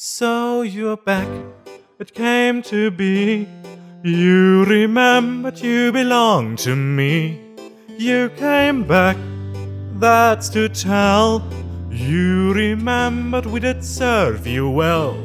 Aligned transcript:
So 0.00 0.62
you're 0.62 0.96
back, 0.96 1.26
it 1.98 2.14
came 2.14 2.62
to 2.62 2.88
be. 2.92 3.48
You 4.04 4.64
remembered 4.64 5.58
you 5.58 5.90
belong 5.90 6.54
to 6.58 6.76
me. 6.76 7.40
You 7.98 8.30
came 8.36 8.84
back, 8.84 9.16
that's 9.94 10.50
to 10.50 10.68
tell. 10.68 11.42
You 11.90 12.52
remembered 12.52 13.46
we 13.46 13.58
did 13.58 13.82
serve 13.82 14.46
you 14.46 14.70
well. 14.70 15.18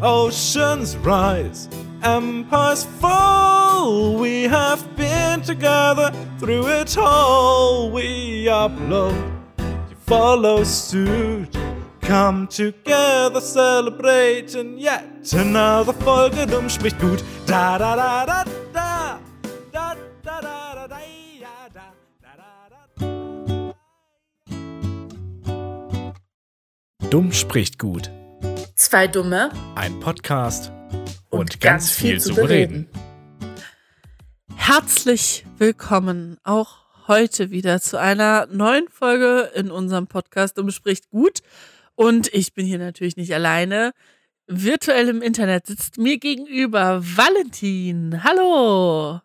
Oceans 0.00 0.96
rise, 0.98 1.68
empires 2.04 2.84
fall. 2.84 4.16
We 4.16 4.44
have 4.44 4.96
been 4.96 5.40
together 5.40 6.12
through 6.38 6.68
it 6.68 6.96
all. 6.96 7.90
We 7.90 8.44
upload, 8.44 9.28
you 9.58 9.96
follow 10.06 10.62
suit. 10.62 11.59
Come 12.02 12.48
together, 12.48 13.40
celebrating 13.40 14.76
yet 14.78 15.04
another 15.32 15.92
Folge. 15.92 16.46
Dumm 16.46 16.68
spricht 16.68 16.98
gut. 16.98 17.22
Da 17.46 17.78
da 17.78 17.94
da 17.94 18.26
da 18.26 18.44
da. 18.72 19.20
Da 19.72 19.94
da 20.22 20.40
da 20.40 20.74
da 20.74 20.88
da. 20.88 20.98
Ja, 21.40 21.68
da 21.72 21.92
da 22.20 22.36
da 22.36 22.68
da. 27.00 27.08
Dumm 27.10 27.32
spricht 27.32 27.78
gut. 27.78 28.10
Zwei 28.74 29.06
Dumme 29.06 29.50
Ein 29.76 30.00
Podcast 30.00 30.72
und, 31.28 31.60
ganz, 31.60 31.90
viel, 31.90 32.20
zu 32.20 32.34
bereden. 32.34 32.88
Herzlich 34.56 35.44
willkommen 35.58 36.38
auch 36.44 36.78
heute 37.06 37.50
wieder 37.50 37.80
zu 37.80 37.98
einer 37.98 38.46
neuen 38.46 38.88
Folge 38.88 39.50
in 39.54 39.70
unserem 39.70 40.06
Podcast 40.06 40.58
Dumm 40.58 40.70
spricht 40.70 41.10
gut. 41.10 41.42
Und 42.00 42.32
ich 42.32 42.54
bin 42.54 42.64
hier 42.64 42.78
natürlich 42.78 43.18
nicht 43.18 43.34
alleine. 43.34 43.92
Virtuell 44.46 45.10
im 45.10 45.20
Internet 45.20 45.66
sitzt 45.66 45.98
mir 45.98 46.16
gegenüber 46.16 47.02
Valentin. 47.02 48.24
Hallo. 48.24 49.20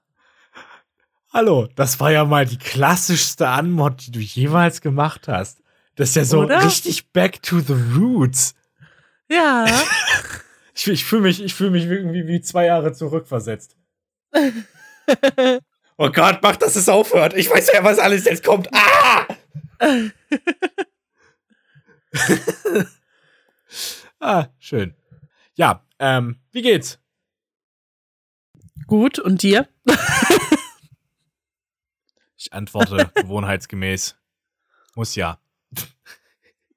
Hallo, 1.31 1.69
das 1.77 2.01
war 2.01 2.11
ja 2.11 2.25
mal 2.25 2.45
die 2.45 2.57
klassischste 2.57 3.47
Anmod, 3.47 4.05
die 4.05 4.11
du 4.11 4.19
jemals 4.19 4.81
gemacht 4.81 5.29
hast. 5.29 5.61
Das 5.95 6.09
ist 6.09 6.15
ja 6.17 6.25
so 6.25 6.41
Oder? 6.41 6.65
richtig 6.65 7.13
back 7.13 7.41
to 7.41 7.61
the 7.61 7.77
roots. 7.97 8.55
Ja. 9.29 9.65
Ich, 10.77 10.85
ich 10.89 11.05
fühle 11.05 11.21
mich, 11.21 11.41
ich 11.41 11.53
fühl 11.53 11.69
mich 11.69 11.85
irgendwie 11.85 12.27
wie 12.27 12.41
zwei 12.41 12.65
Jahre 12.65 12.91
zurückversetzt. 12.91 13.77
Oh 15.97 16.09
Gott, 16.09 16.39
mach, 16.41 16.57
dass 16.57 16.75
es 16.75 16.89
aufhört. 16.89 17.33
Ich 17.37 17.49
weiß 17.49 17.71
ja, 17.73 17.81
was 17.85 17.99
alles 17.99 18.25
jetzt 18.25 18.43
kommt. 18.43 18.67
Ah! 18.73 19.25
ah, 24.19 24.47
schön. 24.59 24.95
Ja, 25.55 25.85
ähm, 25.99 26.39
wie 26.51 26.61
geht's? 26.61 26.99
Gut, 28.87 29.19
und 29.19 29.41
dir? 29.41 29.67
Ich 32.37 32.53
antworte 32.53 33.11
gewohnheitsgemäß. 33.15 34.15
Muss 34.95 35.15
ja. 35.15 35.39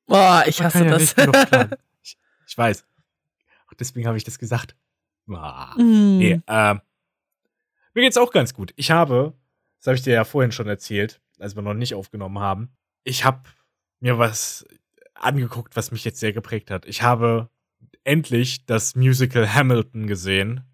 Boah, 0.06 0.45
ich 0.47 0.62
hasse 0.62 0.84
ja 0.84 0.91
das. 0.91 1.14
Ich, 2.02 2.17
ich 2.47 2.56
weiß. 2.56 2.86
Auch 3.67 3.75
deswegen 3.75 4.06
habe 4.06 4.17
ich 4.17 4.25
das 4.25 4.39
gesagt. 4.39 4.75
Ah. 5.30 5.75
Mm. 5.77 6.19
Nee, 6.19 6.41
ähm, 6.47 6.80
mir 7.92 8.02
geht's 8.02 8.17
auch 8.17 8.30
ganz 8.30 8.55
gut. 8.55 8.73
Ich 8.77 8.91
habe, 8.91 9.34
das 9.78 9.89
habe 9.89 9.97
ich 9.97 10.02
dir 10.02 10.14
ja 10.14 10.25
vorhin 10.25 10.52
schon 10.52 10.69
erzählt, 10.69 11.20
als 11.39 11.55
wir 11.55 11.62
noch 11.62 11.75
nicht 11.75 11.95
aufgenommen 11.95 12.39
haben, 12.39 12.73
ich 13.05 13.25
habe 13.25 13.42
mir 14.00 14.19
was 14.19 14.67
angeguckt, 15.20 15.77
was 15.77 15.91
mich 15.91 16.05
jetzt 16.05 16.20
sehr 16.20 16.33
geprägt 16.33 16.70
hat. 16.70 16.86
Ich 16.86 17.02
habe 17.02 17.50
endlich 18.05 18.66
das 18.66 18.94
Musical 18.94 19.52
Hamilton 19.52 20.06
gesehen 20.06 20.64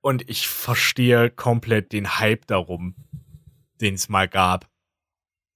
und 0.00 0.28
ich 0.28 0.48
verstehe 0.48 1.30
komplett 1.30 1.92
den 1.92 2.18
Hype 2.18 2.46
darum, 2.46 2.94
den 3.80 3.94
es 3.94 4.08
mal 4.08 4.28
gab, 4.28 4.68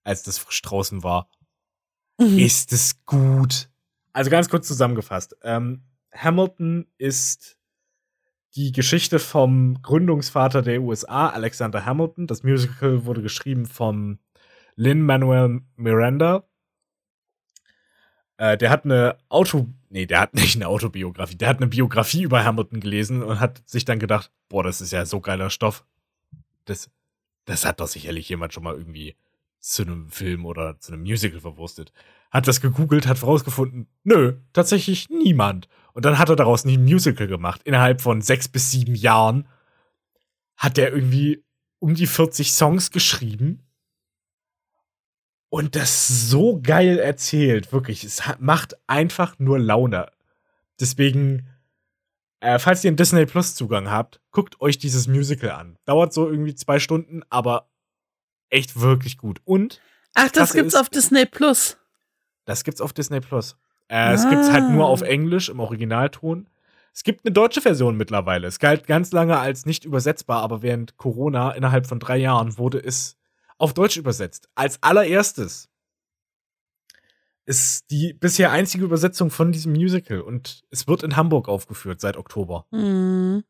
als 0.05 0.23
das 0.23 0.39
frisch 0.39 0.63
draußen 0.63 1.03
war 1.03 1.29
Mhm. 2.21 2.39
ist 2.39 2.73
es 2.73 3.05
gut. 3.07 3.71
Also 4.13 4.31
ganz 4.31 4.49
kurz 4.49 4.69
zusammengefasst. 4.69 5.35
Ähm, 5.43 5.83
Hamilton 6.15 6.87
ist 6.99 7.59
die 8.55 8.71
Geschichte 8.73 9.19
vom 9.19 9.81
Gründungsvater 9.81 10.61
der 10.61 10.83
USA, 10.83 11.31
Alexander 11.31 11.87
Hamilton. 11.87 12.27
Das 12.27 12.43
Musical 12.43 13.07
wurde 13.07 13.23
geschrieben 13.23 13.65
von 13.67 14.19
Lin-Manuel 14.77 15.63
Miranda. 15.77 16.47
Äh, 18.43 18.59
der 18.59 18.71
hat 18.71 18.85
eine 18.85 19.17
Auto, 19.29 19.69
nee, 19.89 20.05
der 20.05 20.19
hat 20.19 20.35
nicht 20.35 20.57
eine 20.57 20.67
Autobiografie, 20.67 21.37
der 21.37 21.49
hat 21.49 21.59
eine 21.59 21.69
Biografie 21.69 22.23
über 22.23 22.45
Hamilton 22.45 22.81
gelesen 22.81 23.23
und 23.23 23.39
hat 23.39 23.63
sich 23.67 23.85
dann 23.85 24.01
gedacht, 24.01 24.33
boah, 24.49 24.65
das 24.65 24.81
ist 24.81 24.91
ja 24.91 25.07
so 25.07 25.21
geiler 25.21 25.49
Stoff. 25.49 25.85
Das, 26.65 26.91
das 27.45 27.65
hat 27.65 27.79
doch 27.79 27.87
sicherlich 27.87 28.29
jemand 28.29 28.53
schon 28.53 28.65
mal 28.65 28.75
irgendwie 28.75 29.15
zu 29.61 29.83
einem 29.83 30.11
Film 30.11 30.45
oder 30.45 30.81
zu 30.81 30.93
einem 30.93 31.03
Musical 31.03 31.39
verwurstet. 31.39 31.93
Hat 32.33 32.49
das 32.49 32.61
gegoogelt, 32.61 33.07
hat 33.07 33.21
herausgefunden, 33.21 33.87
nö, 34.03 34.39
tatsächlich 34.53 35.09
niemand. 35.09 35.69
Und 35.93 36.05
dann 36.05 36.19
hat 36.19 36.29
er 36.29 36.35
daraus 36.35 36.65
ein 36.65 36.83
Musical 36.83 37.29
gemacht. 37.29 37.63
Innerhalb 37.63 38.01
von 38.01 38.23
sechs 38.23 38.49
bis 38.49 38.73
sieben 38.73 38.97
Jahren 38.97 39.47
hat 40.57 40.79
er 40.79 40.93
irgendwie 40.93 41.45
um 41.79 41.95
die 41.95 42.09
40 42.09 42.51
Songs 42.53 42.91
geschrieben. 42.91 43.61
Und 45.55 45.77
das 45.77 46.09
so 46.31 46.59
geil 46.63 46.99
erzählt, 46.99 47.75
wirklich. 47.75 48.05
Es 48.05 48.27
hat, 48.27 48.41
macht 48.41 48.75
einfach 48.87 49.39
nur 49.39 49.59
Laune. 49.59 50.07
Deswegen, 50.81 51.47
äh, 52.41 52.59
falls 52.59 52.83
ihr 52.85 52.89
einen 52.89 52.97
Disney 52.97 53.27
Plus 53.27 53.55
Zugang 53.55 53.91
habt, 53.91 54.19
guckt 54.31 54.59
euch 54.63 54.79
dieses 54.79 55.09
Musical 55.09 55.51
an. 55.51 55.77
Dauert 55.85 56.15
so 56.15 56.27
irgendwie 56.31 56.55
zwei 56.55 56.79
Stunden, 56.79 57.21
aber 57.29 57.69
echt 58.49 58.81
wirklich 58.81 59.19
gut. 59.19 59.43
Und 59.45 59.83
Ach, 60.15 60.23
das 60.25 60.33
Krasse 60.33 60.57
gibt's 60.57 60.73
ist- 60.75 60.81
auf 60.81 60.89
Disney 60.89 61.27
Plus. 61.27 61.77
das 62.47 62.65
gibt's 62.65 62.81
auf 62.81 62.95
Disney 62.95 63.21
Plus. 63.21 63.57
Äh, 63.89 64.15
Es 64.15 64.27
gibt's 64.27 64.51
halt 64.51 64.71
nur 64.71 64.87
Ah. 64.87 64.89
auf 64.89 65.03
Englisch 65.03 65.51
im 65.51 65.61
Originalton. 65.61 66.49
Es 66.95 67.05
gibt 67.05 67.27
eine 67.27 67.33
deutsche 67.33 67.61
Version 67.61 67.99
mittlerweile. 67.99 68.47
Es 68.47 68.59
galt 68.59 68.87
ganz 68.87 69.13
lange 69.13 69.39
als 69.39 69.67
nicht 69.67 69.85
übersetzbar, 69.85 70.43
aber 70.43 70.63
während 70.63 70.97
Corona 70.97 71.51
innerhalb 71.51 71.87
von 71.87 72.01
drei 72.01 72.17
Jahren 72.17 72.57
wurde 72.57 72.79
es 72.83 73.19
auf 73.63 73.75
Deutsch 73.75 73.97
übersetzt. 73.97 74.49
Als 74.57 74.83
allererstes 74.83 75.71
ist 77.45 77.89
die 77.93 78.13
bisher 78.13 78.51
einzige 78.51 78.85
Übersetzung 78.85 79.31
von 79.31 79.53
diesem 79.53 79.73
Musical 79.73 80.21
und 80.21 80.65
es 80.71 80.89
wird 80.89 81.05
in 81.05 81.15
Hamburg 81.15 81.49
aufgeführt 81.49 82.01
seit 82.01 82.17
Oktober. 82.17 82.67
Mhm. 82.73 83.45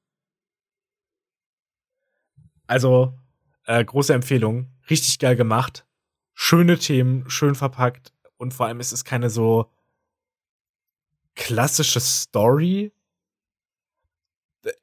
Also 2.67 3.19
äh, 3.65 3.83
große 3.83 4.12
Empfehlung, 4.12 4.71
richtig 4.91 5.19
geil 5.19 5.34
gemacht, 5.34 5.87
schöne 6.34 6.79
Themen, 6.79 7.29
schön 7.31 7.55
verpackt 7.55 8.12
und 8.37 8.53
vor 8.53 8.67
allem 8.67 8.81
ist 8.81 8.93
es 8.93 9.05
keine 9.05 9.31
so 9.31 9.71
klassische 11.34 12.00
Story. 12.00 12.93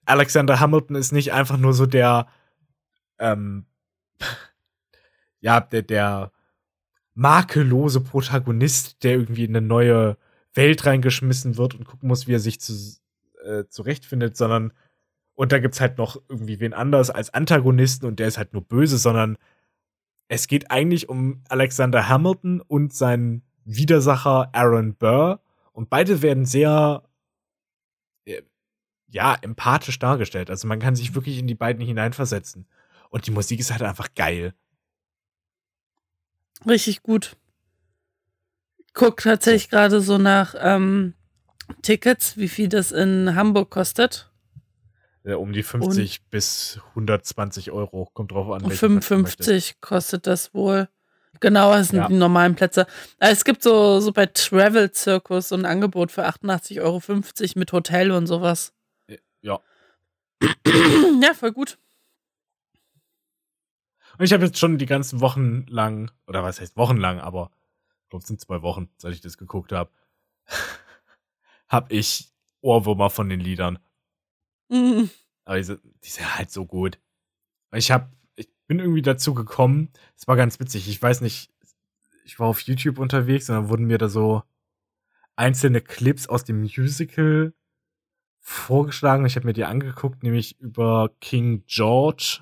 Alexander 0.05 0.59
Hamilton 0.59 0.95
ist 0.95 1.11
nicht 1.11 1.33
einfach 1.33 1.57
nur 1.57 1.73
so 1.73 1.85
der 1.85 2.27
ähm, 3.19 3.67
ja, 5.41 5.59
der, 5.59 5.81
der 5.83 6.31
makellose 7.13 8.01
Protagonist, 8.01 9.03
der 9.03 9.13
irgendwie 9.13 9.45
in 9.45 9.55
eine 9.55 9.65
neue 9.65 10.17
Welt 10.53 10.85
reingeschmissen 10.85 11.57
wird 11.57 11.75
und 11.75 11.85
gucken 11.85 12.07
muss, 12.07 12.27
wie 12.27 12.33
er 12.33 12.39
sich 12.39 12.59
zu, 12.59 12.73
äh, 13.43 13.65
zurechtfindet, 13.67 14.37
sondern 14.37 14.73
und 15.35 15.53
da 15.53 15.59
gibt's 15.59 15.79
halt 15.79 15.97
noch 15.97 16.21
irgendwie 16.27 16.59
wen 16.59 16.73
anders 16.73 17.09
als 17.09 17.33
Antagonisten 17.33 18.05
und 18.05 18.19
der 18.19 18.27
ist 18.27 18.37
halt 18.37 18.51
nur 18.51 18.61
böse, 18.61 18.97
sondern 18.97 19.37
es 20.27 20.47
geht 20.47 20.69
eigentlich 20.69 21.07
um 21.07 21.43
Alexander 21.47 22.09
Hamilton 22.09 22.61
und 22.61 22.93
seinen 22.93 23.43
Widersacher 23.63 24.49
Aaron 24.53 24.95
Burr 24.95 25.41
und 25.71 25.89
beide 25.89 26.21
werden 26.21 26.45
sehr 26.45 27.03
äh, 28.25 28.41
ja, 29.07 29.35
empathisch 29.41 29.97
dargestellt. 29.97 30.49
Also 30.49 30.67
man 30.67 30.79
kann 30.79 30.95
sich 30.95 31.15
wirklich 31.15 31.39
in 31.39 31.47
die 31.47 31.55
beiden 31.55 31.85
hineinversetzen. 31.85 32.67
Und 33.09 33.25
die 33.25 33.31
Musik 33.31 33.59
ist 33.59 33.71
halt 33.71 33.81
einfach 33.81 34.13
geil. 34.15 34.53
Richtig 36.67 37.03
gut. 37.03 37.35
Guck 38.93 39.17
tatsächlich 39.21 39.69
gerade 39.69 40.01
so 40.01 40.17
nach 40.17 40.55
ähm, 40.57 41.13
Tickets, 41.81 42.37
wie 42.37 42.49
viel 42.49 42.67
das 42.67 42.91
in 42.91 43.35
Hamburg 43.35 43.69
kostet. 43.69 44.31
Äh, 45.23 45.33
um 45.33 45.53
die 45.53 45.63
50 45.63 46.23
bis 46.29 46.79
120 46.89 47.71
Euro. 47.71 48.09
Kommt 48.13 48.31
drauf 48.31 48.49
an. 48.51 48.61
welchen 48.69 48.99
Platz 48.99 49.07
du 49.07 49.17
möchtest. 49.17 49.47
55 49.49 49.81
kostet 49.81 50.27
das 50.27 50.53
wohl. 50.53 50.89
Genau, 51.39 51.71
das 51.73 51.89
sind 51.89 51.99
Ja. 51.99 52.07
die 52.07 52.15
normalen 52.15 52.55
Plätze. 52.55 52.81
Äh, 53.19 53.31
Es 53.31 53.45
gibt 53.45 53.61
so, 53.63 53.99
so 53.99 54.11
bei 54.11 54.25
Travel 54.25 54.91
Circus 54.93 55.49
so 55.49 55.55
ein 55.55 55.65
Angebot 55.65 56.11
für 56.11 56.25
88,50 56.25 56.81
Euro 56.81 57.01
mit 57.59 57.71
Hotel 57.71 58.11
und 58.11 58.27
sowas. 58.27 58.73
Ja. 59.41 59.59
ja, 61.21 61.33
voll 61.33 61.51
gut. 61.51 61.77
Und 64.19 64.25
ich 64.25 64.33
habe 64.33 64.43
jetzt 64.43 64.59
schon 64.59 64.77
die 64.77 64.85
ganzen 64.85 65.21
Wochen 65.21 65.65
lang, 65.67 66.11
oder 66.27 66.43
was 66.43 66.59
heißt 66.59 66.75
wochenlang, 66.75 67.21
aber 67.21 67.51
ich 68.03 68.09
glaube, 68.09 68.21
es 68.23 68.27
sind 68.27 68.41
zwei 68.41 68.61
Wochen, 68.61 68.89
seit 68.97 69.13
ich 69.13 69.21
das 69.21 69.37
geguckt 69.37 69.71
habe, 69.71 69.91
hab 71.69 71.89
ich 71.89 72.33
Ohrwürmer 72.59 73.09
von 73.09 73.29
den 73.29 73.39
Liedern. 73.39 73.79
Mhm. 74.67 75.09
Aber 75.45 75.55
die 75.55 75.63
sind, 75.63 75.79
die 76.03 76.09
sind 76.09 76.37
halt 76.37 76.51
so 76.51 76.65
gut. 76.65 76.99
Ich 77.73 77.91
hab, 77.91 78.11
ich 78.35 78.49
bin 78.67 78.79
irgendwie 78.79 79.01
dazu 79.01 79.33
gekommen. 79.33 79.89
Es 80.17 80.27
war 80.27 80.35
ganz 80.35 80.59
witzig. 80.59 80.89
Ich 80.89 81.01
weiß 81.01 81.21
nicht, 81.21 81.53
ich 82.25 82.39
war 82.39 82.47
auf 82.47 82.59
YouTube 82.59 82.99
unterwegs 82.99 83.49
und 83.49 83.55
dann 83.55 83.69
wurden 83.69 83.85
mir 83.85 83.99
da 83.99 84.09
so 84.09 84.43
einzelne 85.37 85.79
Clips 85.79 86.27
aus 86.27 86.43
dem 86.43 86.59
Musical 86.59 87.53
vorgeschlagen. 88.41 89.25
Ich 89.25 89.37
habe 89.37 89.45
mir 89.45 89.53
die 89.53 89.63
angeguckt, 89.63 90.23
nämlich 90.23 90.59
über 90.59 91.09
King 91.21 91.63
George, 91.67 92.41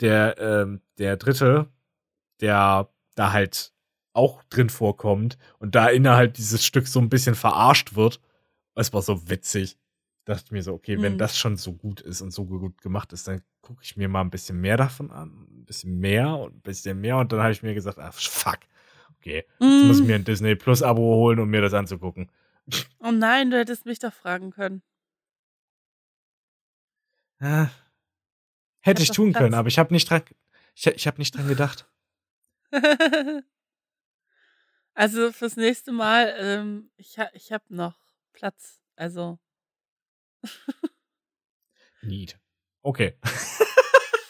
der, 0.00 0.38
ähm, 0.38 0.80
der 0.98 1.16
Dritte, 1.16 1.68
der 2.40 2.88
da 3.14 3.32
halt 3.32 3.72
auch 4.12 4.42
drin 4.44 4.70
vorkommt 4.70 5.38
und 5.58 5.74
da 5.74 5.88
innerhalb 5.88 6.34
dieses 6.34 6.64
Stück 6.64 6.88
so 6.88 7.00
ein 7.00 7.08
bisschen 7.08 7.34
verarscht 7.34 7.94
wird. 7.94 8.20
Es 8.74 8.92
war 8.92 9.02
so 9.02 9.28
witzig. 9.28 9.78
Dachte 10.24 10.42
ich 10.46 10.50
mir 10.52 10.62
so, 10.62 10.74
okay, 10.74 11.00
wenn 11.00 11.14
Mhm. 11.14 11.18
das 11.18 11.38
schon 11.38 11.56
so 11.56 11.72
gut 11.72 12.00
ist 12.00 12.20
und 12.20 12.32
so 12.32 12.44
gut 12.44 12.80
gemacht 12.82 13.12
ist, 13.12 13.26
dann 13.28 13.42
gucke 13.62 13.82
ich 13.82 13.96
mir 13.96 14.08
mal 14.08 14.20
ein 14.20 14.30
bisschen 14.30 14.60
mehr 14.60 14.76
davon 14.76 15.10
an. 15.10 15.46
Ein 15.50 15.64
bisschen 15.64 15.98
mehr 15.98 16.36
und 16.36 16.56
ein 16.56 16.60
bisschen 16.60 17.00
mehr. 17.00 17.16
Und 17.18 17.32
dann 17.32 17.40
habe 17.40 17.52
ich 17.52 17.62
mir 17.62 17.74
gesagt, 17.74 17.98
ach, 17.98 18.12
fuck. 18.12 18.58
Okay, 19.18 19.44
jetzt 19.58 19.82
muss 19.84 19.96
ich 19.98 20.02
Mhm. 20.02 20.06
mir 20.06 20.14
ein 20.16 20.24
Disney 20.24 20.54
Plus 20.54 20.82
Abo 20.82 21.02
holen, 21.02 21.38
um 21.40 21.48
mir 21.48 21.60
das 21.60 21.74
anzugucken. 21.74 22.30
Oh 23.00 23.10
nein, 23.10 23.50
du 23.50 23.58
hättest 23.58 23.84
mich 23.86 23.98
doch 23.98 24.12
fragen 24.12 24.50
können. 24.50 24.82
Ah, 27.40 27.70
hätte 28.88 29.02
ich 29.02 29.10
tun 29.10 29.32
können, 29.32 29.54
aber 29.54 29.68
ich 29.68 29.78
habe 29.78 29.92
nicht 29.92 30.10
dran, 30.10 30.22
ich, 30.74 30.86
ich 30.86 31.06
habe 31.06 31.18
nicht 31.18 31.36
dran 31.36 31.48
gedacht. 31.48 31.88
also 34.94 35.32
fürs 35.32 35.56
nächste 35.56 35.92
Mal, 35.92 36.34
ähm, 36.38 36.90
ich, 36.96 37.18
ha 37.18 37.28
ich 37.32 37.52
habe 37.52 37.64
noch 37.68 37.98
Platz. 38.32 38.80
Also. 38.96 39.38
Need. 42.02 42.38
Okay. 42.82 43.16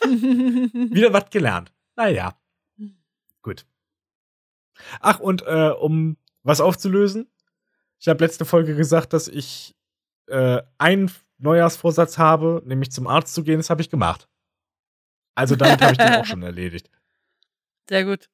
Wieder 0.02 1.12
was 1.12 1.31
gelernt. 1.31 1.72
Naja, 1.96 2.38
gut. 3.43 3.66
Ach, 5.00 5.20
und 5.20 5.43
äh, 5.43 5.70
um 5.70 6.16
was 6.43 6.60
aufzulösen, 6.60 7.31
ich 7.99 8.08
habe 8.08 8.25
letzte 8.25 8.44
Folge 8.44 8.75
gesagt, 8.76 9.12
dass 9.12 9.28
ich 9.28 9.76
äh, 10.26 10.62
einen 10.78 11.10
Neujahrsvorsatz 11.38 12.19
habe, 12.19 12.62
nämlich 12.64 12.93
zum 12.93 13.06
Arzt 13.06 13.34
zu 13.34 13.43
gehen. 13.43 13.58
Das 13.58 13.70
habe 13.70 13.82
ich 13.82 13.90
gemacht. 13.90 14.28
Also 15.38 15.55
damit 15.55 15.81
habe 15.81 15.93
ich 15.93 15.99
den 15.99 16.14
auch 16.14 16.25
schon 16.26 16.43
erledigt. 16.43 16.90
Sehr 17.88 18.05
gut. 18.05 18.29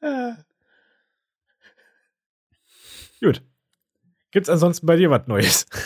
Äh. 0.00 0.32
Gut. 3.20 3.42
Gibt's 4.32 4.48
ansonsten 4.50 4.86
bei 4.86 4.96
dir 4.96 5.10
was 5.10 5.26
Neues? 5.28 5.66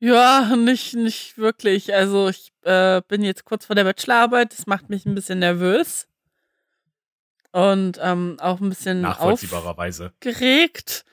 Ja, 0.00 0.54
nicht, 0.56 0.94
nicht 0.94 1.38
wirklich. 1.38 1.94
Also 1.94 2.28
ich 2.28 2.52
äh, 2.62 3.00
bin 3.08 3.22
jetzt 3.22 3.46
kurz 3.46 3.64
vor 3.64 3.74
der 3.74 3.84
Bachelorarbeit. 3.84 4.52
Das 4.52 4.66
macht 4.66 4.90
mich 4.90 5.06
ein 5.06 5.14
bisschen 5.14 5.38
nervös. 5.38 6.06
Und 7.52 7.98
ähm, 8.02 8.36
auch 8.38 8.60
ein 8.60 8.68
bisschen 8.68 9.00
Nachvollziehbarerweise. 9.00 10.08
aufgeregt. 10.08 11.06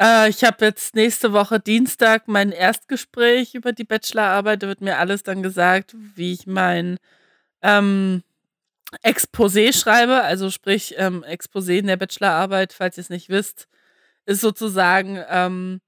Äh, 0.00 0.28
ich 0.30 0.44
habe 0.44 0.64
jetzt 0.64 0.94
nächste 0.94 1.32
Woche 1.32 1.60
Dienstag 1.60 2.28
mein 2.28 2.52
Erstgespräch 2.52 3.54
über 3.54 3.72
die 3.72 3.84
Bachelorarbeit. 3.84 4.62
Da 4.62 4.68
wird 4.68 4.80
mir 4.80 4.98
alles 4.98 5.22
dann 5.22 5.42
gesagt, 5.42 5.94
wie 6.14 6.32
ich 6.32 6.46
mein 6.46 6.98
ähm, 7.62 8.22
Exposé 9.04 9.72
schreibe. 9.78 10.22
Also 10.22 10.50
sprich, 10.50 10.94
ähm, 10.98 11.24
Exposé 11.24 11.78
in 11.78 11.86
der 11.86 11.96
Bachelorarbeit, 11.96 12.72
falls 12.72 12.98
ihr 12.98 13.02
es 13.02 13.10
nicht 13.10 13.28
wisst, 13.30 13.68
ist 14.26 14.40
sozusagen, 14.40 15.22
ähm, 15.30 15.80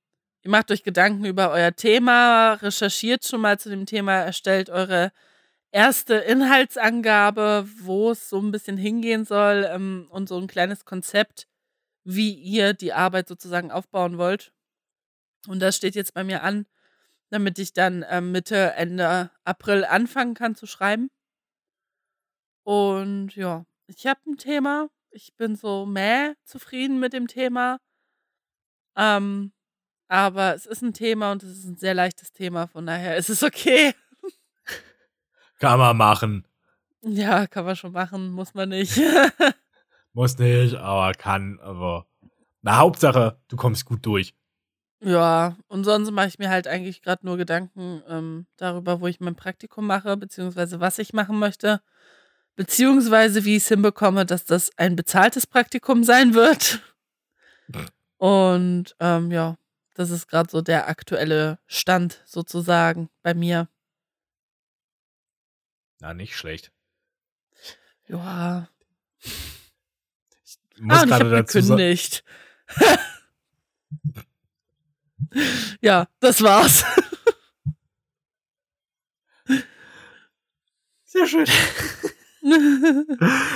ihr 0.44 0.50
macht 0.50 0.70
euch 0.72 0.84
Gedanken 0.84 1.24
über 1.24 1.50
euer 1.52 1.74
Thema, 1.74 2.54
recherchiert 2.54 3.24
schon 3.26 3.40
mal 3.42 3.58
zu 3.58 3.70
dem 3.70 3.86
Thema, 3.86 4.14
erstellt 4.20 4.70
eure 4.70 5.12
erste 5.72 6.14
Inhaltsangabe, 6.16 7.68
wo 7.82 8.12
es 8.12 8.28
so 8.30 8.40
ein 8.40 8.52
bisschen 8.52 8.76
hingehen 8.78 9.24
soll 9.24 9.68
ähm, 9.70 10.08
und 10.10 10.28
so 10.28 10.38
ein 10.38 10.46
kleines 10.46 10.84
Konzept, 10.84 11.46
wie 12.08 12.32
ihr 12.32 12.72
die 12.72 12.94
Arbeit 12.94 13.28
sozusagen 13.28 13.70
aufbauen 13.70 14.16
wollt. 14.16 14.54
Und 15.46 15.60
das 15.60 15.76
steht 15.76 15.94
jetzt 15.94 16.14
bei 16.14 16.24
mir 16.24 16.42
an, 16.42 16.66
damit 17.28 17.58
ich 17.58 17.74
dann 17.74 18.02
ähm, 18.08 18.32
Mitte, 18.32 18.72
Ende 18.72 19.30
April 19.44 19.84
anfangen 19.84 20.32
kann 20.32 20.54
zu 20.54 20.66
schreiben. 20.66 21.10
Und 22.64 23.36
ja, 23.36 23.66
ich 23.86 24.06
habe 24.06 24.20
ein 24.26 24.38
Thema. 24.38 24.88
Ich 25.10 25.36
bin 25.36 25.54
so 25.54 25.84
mäh 25.84 26.32
zufrieden 26.44 26.98
mit 26.98 27.12
dem 27.12 27.26
Thema. 27.26 27.78
Ähm, 28.96 29.52
aber 30.08 30.54
es 30.54 30.64
ist 30.64 30.80
ein 30.80 30.94
Thema 30.94 31.32
und 31.32 31.42
es 31.42 31.58
ist 31.58 31.64
ein 31.64 31.76
sehr 31.76 31.92
leichtes 31.92 32.32
Thema, 32.32 32.68
von 32.68 32.86
daher 32.86 33.18
ist 33.18 33.28
es 33.28 33.42
okay. 33.42 33.94
Kann 35.58 35.78
man 35.78 35.96
machen. 35.96 36.46
Ja, 37.02 37.46
kann 37.46 37.66
man 37.66 37.76
schon 37.76 37.92
machen, 37.92 38.30
muss 38.30 38.54
man 38.54 38.70
nicht. 38.70 38.98
Muss 40.12 40.38
nicht, 40.38 40.74
aber 40.74 41.12
kann, 41.14 41.58
aber. 41.60 42.06
Na, 42.62 42.78
Hauptsache, 42.78 43.40
du 43.48 43.56
kommst 43.56 43.84
gut 43.84 44.04
durch. 44.04 44.34
ja, 45.00 45.56
und 45.68 45.84
sonst 45.84 46.10
mache 46.10 46.26
ich 46.28 46.38
mir 46.38 46.50
halt 46.50 46.66
eigentlich 46.66 47.02
gerade 47.02 47.24
nur 47.24 47.36
Gedanken 47.36 48.02
ähm, 48.08 48.46
darüber, 48.56 49.00
wo 49.00 49.06
ich 49.06 49.20
mein 49.20 49.36
Praktikum 49.36 49.86
mache, 49.86 50.16
beziehungsweise 50.16 50.80
was 50.80 50.98
ich 50.98 51.12
machen 51.12 51.38
möchte, 51.38 51.80
beziehungsweise 52.56 53.44
wie 53.44 53.56
ich 53.56 53.62
es 53.62 53.68
hinbekomme, 53.68 54.26
dass 54.26 54.44
das 54.44 54.70
ein 54.76 54.96
bezahltes 54.96 55.46
Praktikum 55.46 56.02
sein 56.04 56.34
wird. 56.34 56.82
Und 58.18 58.96
ähm, 58.98 59.30
ja, 59.30 59.56
das 59.94 60.10
ist 60.10 60.26
gerade 60.26 60.50
so 60.50 60.60
der 60.62 60.88
aktuelle 60.88 61.58
Stand 61.66 62.22
sozusagen 62.26 63.08
bei 63.22 63.34
mir. 63.34 63.68
Na, 66.00 66.14
nicht 66.14 66.36
schlecht. 66.36 66.72
Ja. 68.06 68.68
Ich 70.78 70.84
muss 70.84 70.96
ah, 70.96 71.02
ich 71.02 71.10
gerade 71.10 71.24
habe 71.24 71.44
gekündigt. 71.44 72.22
ja, 75.80 76.06
das 76.20 76.40
war's. 76.40 76.84
Sehr 81.04 81.26
schön. 81.26 81.46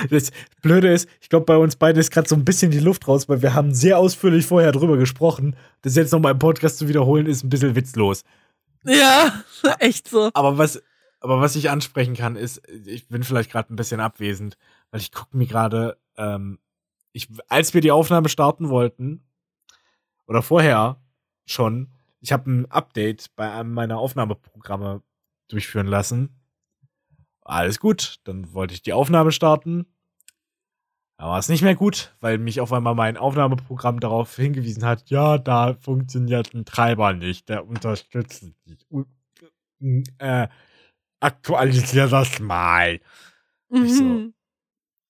Das 0.09 0.31
Blöde 0.61 0.91
ist, 0.91 1.07
ich 1.21 1.29
glaube, 1.29 1.45
bei 1.45 1.55
uns 1.55 1.77
beiden 1.77 2.01
ist 2.01 2.11
gerade 2.11 2.27
so 2.27 2.35
ein 2.35 2.43
bisschen 2.43 2.71
die 2.71 2.81
Luft 2.81 3.07
raus, 3.07 3.29
weil 3.29 3.41
wir 3.41 3.53
haben 3.53 3.73
sehr 3.73 3.99
ausführlich 3.99 4.45
vorher 4.45 4.73
drüber 4.73 4.97
gesprochen. 4.97 5.55
Das 5.81 5.95
jetzt 5.95 6.11
nochmal 6.11 6.33
im 6.33 6.39
Podcast 6.39 6.77
zu 6.77 6.89
wiederholen, 6.89 7.25
ist 7.25 7.45
ein 7.45 7.49
bisschen 7.49 7.75
witzlos. 7.75 8.25
ja, 8.83 9.45
echt 9.79 10.09
so. 10.09 10.29
Aber 10.33 10.57
was, 10.57 10.83
aber 11.21 11.39
was 11.39 11.55
ich 11.55 11.69
ansprechen 11.69 12.15
kann, 12.15 12.35
ist, 12.35 12.61
ich 12.85 13.07
bin 13.07 13.23
vielleicht 13.23 13.49
gerade 13.49 13.73
ein 13.73 13.77
bisschen 13.77 14.01
abwesend, 14.01 14.57
weil 14.91 14.99
ich 14.99 15.13
gucke 15.13 15.37
mir 15.37 15.47
gerade, 15.47 15.97
ähm, 16.17 16.59
ich, 17.13 17.29
als 17.47 17.73
wir 17.73 17.81
die 17.81 17.91
Aufnahme 17.91 18.27
starten 18.27 18.69
wollten, 18.69 19.23
oder 20.27 20.41
vorher 20.41 21.01
schon, 21.45 21.91
ich 22.19 22.31
habe 22.31 22.49
ein 22.49 22.71
Update 22.71 23.35
bei 23.35 23.51
einem 23.51 23.73
meiner 23.73 23.97
Aufnahmeprogramme 23.99 25.01
durchführen 25.47 25.87
lassen. 25.87 26.29
Alles 27.41 27.79
gut, 27.79 28.19
dann 28.23 28.53
wollte 28.53 28.73
ich 28.73 28.81
die 28.81 28.93
Aufnahme 28.93 29.31
starten. 29.31 29.85
Da 31.17 31.25
war 31.25 31.39
es 31.39 31.49
nicht 31.49 31.61
mehr 31.61 31.75
gut, 31.75 32.15
weil 32.21 32.37
mich 32.37 32.59
auf 32.59 32.73
einmal 32.73 32.95
mein 32.95 33.17
Aufnahmeprogramm 33.17 33.99
darauf 33.99 34.35
hingewiesen 34.35 34.83
hat, 34.83 35.09
ja, 35.09 35.37
da 35.37 35.75
funktioniert 35.75 36.53
ein 36.53 36.65
Treiber 36.65 37.13
nicht, 37.13 37.49
der 37.49 37.67
unterstützt 37.67 38.45
nicht. 38.65 38.87
Äh, 40.17 40.47
aktualisier 41.19 42.07
das 42.07 42.39
mal. 42.39 42.99
Ich 43.69 43.97
so. 43.97 44.31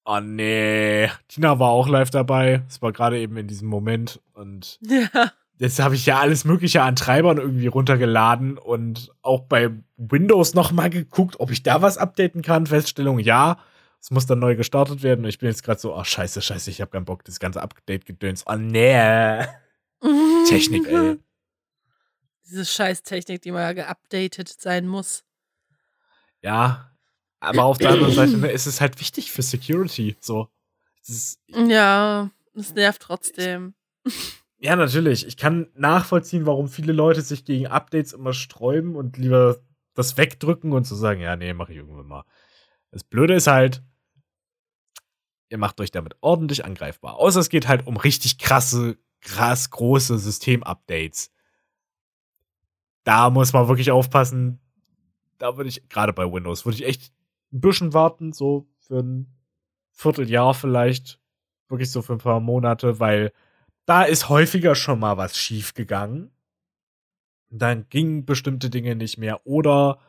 Oh 0.05 0.19
nee. 0.19 1.09
Tina 1.27 1.59
war 1.59 1.69
auch 1.69 1.87
live 1.87 2.09
dabei. 2.09 2.63
Es 2.67 2.81
war 2.81 2.91
gerade 2.91 3.19
eben 3.19 3.37
in 3.37 3.47
diesem 3.47 3.67
Moment. 3.69 4.19
Und 4.33 4.79
Ja. 4.87 5.31
jetzt 5.57 5.79
habe 5.79 5.95
ich 5.95 6.05
ja 6.05 6.19
alles 6.19 6.43
Mögliche 6.43 6.81
an 6.81 6.95
Treibern 6.95 7.37
irgendwie 7.37 7.67
runtergeladen 7.67 8.57
und 8.57 9.11
auch 9.21 9.41
bei 9.41 9.69
Windows 9.97 10.53
nochmal 10.55 10.89
geguckt, 10.89 11.39
ob 11.39 11.51
ich 11.51 11.63
da 11.63 11.81
was 11.81 11.97
updaten 11.97 12.41
kann. 12.41 12.65
Feststellung, 12.67 13.19
ja. 13.19 13.57
Es 14.01 14.11
muss 14.11 14.25
dann 14.25 14.39
neu 14.39 14.57
gestartet 14.57 15.01
werden. 15.03 15.23
Und 15.23 15.29
ich 15.29 15.39
bin 15.39 15.47
jetzt 15.47 15.63
gerade 15.63 15.79
so, 15.79 15.95
ach 15.95 16.03
scheiße, 16.05 16.41
scheiße, 16.41 16.69
ich 16.69 16.81
habe 16.81 16.91
keinen 16.91 17.05
Bock, 17.05 17.23
das 17.23 17.39
ganze 17.39 17.61
Update-Gedöns. 17.61 18.43
Oh 18.45 18.55
nee. 18.55 19.45
Technik, 20.49 20.85
ey. 20.89 21.17
Diese 22.45 22.65
Scheißtechnik, 22.65 23.41
die 23.41 23.51
mal 23.51 23.61
ja 23.61 23.71
geupdatet 23.71 24.49
sein 24.59 24.85
muss. 24.85 25.23
Ja. 26.41 26.89
Aber 27.43 27.65
auf 27.65 27.77
der 27.77 27.91
anderen 27.91 28.13
Seite 28.13 28.37
ne, 28.37 28.51
ist 28.51 28.65
es 28.65 28.81
halt 28.81 28.99
wichtig 28.99 29.31
für 29.31 29.41
Security. 29.41 30.15
So. 30.19 30.49
Das 30.99 31.09
ist, 31.09 31.39
Ja, 31.47 32.31
es 32.55 32.73
nervt 32.73 33.01
trotzdem. 33.01 33.73
Ja, 34.59 34.75
natürlich. 34.75 35.27
Ich 35.27 35.35
kann 35.35 35.67
nachvollziehen, 35.75 36.45
warum 36.45 36.69
viele 36.69 36.93
Leute 36.93 37.21
sich 37.21 37.43
gegen 37.43 37.67
Updates 37.67 38.13
immer 38.13 38.33
sträuben 38.33 38.95
und 38.95 39.17
lieber 39.17 39.57
das 39.93 40.17
wegdrücken 40.17 40.71
und 40.71 40.85
zu 40.85 40.95
sagen, 40.95 41.19
ja, 41.19 41.35
nee, 41.35 41.53
mach 41.53 41.69
ich 41.69 41.77
irgendwann 41.77 42.07
mal. 42.07 42.23
Das 42.91 43.03
Blöde 43.03 43.35
ist 43.35 43.47
halt, 43.47 43.83
ihr 45.49 45.57
macht 45.57 45.81
euch 45.81 45.91
damit 45.91 46.15
ordentlich 46.21 46.63
angreifbar. 46.63 47.17
Außer 47.17 47.39
es 47.39 47.49
geht 47.49 47.67
halt 47.67 47.85
um 47.85 47.97
richtig 47.97 48.37
krasse, 48.37 48.97
krass 49.21 49.69
große 49.69 50.17
Systemupdates. 50.17 51.31
Da 53.03 53.29
muss 53.29 53.51
man 53.51 53.67
wirklich 53.67 53.91
aufpassen. 53.91 54.61
Da 55.37 55.57
würde 55.57 55.69
ich, 55.69 55.89
gerade 55.89 56.13
bei 56.13 56.31
Windows, 56.31 56.65
würde 56.65 56.77
ich 56.77 56.85
echt 56.85 57.11
ein 57.53 57.61
bisschen 57.61 57.93
warten, 57.93 58.33
so 58.33 58.67
für 58.79 58.99
ein 58.99 59.33
Vierteljahr 59.91 60.53
vielleicht. 60.53 61.19
Wirklich 61.69 61.91
so 61.91 62.01
für 62.01 62.13
ein 62.13 62.19
paar 62.19 62.39
Monate, 62.39 62.99
weil 62.99 63.31
da 63.85 64.03
ist 64.03 64.29
häufiger 64.29 64.75
schon 64.75 64.99
mal 64.99 65.17
was 65.17 65.37
schief 65.37 65.73
gegangen. 65.73 66.31
Dann 67.49 67.87
gingen 67.89 68.25
bestimmte 68.25 68.69
Dinge 68.69 68.95
nicht 68.95 69.17
mehr 69.17 69.45
oder 69.45 69.99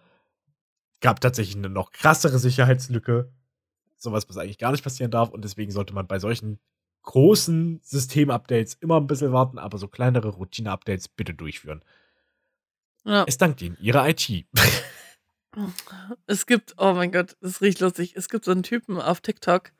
gab 1.01 1.21
tatsächlich 1.21 1.57
eine 1.57 1.69
noch 1.69 1.93
krassere 1.93 2.39
Sicherheitslücke. 2.39 3.31
Sowas, 3.97 4.29
was 4.29 4.39
eigentlich 4.39 4.59
gar 4.59 4.73
nicht 4.73 4.85
passieren 4.85 5.11
darf. 5.11 5.31
Und 5.31 5.45
deswegen 5.45 5.71
sollte 5.71 5.95
man 5.95 6.07
bei 6.07 6.19
solchen 6.19 6.59
großen 7.03 7.81
Systemupdates 7.83 8.75
immer 8.75 8.99
ein 8.99 9.07
bisschen 9.07 9.33
warten, 9.33 9.59
aber 9.59 9.77
so 9.79 9.89
kleinere 9.89 10.29
Routine-Updates 10.29 11.09
bitte 11.09 11.35
durchführen. 11.35 11.85
Ja. 13.05 13.25
Es 13.27 13.37
dankt 13.37 13.61
Ihnen, 13.61 13.77
Ihre 13.81 14.09
IT. 14.09 14.29
es 16.27 16.47
gibt, 16.47 16.75
oh 16.79 16.93
mein 16.93 17.13
Gott, 17.13 17.37
das 17.41 17.61
riecht 17.61 17.81
lustig. 17.81 18.15
Es 18.17 18.29
gibt 18.29 18.45
so 18.45 18.51
einen 18.51 18.63
Typen 18.63 19.01
auf 19.01 19.21
TikTok, 19.21 19.71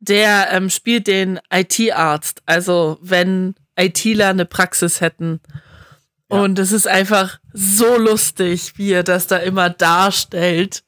der 0.00 0.48
ähm, 0.50 0.70
spielt 0.70 1.06
den 1.06 1.40
IT-Arzt. 1.50 2.42
Also, 2.46 2.98
wenn 3.00 3.54
ITler 3.76 4.28
eine 4.28 4.44
Praxis 4.44 5.00
hätten. 5.00 5.40
Ja. 6.30 6.40
Und 6.40 6.58
es 6.58 6.72
ist 6.72 6.86
einfach 6.86 7.38
so 7.52 7.96
lustig, 7.96 8.74
wie 8.76 8.92
er 8.92 9.02
das 9.02 9.26
da 9.26 9.36
immer 9.38 9.70
darstellt. 9.70 10.84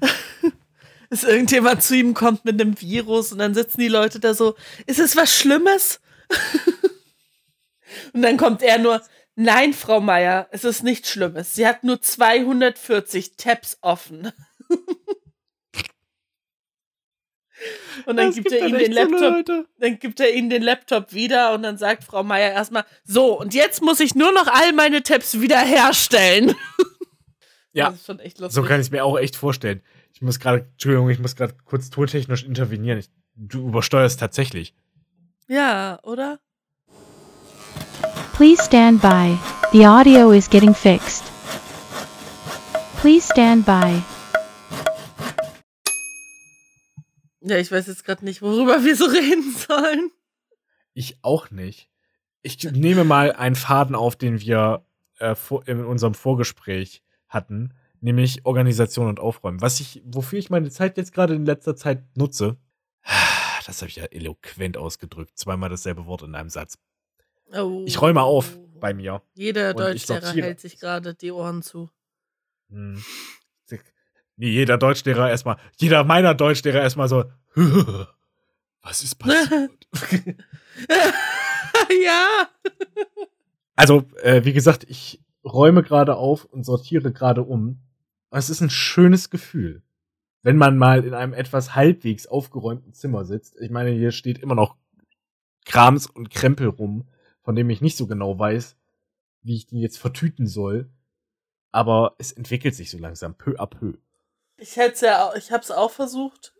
Dass 1.10 1.24
irgendjemand 1.24 1.82
zu 1.82 1.96
ihm 1.96 2.14
kommt 2.14 2.44
mit 2.44 2.60
einem 2.60 2.80
Virus 2.80 3.32
und 3.32 3.38
dann 3.38 3.54
sitzen 3.54 3.80
die 3.80 3.88
Leute 3.88 4.20
da 4.20 4.32
so, 4.32 4.54
ist 4.86 5.00
es 5.00 5.16
was 5.16 5.36
Schlimmes? 5.36 6.00
und 8.12 8.22
dann 8.22 8.36
kommt 8.36 8.62
er 8.62 8.78
nur, 8.78 9.02
nein, 9.40 9.72
Frau 9.72 10.00
Meier, 10.00 10.48
es 10.50 10.64
ist 10.64 10.82
nichts 10.82 11.10
Schlimmes. 11.10 11.54
Sie 11.54 11.66
hat 11.66 11.84
nur 11.84 12.00
240 12.00 13.36
Tabs 13.36 13.78
offen. 13.80 14.32
Und 18.06 18.16
dann 18.16 18.32
gibt 18.32 18.50
er 18.50 18.66
ihm 18.66 18.78
den 18.78 18.92
Laptop, 18.92 19.46
so 19.46 19.64
dann 19.78 19.98
gibt 19.98 20.20
er 20.20 20.32
ihnen 20.32 20.48
den 20.48 20.62
Laptop 20.62 21.12
wieder 21.12 21.52
und 21.52 21.62
dann 21.62 21.76
sagt 21.76 22.04
Frau 22.04 22.22
Meier 22.22 22.52
erstmal, 22.52 22.86
so, 23.04 23.38
und 23.38 23.52
jetzt 23.52 23.82
muss 23.82 24.00
ich 24.00 24.14
nur 24.14 24.32
noch 24.32 24.46
all 24.46 24.72
meine 24.72 25.02
Tabs 25.02 25.40
wiederherstellen. 25.40 26.54
Ja, 27.72 27.94
so 27.94 28.62
kann 28.64 28.80
ich 28.80 28.86
es 28.86 28.90
mir 28.90 29.04
auch 29.04 29.16
echt 29.16 29.36
vorstellen. 29.36 29.80
Ich 30.12 30.20
muss 30.20 30.40
gerade, 30.40 30.66
Entschuldigung, 30.72 31.08
ich 31.08 31.20
muss 31.20 31.36
gerade 31.36 31.54
kurz 31.64 31.88
tontechnisch 31.88 32.42
intervenieren. 32.42 32.98
Ich, 32.98 33.10
du 33.36 33.68
übersteuerst 33.68 34.18
tatsächlich. 34.18 34.74
Ja, 35.46 36.00
oder? 36.02 36.40
Please 38.40 38.62
stand 38.62 39.02
by. 39.02 39.38
The 39.70 39.84
audio 39.84 40.30
is 40.30 40.48
getting 40.48 40.72
fixed. 40.72 41.24
Please 43.02 43.28
stand 43.30 43.66
by. 43.66 44.02
Ja, 47.42 47.58
ich 47.58 47.70
weiß 47.70 47.86
jetzt 47.88 48.02
gerade 48.06 48.24
nicht, 48.24 48.40
worüber 48.40 48.82
wir 48.82 48.96
so 48.96 49.04
reden 49.10 49.52
sollen. 49.52 50.10
Ich 50.94 51.18
auch 51.20 51.50
nicht. 51.50 51.90
Ich 52.40 52.64
nehme 52.64 53.04
mal 53.04 53.32
einen 53.32 53.56
Faden 53.56 53.94
auf, 53.94 54.16
den 54.16 54.40
wir 54.40 54.86
äh, 55.18 55.34
vor, 55.34 55.68
in 55.68 55.84
unserem 55.84 56.14
Vorgespräch 56.14 57.02
hatten, 57.28 57.74
nämlich 58.00 58.46
Organisation 58.46 59.08
und 59.08 59.20
Aufräumen. 59.20 59.60
Was 59.60 59.80
ich, 59.80 60.00
wofür 60.06 60.38
ich 60.38 60.48
meine 60.48 60.70
Zeit 60.70 60.96
jetzt 60.96 61.12
gerade 61.12 61.34
in 61.34 61.44
letzter 61.44 61.76
Zeit 61.76 62.04
nutze, 62.16 62.56
das 63.66 63.82
habe 63.82 63.90
ich 63.90 63.96
ja 63.96 64.04
eloquent 64.06 64.78
ausgedrückt. 64.78 65.36
Zweimal 65.36 65.68
dasselbe 65.68 66.06
Wort 66.06 66.22
in 66.22 66.34
einem 66.34 66.48
Satz. 66.48 66.78
Oh. 67.52 67.84
Ich 67.86 68.00
räume 68.00 68.22
auf 68.22 68.58
bei 68.80 68.94
mir. 68.94 69.22
Jeder 69.34 69.74
Deutschlehrer 69.74 70.32
hält 70.32 70.60
sich 70.60 70.78
gerade 70.78 71.14
die 71.14 71.32
Ohren 71.32 71.62
zu. 71.62 71.90
Hm. 72.70 73.02
Nee, 74.36 74.52
jeder 74.52 74.78
Deutschlehrer 74.78 75.28
erstmal, 75.28 75.58
jeder 75.76 76.02
meiner 76.02 76.34
Deutschlehrer 76.34 76.80
erstmal 76.80 77.08
so, 77.08 77.24
was 78.82 79.02
ist 79.02 79.16
passiert? 79.16 79.86
ja. 82.04 82.48
Also, 83.76 84.04
äh, 84.22 84.42
wie 84.44 84.54
gesagt, 84.54 84.86
ich 84.88 85.20
räume 85.44 85.82
gerade 85.82 86.16
auf 86.16 86.46
und 86.46 86.64
sortiere 86.64 87.12
gerade 87.12 87.42
um. 87.42 87.80
Es 88.30 88.48
ist 88.48 88.62
ein 88.62 88.70
schönes 88.70 89.28
Gefühl, 89.28 89.82
wenn 90.42 90.56
man 90.56 90.78
mal 90.78 91.04
in 91.04 91.12
einem 91.12 91.34
etwas 91.34 91.74
halbwegs 91.74 92.26
aufgeräumten 92.26 92.94
Zimmer 92.94 93.26
sitzt. 93.26 93.60
Ich 93.60 93.70
meine, 93.70 93.90
hier 93.90 94.10
steht 94.10 94.38
immer 94.38 94.54
noch 94.54 94.76
Krams 95.66 96.06
und 96.06 96.30
Krempel 96.30 96.68
rum, 96.68 97.04
von 97.50 97.56
dem 97.56 97.68
ich 97.68 97.80
nicht 97.80 97.96
so 97.96 98.06
genau 98.06 98.38
weiß, 98.38 98.76
wie 99.42 99.56
ich 99.56 99.66
den 99.66 99.80
jetzt 99.80 99.98
vertüten 99.98 100.46
soll. 100.46 100.88
Aber 101.72 102.14
es 102.18 102.30
entwickelt 102.30 102.76
sich 102.76 102.92
so 102.92 102.98
langsam, 102.98 103.34
peu 103.34 103.58
à 103.58 103.66
peu. 103.66 103.94
Ich 104.56 104.76
hätte 104.76 105.06
ja, 105.06 105.34
ich 105.34 105.50
habe 105.50 105.64
es 105.64 105.72
auch 105.72 105.90
versucht. 105.90 106.54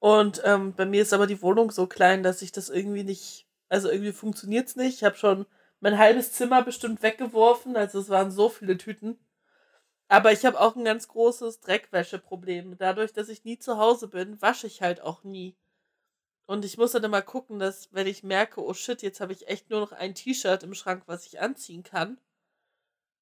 Und 0.00 0.42
ähm, 0.44 0.74
bei 0.74 0.84
mir 0.84 1.02
ist 1.02 1.12
aber 1.12 1.28
die 1.28 1.40
Wohnung 1.42 1.70
so 1.70 1.86
klein, 1.86 2.24
dass 2.24 2.42
ich 2.42 2.50
das 2.50 2.70
irgendwie 2.70 3.04
nicht, 3.04 3.46
also 3.68 3.88
irgendwie 3.88 4.10
funktioniert 4.10 4.66
es 4.66 4.74
nicht. 4.74 4.96
Ich 4.96 5.04
habe 5.04 5.14
schon 5.14 5.46
mein 5.78 5.96
halbes 5.96 6.32
Zimmer 6.32 6.64
bestimmt 6.64 7.00
weggeworfen, 7.04 7.76
also 7.76 8.00
es 8.00 8.08
waren 8.08 8.32
so 8.32 8.48
viele 8.48 8.76
Tüten. 8.76 9.16
Aber 10.08 10.32
ich 10.32 10.44
habe 10.44 10.58
auch 10.58 10.74
ein 10.74 10.84
ganz 10.84 11.06
großes 11.06 11.60
Dreckwäscheproblem. 11.60 12.78
Dadurch, 12.78 13.12
dass 13.12 13.28
ich 13.28 13.44
nie 13.44 13.60
zu 13.60 13.78
Hause 13.78 14.08
bin, 14.08 14.42
wasche 14.42 14.66
ich 14.66 14.82
halt 14.82 15.00
auch 15.02 15.22
nie. 15.22 15.56
Und 16.46 16.64
ich 16.64 16.76
muss 16.76 16.92
dann 16.92 17.04
immer 17.04 17.22
gucken, 17.22 17.58
dass, 17.58 17.92
wenn 17.92 18.06
ich 18.06 18.22
merke, 18.22 18.62
oh 18.62 18.74
shit, 18.74 19.02
jetzt 19.02 19.20
habe 19.20 19.32
ich 19.32 19.48
echt 19.48 19.70
nur 19.70 19.80
noch 19.80 19.92
ein 19.92 20.14
T-Shirt 20.14 20.62
im 20.62 20.74
Schrank, 20.74 21.04
was 21.06 21.26
ich 21.26 21.40
anziehen 21.40 21.82
kann, 21.82 22.18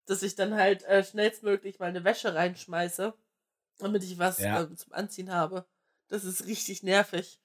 dass 0.06 0.22
ich 0.22 0.34
dann 0.34 0.54
halt 0.54 0.82
äh, 0.84 1.04
schnellstmöglich 1.04 1.78
mal 1.78 1.86
eine 1.86 2.04
Wäsche 2.04 2.34
reinschmeiße 2.34 3.14
damit 3.82 4.04
ich 4.04 4.18
was 4.18 4.38
ja. 4.38 4.62
äh, 4.62 4.74
zum 4.74 4.92
Anziehen 4.92 5.32
habe. 5.32 5.66
Das 6.08 6.24
ist 6.24 6.46
richtig 6.46 6.82
nervig. 6.82 7.40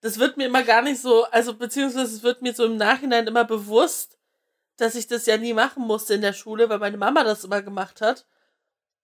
Das 0.00 0.18
wird 0.18 0.36
mir 0.36 0.46
immer 0.46 0.64
gar 0.64 0.82
nicht 0.82 1.00
so, 1.00 1.24
also 1.24 1.54
beziehungsweise 1.54 2.14
es 2.14 2.22
wird 2.22 2.42
mir 2.42 2.54
so 2.54 2.64
im 2.64 2.76
Nachhinein 2.76 3.26
immer 3.26 3.44
bewusst, 3.44 4.18
dass 4.76 4.94
ich 4.94 5.06
das 5.06 5.26
ja 5.26 5.36
nie 5.36 5.52
machen 5.52 5.86
musste 5.86 6.14
in 6.14 6.22
der 6.22 6.32
Schule, 6.32 6.68
weil 6.68 6.78
meine 6.78 6.96
Mama 6.96 7.22
das 7.24 7.44
immer 7.44 7.62
gemacht 7.62 8.00
hat. 8.00 8.26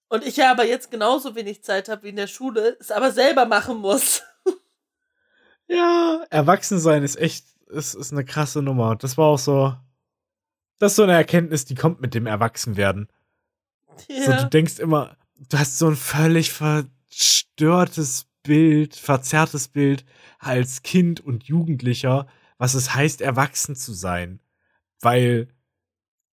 Und 0.08 0.26
ich 0.26 0.36
ja 0.36 0.50
aber 0.50 0.64
jetzt 0.64 0.90
genauso 0.90 1.34
wenig 1.34 1.62
Zeit 1.62 1.88
habe 1.88 2.04
wie 2.04 2.08
in 2.08 2.16
der 2.16 2.26
Schule, 2.26 2.76
es 2.80 2.90
aber 2.90 3.12
selber 3.12 3.44
machen 3.44 3.78
muss. 3.78 4.22
ja, 5.68 6.24
Erwachsensein 6.30 7.02
ist 7.02 7.16
echt, 7.16 7.46
ist, 7.68 7.94
ist 7.94 8.12
eine 8.12 8.24
krasse 8.24 8.62
Nummer. 8.62 8.96
Das 8.96 9.16
war 9.18 9.26
auch 9.26 9.38
so, 9.38 9.74
das 10.78 10.92
ist 10.92 10.96
so 10.96 11.02
eine 11.02 11.12
Erkenntnis, 11.12 11.64
die 11.64 11.74
kommt 11.74 12.00
mit 12.00 12.14
dem 12.14 12.26
Erwachsenwerden. 12.26 13.08
Ja. 14.08 14.22
So, 14.22 14.32
du 14.44 14.48
denkst 14.48 14.78
immer, 14.78 15.16
du 15.50 15.58
hast 15.58 15.78
so 15.78 15.88
ein 15.88 15.96
völlig 15.96 16.52
verstörtes 16.52 18.26
Bild, 18.42 18.94
verzerrtes 18.94 19.68
Bild 19.68 20.04
als 20.38 20.82
Kind 20.82 21.20
und 21.20 21.44
Jugendlicher, 21.44 22.26
was 22.56 22.74
es 22.74 22.94
heißt, 22.94 23.20
erwachsen 23.20 23.76
zu 23.76 23.92
sein. 23.92 24.40
Weil 25.00 25.48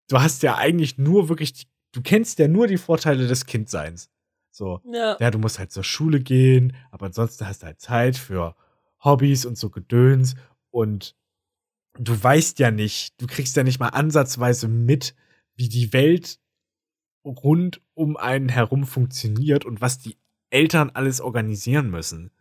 du 0.09 0.21
hast 0.21 0.43
ja 0.43 0.55
eigentlich 0.55 0.97
nur 0.97 1.29
wirklich, 1.29 1.67
du 1.91 2.01
kennst 2.01 2.39
ja 2.39 2.47
nur 2.47 2.67
die 2.67 2.77
Vorteile 2.77 3.27
des 3.27 3.45
Kindseins. 3.45 4.09
So, 4.51 4.79
ja. 4.85 5.17
ja, 5.19 5.31
du 5.31 5.39
musst 5.39 5.59
halt 5.59 5.71
zur 5.71 5.83
Schule 5.83 6.21
gehen, 6.21 6.73
aber 6.91 7.07
ansonsten 7.07 7.45
hast 7.45 7.63
du 7.63 7.65
halt 7.65 7.81
Zeit 7.81 8.15
für 8.15 8.55
Hobbys 9.03 9.45
und 9.45 9.57
so 9.57 9.69
Gedöns 9.69 10.35
und 10.71 11.15
du 11.97 12.21
weißt 12.21 12.59
ja 12.59 12.71
nicht, 12.71 13.19
du 13.21 13.27
kriegst 13.27 13.55
ja 13.55 13.63
nicht 13.63 13.79
mal 13.79 13.89
ansatzweise 13.89 14.67
mit, 14.67 15.15
wie 15.55 15.69
die 15.69 15.93
Welt 15.93 16.39
rund 17.23 17.81
um 17.93 18.17
einen 18.17 18.49
herum 18.49 18.85
funktioniert 18.85 19.65
und 19.65 19.81
was 19.81 19.97
die 19.97 20.17
Eltern 20.49 20.91
alles 20.93 21.21
organisieren 21.21 21.89
müssen. 21.89 22.31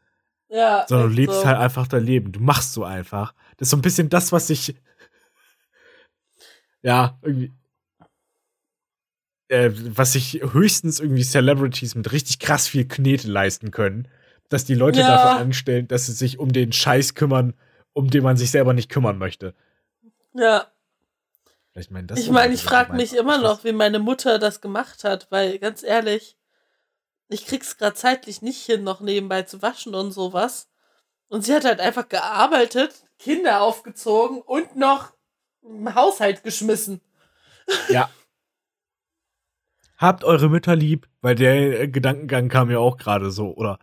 Ja. 0.48 0.84
Sondern 0.88 1.08
du 1.08 1.14
lebst 1.14 1.40
so. 1.40 1.46
halt 1.46 1.58
einfach 1.58 1.88
dein 1.88 2.04
Leben. 2.04 2.32
Du 2.32 2.40
machst 2.40 2.74
so 2.74 2.84
einfach. 2.84 3.34
Das 3.56 3.66
ist 3.66 3.70
so 3.70 3.76
ein 3.76 3.82
bisschen 3.82 4.08
das, 4.08 4.32
was 4.32 4.50
ich. 4.50 4.76
Ja, 6.82 7.18
irgendwie. 7.22 7.50
Äh, 9.48 9.70
was 9.72 10.12
sich 10.12 10.42
höchstens 10.42 11.00
irgendwie 11.00 11.24
Celebrities 11.24 11.94
mit 11.94 12.12
richtig 12.12 12.40
krass 12.40 12.68
viel 12.68 12.86
Knete 12.86 13.26
leisten 13.26 13.70
können. 13.70 14.06
Dass 14.54 14.64
die 14.64 14.76
Leute 14.76 15.00
ja. 15.00 15.08
dafür 15.08 15.40
anstellen, 15.40 15.88
dass 15.88 16.06
sie 16.06 16.12
sich 16.12 16.38
um 16.38 16.52
den 16.52 16.70
Scheiß 16.70 17.16
kümmern, 17.16 17.54
um 17.92 18.08
den 18.08 18.22
man 18.22 18.36
sich 18.36 18.52
selber 18.52 18.72
nicht 18.72 18.88
kümmern 18.88 19.18
möchte. 19.18 19.52
Ja. 20.32 20.68
Ich 21.74 21.90
meine, 21.90 22.06
ich, 22.14 22.30
mein, 22.30 22.52
ich 22.52 22.62
frage 22.62 22.92
mich 22.92 23.16
immer 23.16 23.38
noch, 23.38 23.64
wie 23.64 23.72
meine 23.72 23.98
Mutter 23.98 24.38
das 24.38 24.60
gemacht 24.60 25.02
hat, 25.02 25.26
weil 25.32 25.58
ganz 25.58 25.82
ehrlich, 25.82 26.36
ich 27.26 27.46
krieg's 27.46 27.78
gerade 27.78 27.96
zeitlich 27.96 28.42
nicht 28.42 28.64
hin, 28.64 28.84
noch 28.84 29.00
nebenbei 29.00 29.42
zu 29.42 29.60
waschen 29.60 29.92
und 29.92 30.12
sowas. 30.12 30.70
Und 31.26 31.44
sie 31.44 31.52
hat 31.52 31.64
halt 31.64 31.80
einfach 31.80 32.08
gearbeitet, 32.08 33.06
Kinder 33.18 33.60
aufgezogen 33.60 34.40
und 34.40 34.76
noch 34.76 35.14
im 35.62 35.96
Haushalt 35.96 36.44
geschmissen. 36.44 37.00
Ja. 37.88 38.08
Habt 39.96 40.22
eure 40.22 40.48
Mütter 40.48 40.76
lieb, 40.76 41.08
weil 41.22 41.34
der 41.34 41.88
Gedankengang 41.88 42.48
kam 42.48 42.68
mir 42.68 42.78
auch 42.78 42.98
gerade 42.98 43.32
so, 43.32 43.52
oder 43.56 43.80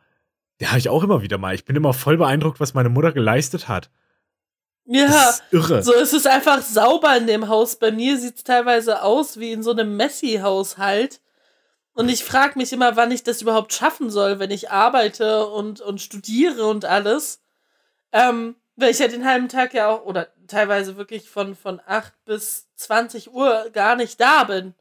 der 0.62 0.70
habe 0.70 0.80
ich 0.80 0.90
auch 0.90 1.04
immer 1.04 1.22
wieder 1.22 1.38
mal. 1.38 1.56
Ich 1.56 1.66
bin 1.66 1.76
immer 1.76 1.94
voll 1.94 2.18
beeindruckt, 2.18 2.60
was 2.60 2.74
meine 2.74 2.90
Mutter 2.90 3.12
geleistet 3.12 3.68
hat. 3.68 3.90
Ja, 4.86 5.08
Das 5.08 5.40
ist 5.40 5.44
irre. 5.52 5.84
so 5.84 5.94
es 5.94 6.14
ist 6.14 6.28
einfach 6.28 6.62
sauber 6.62 7.16
in 7.18 7.28
dem 7.28 7.48
Haus. 7.48 7.78
Bei 7.78 7.92
mir 7.92 8.18
sieht 8.18 8.38
es 8.38 8.44
teilweise 8.44 9.04
aus 9.04 9.40
wie 9.40 9.52
in 9.52 9.64
so 9.64 9.72
einem 9.72 9.98
Messi-Haushalt. 9.98 11.20
Und 11.94 12.10
ich 12.10 12.24
frage 12.24 12.58
mich 12.58 12.72
immer, 12.74 12.96
wann 12.96 13.12
ich 13.12 13.24
das 13.24 13.42
überhaupt 13.42 13.74
schaffen 13.74 14.10
soll, 14.10 14.40
wenn 14.40 14.52
ich 14.52 14.72
arbeite 14.72 15.48
und, 15.48 15.82
und 15.82 16.00
studiere 16.00 16.68
und 16.68 16.86
alles. 16.86 17.42
Ähm, 18.12 18.56
weil 18.76 18.92
ich 18.92 19.00
ja 19.00 19.08
den 19.08 19.26
halben 19.26 19.50
Tag 19.50 19.74
ja 19.74 19.90
auch, 19.90 20.06
oder 20.06 20.28
teilweise 20.48 20.96
wirklich 20.96 21.30
von, 21.30 21.56
von 21.56 21.82
8 21.86 22.14
bis 22.26 22.68
20 22.76 23.34
Uhr 23.34 23.70
gar 23.74 23.96
nicht 23.96 24.20
da 24.22 24.44
bin. 24.44 24.74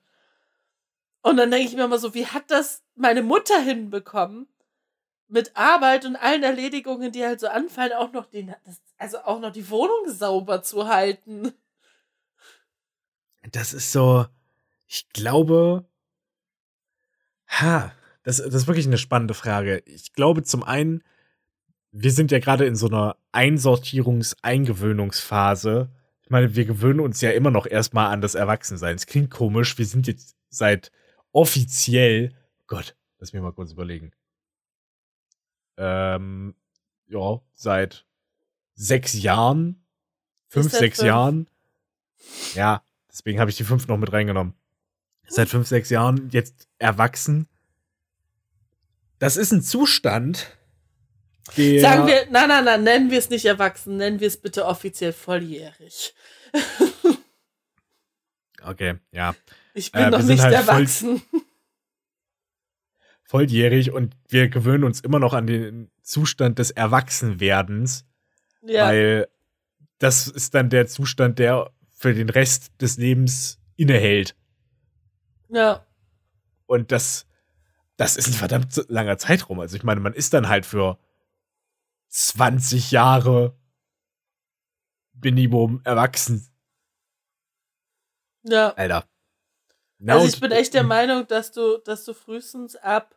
Und 1.22 1.36
dann 1.36 1.50
denke 1.50 1.68
ich 1.68 1.76
mir 1.76 1.84
immer 1.84 1.98
so, 1.98 2.14
wie 2.14 2.26
hat 2.26 2.44
das 2.48 2.82
meine 2.94 3.22
Mutter 3.22 3.58
hinbekommen? 3.60 4.46
Mit 5.30 5.56
Arbeit 5.56 6.04
und 6.04 6.16
allen 6.16 6.42
Erledigungen, 6.42 7.12
die 7.12 7.24
halt 7.24 7.40
so 7.40 7.48
anfallen, 7.48 7.92
auch 7.92 8.12
noch 8.12 8.26
den, 8.26 8.54
also 8.98 9.18
auch 9.18 9.40
noch 9.40 9.52
die 9.52 9.70
Wohnung 9.70 10.08
sauber 10.08 10.62
zu 10.62 10.88
halten. 10.88 11.52
Das 13.52 13.72
ist 13.72 13.92
so, 13.92 14.26
ich 14.86 15.08
glaube, 15.10 15.86
ha, 17.46 17.92
das, 18.22 18.36
das 18.38 18.54
ist 18.54 18.66
wirklich 18.66 18.86
eine 18.86 18.98
spannende 18.98 19.34
Frage. 19.34 19.82
Ich 19.86 20.12
glaube 20.12 20.42
zum 20.42 20.62
einen, 20.62 21.02
wir 21.92 22.12
sind 22.12 22.30
ja 22.30 22.38
gerade 22.38 22.66
in 22.66 22.76
so 22.76 22.88
einer 22.88 23.16
Einsortierungs-, 23.32 24.36
Eingewöhnungsphase. 24.42 25.90
Ich 26.22 26.30
meine, 26.30 26.54
wir 26.54 26.64
gewöhnen 26.64 27.00
uns 27.00 27.20
ja 27.20 27.30
immer 27.30 27.50
noch 27.50 27.66
erstmal 27.66 28.12
an 28.12 28.20
das 28.20 28.34
Erwachsensein. 28.34 28.96
Es 28.96 29.06
klingt 29.06 29.30
komisch, 29.30 29.78
wir 29.78 29.86
sind 29.86 30.06
jetzt 30.06 30.36
seit 30.48 30.92
offiziell, 31.32 32.34
Gott, 32.66 32.96
lass 33.18 33.32
mich 33.32 33.42
mal 33.42 33.52
kurz 33.52 33.72
überlegen. 33.72 34.12
Ähm, 35.82 36.54
ja, 37.08 37.40
seit 37.54 38.04
sechs 38.74 39.14
Jahren, 39.14 39.82
fünf, 40.48 40.70
sechs 40.70 40.98
fünf? 40.98 41.06
Jahren. 41.06 41.46
Ja, 42.54 42.82
deswegen 43.10 43.40
habe 43.40 43.50
ich 43.50 43.56
die 43.56 43.64
fünf 43.64 43.88
noch 43.88 43.96
mit 43.96 44.12
reingenommen. 44.12 44.52
Seit 45.26 45.48
fünf, 45.48 45.66
sechs 45.66 45.88
Jahren 45.90 46.28
jetzt 46.30 46.68
erwachsen. 46.78 47.48
Das 49.18 49.36
ist 49.38 49.52
ein 49.52 49.62
Zustand, 49.62 50.54
der. 51.56 51.80
Sagen 51.80 52.06
wir, 52.06 52.26
nein, 52.30 52.48
nein, 52.48 52.64
nein, 52.64 52.82
nennen 52.84 53.10
wir 53.10 53.18
es 53.18 53.30
nicht 53.30 53.44
erwachsen, 53.46 53.96
nennen 53.96 54.20
wir 54.20 54.26
es 54.28 54.36
bitte 54.40 54.66
offiziell 54.66 55.12
volljährig. 55.14 56.14
Okay, 58.62 58.96
ja. 59.12 59.34
Ich 59.72 59.92
bin 59.92 60.02
Äh, 60.02 60.10
noch 60.10 60.22
nicht 60.22 60.42
halt 60.42 60.54
voll- 60.56 60.74
erwachsen. 60.74 61.22
Volljährig 63.30 63.92
und 63.92 64.16
wir 64.26 64.48
gewöhnen 64.48 64.82
uns 64.82 65.00
immer 65.02 65.20
noch 65.20 65.34
an 65.34 65.46
den 65.46 65.88
Zustand 66.02 66.58
des 66.58 66.72
Erwachsenwerdens, 66.72 68.04
ja, 68.62 68.86
weil 68.86 69.28
das 69.98 70.26
ist 70.26 70.52
dann 70.54 70.68
der 70.68 70.88
Zustand, 70.88 71.38
der 71.38 71.70
für 71.90 72.12
den 72.12 72.28
Rest 72.28 72.72
des 72.80 72.96
Lebens 72.96 73.60
innehält. 73.76 74.34
ja, 75.48 75.86
Und 76.66 76.90
das, 76.90 77.28
das 77.96 78.16
ist 78.16 78.26
ein 78.26 78.32
verdammt 78.32 78.84
langer 78.88 79.16
Zeitraum. 79.16 79.60
Also 79.60 79.76
ich 79.76 79.84
meine, 79.84 80.00
man 80.00 80.14
ist 80.14 80.34
dann 80.34 80.48
halt 80.48 80.66
für 80.66 80.98
20 82.08 82.90
Jahre 82.90 83.56
Minimum 85.22 85.82
erwachsen. 85.84 86.48
ja. 88.42 88.70
Alter. 88.70 89.04
Na 89.98 90.14
Also 90.14 90.26
ich 90.26 90.40
bin 90.40 90.50
echt 90.50 90.74
der 90.74 90.82
Meinung, 90.96 91.28
dass 91.28 91.52
du, 91.52 91.78
dass 91.78 92.04
du 92.04 92.12
frühestens 92.12 92.74
ab, 92.74 93.14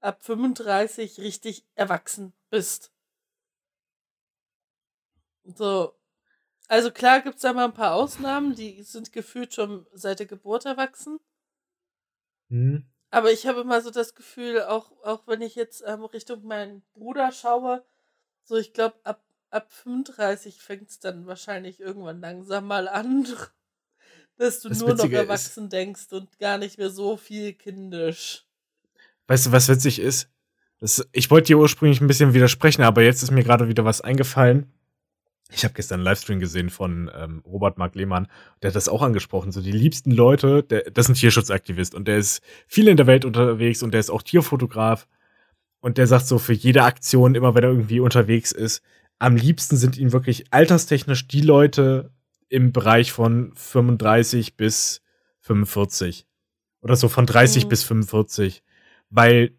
ab 0.00 0.22
35 0.24 1.18
richtig 1.20 1.64
erwachsen 1.74 2.32
bist. 2.50 2.92
So. 5.44 5.94
Also 6.68 6.90
klar 6.92 7.20
gibt 7.20 7.36
es 7.36 7.42
da 7.42 7.52
mal 7.52 7.64
ein 7.64 7.74
paar 7.74 7.94
Ausnahmen, 7.94 8.54
die 8.54 8.82
sind 8.84 9.12
gefühlt 9.12 9.52
schon 9.54 9.86
seit 9.92 10.20
der 10.20 10.26
Geburt 10.26 10.66
erwachsen. 10.66 11.18
Hm? 12.48 12.86
Aber 13.10 13.32
ich 13.32 13.46
habe 13.48 13.62
immer 13.62 13.80
so 13.80 13.90
das 13.90 14.14
Gefühl, 14.14 14.62
auch, 14.62 14.92
auch 15.02 15.26
wenn 15.26 15.42
ich 15.42 15.56
jetzt 15.56 15.82
ähm, 15.84 16.04
Richtung 16.04 16.44
meinen 16.44 16.82
Bruder 16.92 17.32
schaue, 17.32 17.84
so 18.44 18.56
ich 18.56 18.72
glaube, 18.72 19.00
ab, 19.02 19.24
ab 19.50 19.72
35 19.72 20.60
fängt 20.62 20.90
es 20.90 21.00
dann 21.00 21.26
wahrscheinlich 21.26 21.80
irgendwann 21.80 22.20
langsam 22.20 22.66
mal 22.68 22.86
an, 22.88 23.24
dass 24.36 24.60
du 24.60 24.68
Das 24.68 24.78
nur 24.78 24.90
noch 24.90 24.98
Witzige 24.98 25.16
ist- 25.16 25.22
erwachsen 25.22 25.68
denkst 25.70 26.12
und 26.12 26.38
gar 26.38 26.56
nicht 26.58 26.78
mehr 26.78 26.90
so 26.90 27.16
viel 27.16 27.52
kindisch. 27.54 28.46
Weißt 29.30 29.46
du, 29.46 29.52
was 29.52 29.68
witzig 29.68 30.00
ist? 30.00 30.28
Das, 30.80 31.06
ich 31.12 31.30
wollte 31.30 31.46
dir 31.46 31.58
ursprünglich 31.58 32.00
ein 32.00 32.08
bisschen 32.08 32.34
widersprechen, 32.34 32.82
aber 32.82 33.02
jetzt 33.04 33.22
ist 33.22 33.30
mir 33.30 33.44
gerade 33.44 33.68
wieder 33.68 33.84
was 33.84 34.00
eingefallen. 34.00 34.72
Ich 35.52 35.62
habe 35.62 35.72
gestern 35.72 36.00
einen 36.00 36.04
Livestream 36.04 36.40
gesehen 36.40 36.68
von 36.68 37.08
ähm, 37.14 37.40
Robert 37.46 37.78
Mark 37.78 37.94
Lehmann. 37.94 38.26
Der 38.60 38.70
hat 38.70 38.74
das 38.74 38.88
auch 38.88 39.02
angesprochen. 39.02 39.52
So 39.52 39.60
die 39.60 39.70
liebsten 39.70 40.10
Leute, 40.10 40.64
der, 40.64 40.90
das 40.90 41.06
ist 41.06 41.10
ein 41.10 41.14
Tierschutzaktivist 41.14 41.94
und 41.94 42.08
der 42.08 42.18
ist 42.18 42.42
viel 42.66 42.88
in 42.88 42.96
der 42.96 43.06
Welt 43.06 43.24
unterwegs 43.24 43.84
und 43.84 43.92
der 43.92 44.00
ist 44.00 44.10
auch 44.10 44.22
Tierfotograf. 44.22 45.06
Und 45.78 45.96
der 45.96 46.08
sagt 46.08 46.26
so, 46.26 46.40
für 46.40 46.52
jede 46.52 46.82
Aktion, 46.82 47.36
immer 47.36 47.54
wenn 47.54 47.62
er 47.62 47.70
irgendwie 47.70 48.00
unterwegs 48.00 48.50
ist, 48.50 48.82
am 49.20 49.36
liebsten 49.36 49.76
sind 49.76 49.96
ihm 49.96 50.10
wirklich 50.10 50.52
alterstechnisch 50.52 51.28
die 51.28 51.42
Leute 51.42 52.10
im 52.48 52.72
Bereich 52.72 53.12
von 53.12 53.52
35 53.54 54.56
bis 54.56 55.02
45. 55.38 56.26
Oder 56.80 56.96
so 56.96 57.08
von 57.08 57.26
30 57.26 57.66
Mhm. 57.66 57.68
bis 57.68 57.84
45. 57.84 58.64
Weil 59.10 59.56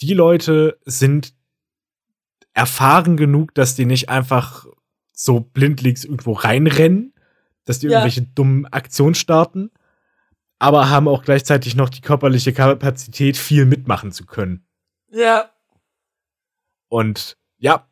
die 0.00 0.14
Leute 0.14 0.78
sind 0.84 1.34
erfahren 2.52 3.16
genug, 3.16 3.54
dass 3.54 3.74
die 3.74 3.84
nicht 3.86 4.08
einfach 4.08 4.66
so 5.12 5.40
blindlings 5.40 6.04
irgendwo 6.04 6.32
reinrennen, 6.32 7.14
dass 7.64 7.78
die 7.80 7.86
Ja. 7.86 7.98
irgendwelche 7.98 8.22
dummen 8.22 8.66
Aktionen 8.66 9.14
starten, 9.14 9.70
aber 10.58 10.88
haben 10.88 11.08
auch 11.08 11.22
gleichzeitig 11.22 11.74
noch 11.76 11.88
die 11.88 12.00
körperliche 12.00 12.52
Kapazität, 12.52 13.36
viel 13.36 13.66
mitmachen 13.66 14.12
zu 14.12 14.24
können. 14.26 14.66
Ja, 15.08 15.50
Und 16.88 17.36
ja, 17.58 17.88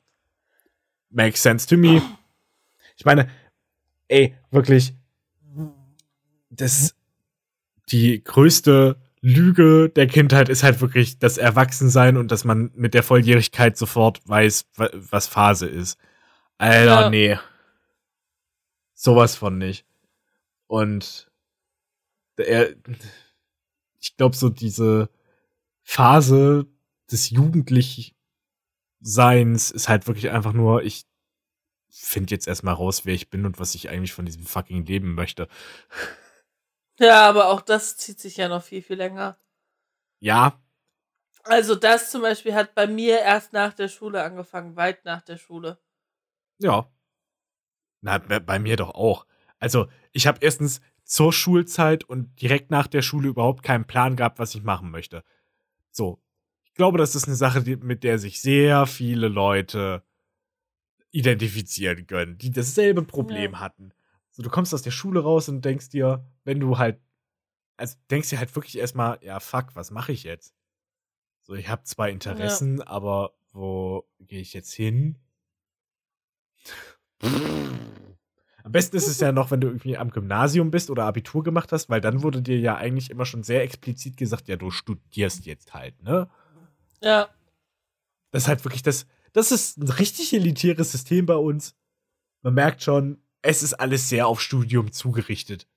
makes 1.11 1.43
sense 1.43 1.67
to 1.67 1.77
me. 1.77 2.01
Ich 2.97 3.05
meine, 3.05 3.29
ey, 4.09 4.37
wirklich, 4.51 4.95
das, 6.51 6.95
die 7.89 8.23
größte 8.23 8.97
Lüge 9.27 9.89
der 9.89 10.07
Kindheit 10.07 10.51
ist 10.51 10.63
halt 10.63 10.83
wirklich 10.83 11.19
das 11.19 11.39
Erwachsensein 11.39 12.19
und 12.19 12.31
dass 12.31 12.45
man 12.45 12.71
mit 12.75 12.93
der 12.93 13.03
Volljährigkeit 13.03 13.75
sofort 13.79 14.21
weiß, 14.29 14.67
wa- 14.77 14.91
was 14.93 15.29
Phase 15.29 15.67
ist. 15.67 15.99
Alter, 16.59 16.85
Ja. 17.03 17.09
nee. 17.11 17.39
Sowas 18.93 19.35
von 19.35 19.57
nicht. 19.57 19.87
Und 20.67 21.31
er, 22.37 22.75
ich 23.99 24.15
glaube, 24.19 24.37
so 24.37 24.51
diese 24.51 25.09
Phase 25.83 26.67
des 27.11 27.31
Jugendlichseins 27.31 29.71
ist 29.71 29.89
halt 29.89 30.07
wirklich 30.07 30.31
einfach 30.31 30.53
nur, 30.53 30.83
ich 30.83 31.05
finde 31.89 32.35
jetzt 32.35 32.47
erstmal 32.49 32.75
raus, 32.75 33.07
wer 33.07 33.15
ich 33.15 33.31
bin 33.31 33.47
und 33.47 33.59
was 33.59 33.75
ich 33.75 33.89
eigentlich 33.89 34.13
von 34.13 34.27
diesem 34.27 34.45
fucking 34.45 34.85
Leben 34.85 35.15
möchte. 35.15 35.49
Ja, 36.99 37.29
aber 37.29 37.49
auch 37.51 37.61
das 37.61 37.97
zieht 37.97 38.19
sich 38.21 38.37
ja 38.37 38.49
noch 38.49 38.63
viel, 38.65 38.83
viel 38.83 38.97
länger. 38.97 39.39
Ja, 40.21 40.61
Also 41.45 41.75
das 41.75 42.11
zum 42.11 42.21
Beispiel 42.21 42.55
hat 42.55 42.75
bei 42.75 42.87
mir 42.87 43.21
erst 43.21 43.55
nach 43.55 43.73
der 43.73 43.89
Schule 43.89 44.23
angefangen, 44.23 44.77
weit 44.77 45.07
nach 45.07 45.23
der 45.23 45.39
Schule. 45.39 45.79
ja. 46.59 46.91
Na, 48.03 48.19
bei 48.19 48.59
mir 48.59 48.77
doch 48.77 48.91
auch. 48.95 49.27
Also, 49.59 49.87
ich 50.13 50.27
habe 50.27 50.39
erstens 50.43 50.81
zur 51.05 51.33
Schulzeit 51.33 52.05
und 52.05 52.41
direkt 52.41 52.71
nach 52.71 52.87
der 52.87 53.03
Schule 53.03 53.29
überhaupt 53.29 53.63
keinen 53.63 53.87
Plan 53.87 54.17
gehabt, 54.17 54.39
was 54.39 54.55
ich 54.55 54.63
machen 54.63 54.91
möchte. 54.91 55.23
So. 55.93 56.23
Ich 56.65 56.75
glaube, 56.75 56.99
das 56.99 57.15
ist 57.17 57.27
eine 57.27 57.37
Sache, 57.37 57.63
mit 57.83 58.05
der 58.05 58.19
sich 58.19 58.41
sehr 58.43 58.87
viele 58.87 59.29
Leute 59.29 60.05
identifizieren 61.13 62.07
können, 62.07 62.39
die 62.39 62.51
dasselbe 62.51 63.03
Problem 63.03 63.53
Ja. 63.53 63.61
hatten. 63.61 63.93
So, 64.37 64.43
du 64.43 64.51
kommst 64.51 64.75
aus 64.75 64.83
der 64.83 64.91
Schule 64.91 65.21
raus 65.23 65.49
und 65.49 65.65
denkst 65.65 65.91
dir, 65.91 66.27
wenn 66.43 66.59
du 66.59 66.77
halt, 66.77 67.01
also 67.77 67.97
denkst 68.11 68.31
dir 68.31 68.39
halt 68.41 68.53
wirklich 68.57 68.77
erstmal, 68.77 69.19
ja, 69.23 69.39
fuck, 69.39 69.77
was 69.77 69.93
mache 69.93 70.11
ich 70.11 70.25
jetzt? 70.25 70.57
So, 71.43 71.55
ich 71.55 71.69
habe 71.69 71.85
zwei 71.85 72.11
Interessen, 72.11 72.83
aber 72.83 73.35
wo 73.53 74.09
gehe 74.19 74.41
ich 74.41 74.53
jetzt 74.53 74.73
hin? 74.73 75.19
Am 77.23 78.73
besten 78.73 78.97
ist 78.97 79.07
es 79.07 79.21
ja 79.21 79.31
noch, 79.31 79.53
wenn 79.53 79.61
du 79.61 79.69
irgendwie 79.69 79.97
am 79.97 80.11
Gymnasium 80.11 80.71
bist 80.73 80.91
oder 80.91 81.05
Abitur 81.05 81.45
gemacht 81.45 81.71
hast, 81.71 81.89
weil 81.89 82.01
dann 82.01 82.23
wurde 82.23 82.43
dir 82.43 82.59
ja 82.59 82.77
eigentlich 82.77 83.11
immer 83.11 83.27
schon 83.27 83.43
sehr 83.45 83.63
explizit 83.63 84.17
gesagt, 84.17 84.49
ja, 84.49 84.57
du 84.57 84.71
studierst 84.71 85.47
jetzt 85.47 85.75
halt, 85.75 86.03
ne? 86.03 86.29
Ja, 87.01 87.29
Das 88.33 88.45
ist 88.45 88.49
halt 88.49 88.65
wirklich 88.65 88.83
das, 88.83 89.07
das 89.33 89.53
ist 89.53 89.79
ein 89.79 89.89
richtig 89.89 90.33
elitäres 90.33 90.91
System 90.91 91.27
bei 91.27 91.37
uns. 91.37 91.77
Man 92.43 92.55
merkt 92.55 92.83
schon, 92.83 93.23
es 93.45 93.63
ist 93.63 93.75
alles 93.75 94.09
sehr 94.09 94.27
auf 94.27 94.41
Studium 94.41 94.91
zugerichtet. 94.91 95.69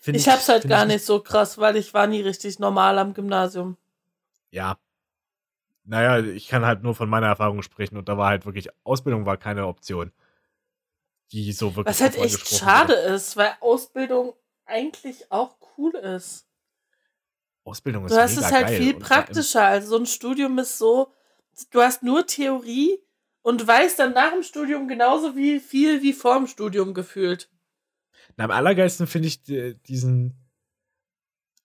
Find 0.00 0.16
ich 0.16 0.28
hab's 0.28 0.48
halt 0.48 0.68
gar 0.68 0.86
ich 0.86 0.92
nicht 0.92 1.04
so 1.04 1.20
krass, 1.20 1.58
weil 1.58 1.76
ich 1.76 1.92
war 1.92 2.06
nie 2.06 2.20
richtig 2.20 2.60
normal 2.60 2.98
am 2.98 3.12
Gymnasium. 3.12 3.76
Ja. 4.50 4.78
naja, 5.84 6.20
ich 6.20 6.46
kann 6.48 6.64
halt 6.64 6.82
nur 6.82 6.94
von 6.94 7.08
meiner 7.08 7.26
Erfahrung 7.26 7.62
sprechen 7.62 7.96
und 7.96 8.08
da 8.08 8.16
war 8.16 8.28
halt 8.28 8.46
wirklich, 8.46 8.68
Ausbildung 8.84 9.26
war 9.26 9.36
keine 9.36 9.66
Option. 9.66 10.12
Die 11.32 11.52
so 11.52 11.74
wirklich. 11.74 11.94
Was 11.94 12.00
halt 12.00 12.16
echt 12.16 12.48
schade 12.48 12.94
wurde. 12.94 13.14
ist, 13.14 13.36
weil 13.36 13.52
Ausbildung 13.60 14.34
eigentlich 14.64 15.30
auch 15.30 15.56
cool 15.76 15.94
ist. 15.96 16.46
Ausbildung 17.64 18.06
ist 18.06 18.14
Du 18.14 18.20
hast 18.20 18.36
es 18.36 18.50
halt 18.50 18.68
geil 18.68 18.78
viel 18.78 18.94
praktischer. 18.94 19.64
Also 19.64 19.88
so 19.88 19.96
ein 19.98 20.06
Studium 20.06 20.58
ist 20.58 20.78
so, 20.78 21.12
du 21.70 21.82
hast 21.82 22.02
nur 22.02 22.26
Theorie 22.26 23.02
und 23.48 23.66
weißt 23.66 23.98
dann 23.98 24.12
nach 24.12 24.32
dem 24.32 24.42
Studium 24.42 24.88
genauso 24.88 25.34
wie 25.34 25.58
viel 25.58 26.02
wie 26.02 26.12
vor 26.12 26.36
dem 26.36 26.46
Studium 26.46 26.92
gefühlt. 26.92 27.50
Na, 28.36 28.44
am 28.44 28.50
allergeilsten 28.50 29.06
finde 29.06 29.28
ich 29.28 29.42
die, 29.42 29.74
diesen 29.84 30.34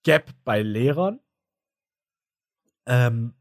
Gap 0.04 0.32
bei 0.46 0.62
Lehrern. 0.62 1.20
Ähm, 2.86 3.34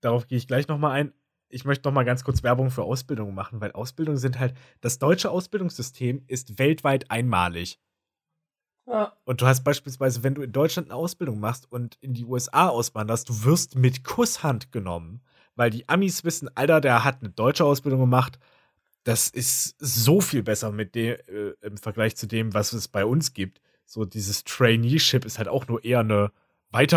darauf 0.00 0.26
gehe 0.26 0.36
ich 0.36 0.48
gleich 0.48 0.66
nochmal 0.66 1.00
ein. 1.00 1.12
Ich 1.48 1.64
möchte 1.64 1.86
nochmal 1.86 2.04
ganz 2.04 2.24
kurz 2.24 2.42
Werbung 2.42 2.72
für 2.72 2.82
Ausbildungen 2.82 3.36
machen, 3.36 3.60
weil 3.60 3.70
Ausbildungen 3.70 4.18
sind 4.18 4.40
halt, 4.40 4.56
das 4.80 4.98
deutsche 4.98 5.30
Ausbildungssystem 5.30 6.24
ist 6.26 6.58
weltweit 6.58 7.08
einmalig. 7.12 7.78
Ja. 8.86 9.16
Und 9.22 9.42
du 9.42 9.46
hast 9.46 9.62
beispielsweise, 9.62 10.24
wenn 10.24 10.34
du 10.34 10.42
in 10.42 10.50
Deutschland 10.50 10.90
eine 10.90 10.98
Ausbildung 10.98 11.38
machst 11.38 11.70
und 11.70 11.94
in 12.00 12.14
die 12.14 12.24
USA 12.24 12.66
auswanderst, 12.68 13.28
du 13.28 13.44
wirst 13.44 13.76
mit 13.76 14.02
Kusshand 14.02 14.72
genommen, 14.72 15.23
weil 15.56 15.70
die 15.70 15.88
Amis 15.88 16.24
wissen, 16.24 16.48
Alter, 16.54 16.80
der 16.80 17.04
hat 17.04 17.18
eine 17.20 17.30
deutsche 17.30 17.64
Ausbildung 17.64 18.00
gemacht. 18.00 18.38
Das 19.04 19.28
ist 19.28 19.74
so 19.78 20.20
viel 20.20 20.42
besser 20.42 20.72
mit 20.72 20.94
dem, 20.94 21.16
äh, 21.28 21.52
im 21.66 21.76
Vergleich 21.76 22.16
zu 22.16 22.26
dem, 22.26 22.54
was 22.54 22.72
es 22.72 22.88
bei 22.88 23.04
uns 23.04 23.32
gibt. 23.34 23.60
So 23.84 24.04
dieses 24.04 24.44
Traineeship 24.44 25.24
ist 25.24 25.38
halt 25.38 25.48
auch 25.48 25.68
nur 25.68 25.84
eher 25.84 26.00
eine 26.00 26.30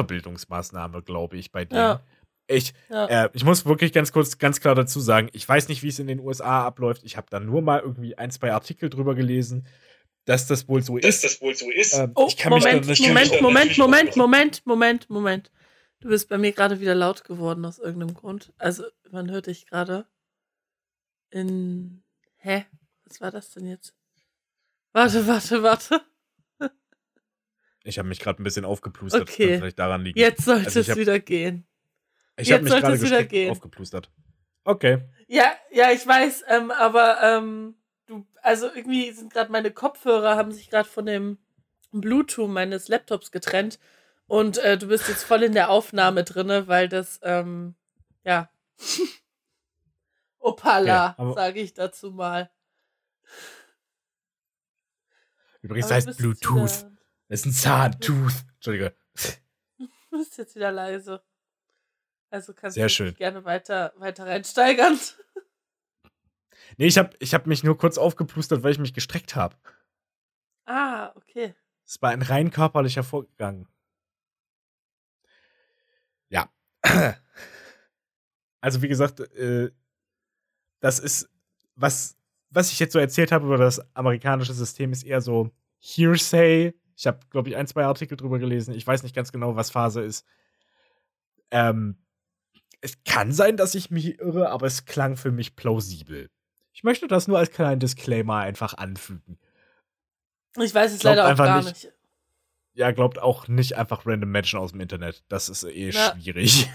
Weiterbildungsmaßnahme, 0.02 1.02
glaube 1.04 1.38
ich, 1.38 1.52
bei 1.52 1.66
denen. 1.66 1.80
Ja. 1.82 2.02
Ich, 2.50 2.74
Ja. 2.90 3.26
äh, 3.26 3.30
ich 3.34 3.44
muss 3.44 3.66
wirklich 3.66 3.92
ganz 3.92 4.14
kurz, 4.14 4.38
ganz 4.38 4.62
klar 4.62 4.74
dazu 4.74 5.02
sagen, 5.02 5.28
ich 5.34 5.48
weiß 5.48 5.68
nicht, 5.68 5.84
wie 5.84 5.90
es 5.90 6.00
in 6.00 6.08
den 6.08 6.22
USA 6.22 6.66
abläuft. 6.66 7.02
Ich 7.04 7.18
habe 7.18 7.28
da 7.30 7.40
nur 7.42 7.62
mal 7.62 7.82
irgendwie 7.82 8.18
ein, 8.18 8.32
zwei 8.32 8.54
Artikel 8.54 8.90
drüber 8.90 9.16
gelesen, 9.16 9.68
dass 10.24 10.48
das 10.48 10.68
wohl 10.70 10.82
so 10.82 10.96
ist. 10.98 11.24
das 11.26 11.42
wohl 11.42 11.56
so 11.56 11.70
ist. 11.70 11.94
Ähm, 11.94 12.12
Oh, 12.16 12.26
ich 12.30 12.38
kann 12.38 12.54
mich 12.54 12.64
Moment, 12.64 12.86
da 12.86 12.90
nicht 12.92 13.02
Moment, 13.06 13.32
da 13.32 13.42
Moment, 13.42 13.56
natürlich 13.56 13.78
Moment, 13.78 14.12
auch- 14.12 14.16
Moment, 14.16 14.66
Moment, 14.66 15.10
Moment. 15.10 15.52
Du 16.00 16.10
bist 16.10 16.30
bei 16.30 16.38
mir 16.38 16.52
gerade 16.52 16.80
wieder 16.80 16.94
laut 16.96 17.24
geworden 17.24 17.66
aus 17.66 17.80
irgendeinem 17.80 18.14
Grund. 18.14 18.54
Also, 18.58 18.84
man 19.10 19.32
hört 19.32 19.48
dich 19.48 19.66
gerade 19.66 20.06
in. 21.32 22.04
Hä? 22.38 22.66
Was 23.06 23.20
war 23.22 23.32
das 23.32 23.52
denn 23.52 23.66
jetzt? 23.66 23.96
Warte, 24.94 25.28
warte, 25.28 25.64
warte. 25.64 26.02
Ich 27.84 27.98
habe 27.98 28.10
mich 28.10 28.20
gerade 28.20 28.42
ein 28.42 28.44
bisschen 28.44 28.66
aufgeplustert. 28.66 29.22
Okay. 29.24 29.58
vielleicht 29.58 29.80
daran 29.80 30.04
liegen. 30.04 30.20
Jetzt 30.20 30.44
sollte 30.44 30.66
Also 30.66 30.82
es 30.82 30.90
hab- 30.90 30.98
wieder 30.98 31.20
gehen. 31.20 31.66
ich 32.38 32.52
habe 32.52 32.64
mich 32.64 32.74
gerade 32.74 33.02
wieder 33.02 33.24
gehen. 33.24 33.50
aufgeplustert. 33.50 34.12
Okay. 34.66 35.08
Ja, 35.28 35.54
ja, 35.72 35.92
ich 35.92 36.06
weiß, 36.06 36.44
ähm, 36.50 36.70
aber 36.72 37.22
ähm, 37.24 37.76
du, 38.06 38.28
also 38.42 38.68
irgendwie 38.74 39.12
sind 39.12 39.32
gerade 39.32 39.52
meine 39.52 39.72
Kopfhörer 39.72 40.36
haben 40.36 40.52
sich 40.52 40.70
gerade 40.70 40.90
von 40.90 41.06
dem 41.06 41.38
Bluetooth 41.94 42.50
meines 42.50 42.90
Laptops 42.90 43.32
getrennt 43.32 43.80
und 44.28 44.58
äh, 44.60 44.78
du 44.78 44.88
bist 44.88 45.08
jetzt 45.08 45.24
voll 45.24 45.44
in 45.44 45.54
der 45.54 45.70
Aufnahme 45.70 46.24
drinne, 46.24 46.68
weil 46.68 46.88
das, 46.90 47.20
ähm, 47.24 47.76
ja, 48.24 48.50
Opala, 50.40 51.16
aber- 51.18 51.34
sage 51.34 51.60
ich 51.60 51.74
dazu 51.74 52.12
mal. 52.12 52.50
Übrigens 55.62 55.92
heißt 55.92 56.18
Bluetooth. 56.18 56.86
Das 57.30 57.42
ist 57.42 57.46
ein 57.48 57.52
Zahntooth. 57.52 58.46
Entschuldige. 58.56 58.96
du 59.78 60.18
bist 60.18 60.38
jetzt 60.38 60.56
wieder 60.56 60.72
leise. 60.72 61.22
Also 62.30 62.54
kannst 62.54 62.76
Sehr 62.76 62.86
du 62.86 62.90
schön. 62.90 63.08
dich 63.08 63.18
gerne 63.18 63.44
weiter, 63.46 63.94
weiter 63.98 64.26
reinsteigern. 64.28 65.00
Nee, 66.78 66.88
ich 66.88 66.98
habe 66.98 67.16
ich 67.20 67.34
hab 67.34 67.48
mich 67.48 67.64
nur 67.64 67.78
kurz 67.78 67.98
aufgeplustert, 67.98 68.64
weil 68.64 68.72
ich 68.72 68.80
mich 68.80 68.94
gestreckt 68.94 69.36
habe. 69.36 69.56
Ah, 70.66 71.12
okay. 71.16 71.56
Es 71.86 72.02
war 72.02 72.12
ein 72.12 72.22
rein 72.22 72.52
körperlicher 72.52 73.04
Vorgang. 73.04 73.68
Ja. 76.30 76.50
Also, 78.60 78.82
wie 78.82 78.88
gesagt, 78.88 79.20
äh, 79.20 79.72
das 80.80 81.00
ist, 81.00 81.30
was, 81.76 82.18
was 82.50 82.72
ich 82.72 82.80
jetzt 82.80 82.92
so 82.92 83.00
erzählt 83.00 83.32
habe 83.32 83.46
über 83.46 83.58
das 83.58 83.80
amerikanische 83.96 84.54
System, 84.54 84.92
ist 84.92 85.04
eher 85.04 85.22
so 85.22 85.52
Hearsay. 85.80 86.74
Ich 86.96 87.06
habe, 87.06 87.20
glaube 87.30 87.50
ich, 87.50 87.56
ein, 87.56 87.68
zwei 87.68 87.86
Artikel 87.86 88.18
drüber 88.18 88.40
gelesen. 88.40 88.74
Ich 88.74 88.86
weiß 88.86 89.04
nicht 89.04 89.16
ganz 89.16 89.32
genau, 89.32 89.56
was 89.56 89.70
Phase 89.70 90.02
ist. 90.02 90.26
Ähm, 91.52 91.98
es 92.82 93.04
kann 93.04 93.32
sein, 93.32 93.58
dass 93.58 93.76
ich 93.76 93.92
mich 93.92 94.20
irre, 94.20 94.50
aber 94.50 94.66
es 94.66 94.86
klang 94.86 95.18
für 95.18 95.32
mich 95.32 95.56
plausibel. 95.56 96.30
Ich 96.74 96.84
möchte 96.84 97.08
das 97.08 97.28
nur 97.28 97.38
als 97.38 97.52
kleinen 97.52 97.80
Disclaimer 97.80 98.38
einfach 98.38 98.74
anfügen. 98.74 99.40
Ich 100.56 100.74
weiß 100.74 100.94
es 100.94 101.00
Glaub 101.00 101.16
leider 101.16 101.34
auch 101.34 101.38
gar 101.38 101.64
nicht. 101.64 101.84
nicht. 101.84 101.94
Ja, 102.78 102.92
glaubt 102.92 103.18
auch 103.18 103.48
nicht 103.48 103.76
einfach 103.76 104.06
random 104.06 104.30
Menschen 104.30 104.60
aus 104.60 104.72
dem 104.72 104.82
Internet. 104.82 105.24
Das 105.30 105.50
ist 105.50 105.64
eh 105.64 105.90
Ja. 105.90 106.14
schwierig. 106.16 106.70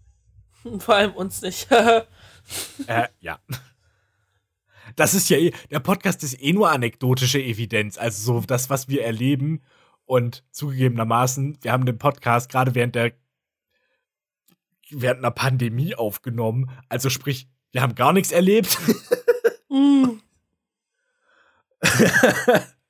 Vor 0.80 0.96
allem 0.96 1.12
uns 1.12 1.42
nicht. 1.42 1.70
äh, 2.88 3.08
ja. 3.20 3.38
Das 4.96 5.14
ist 5.14 5.28
ja 5.30 5.36
eh, 5.38 5.52
der 5.70 5.78
Podcast 5.78 6.24
ist 6.24 6.42
eh 6.42 6.52
nur 6.52 6.72
anekdotische 6.72 7.40
Evidenz, 7.40 7.98
also 7.98 8.40
so 8.40 8.46
das, 8.46 8.68
was 8.68 8.88
wir 8.88 9.04
erleben. 9.04 9.62
Und 10.06 10.42
zugegebenermaßen, 10.50 11.58
wir 11.62 11.70
haben 11.70 11.86
den 11.86 11.98
Podcast 11.98 12.50
gerade 12.50 12.74
während 12.74 12.96
der 12.96 13.12
während 14.90 15.18
einer 15.20 15.30
Pandemie 15.30 15.94
aufgenommen. 15.94 16.68
Also 16.88 17.10
sprich, 17.10 17.48
wir 17.70 17.80
haben 17.82 17.94
gar 17.94 18.12
nichts 18.12 18.32
erlebt. 18.32 18.76
Mm. 19.70 20.22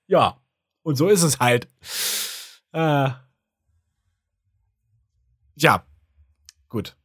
ja, 0.06 0.40
und 0.84 0.94
so 0.94 1.08
ist 1.08 1.24
es 1.24 1.40
halt. 1.40 1.66
Äh, 2.78 3.10
ja, 5.56 5.84
gut. 6.68 6.96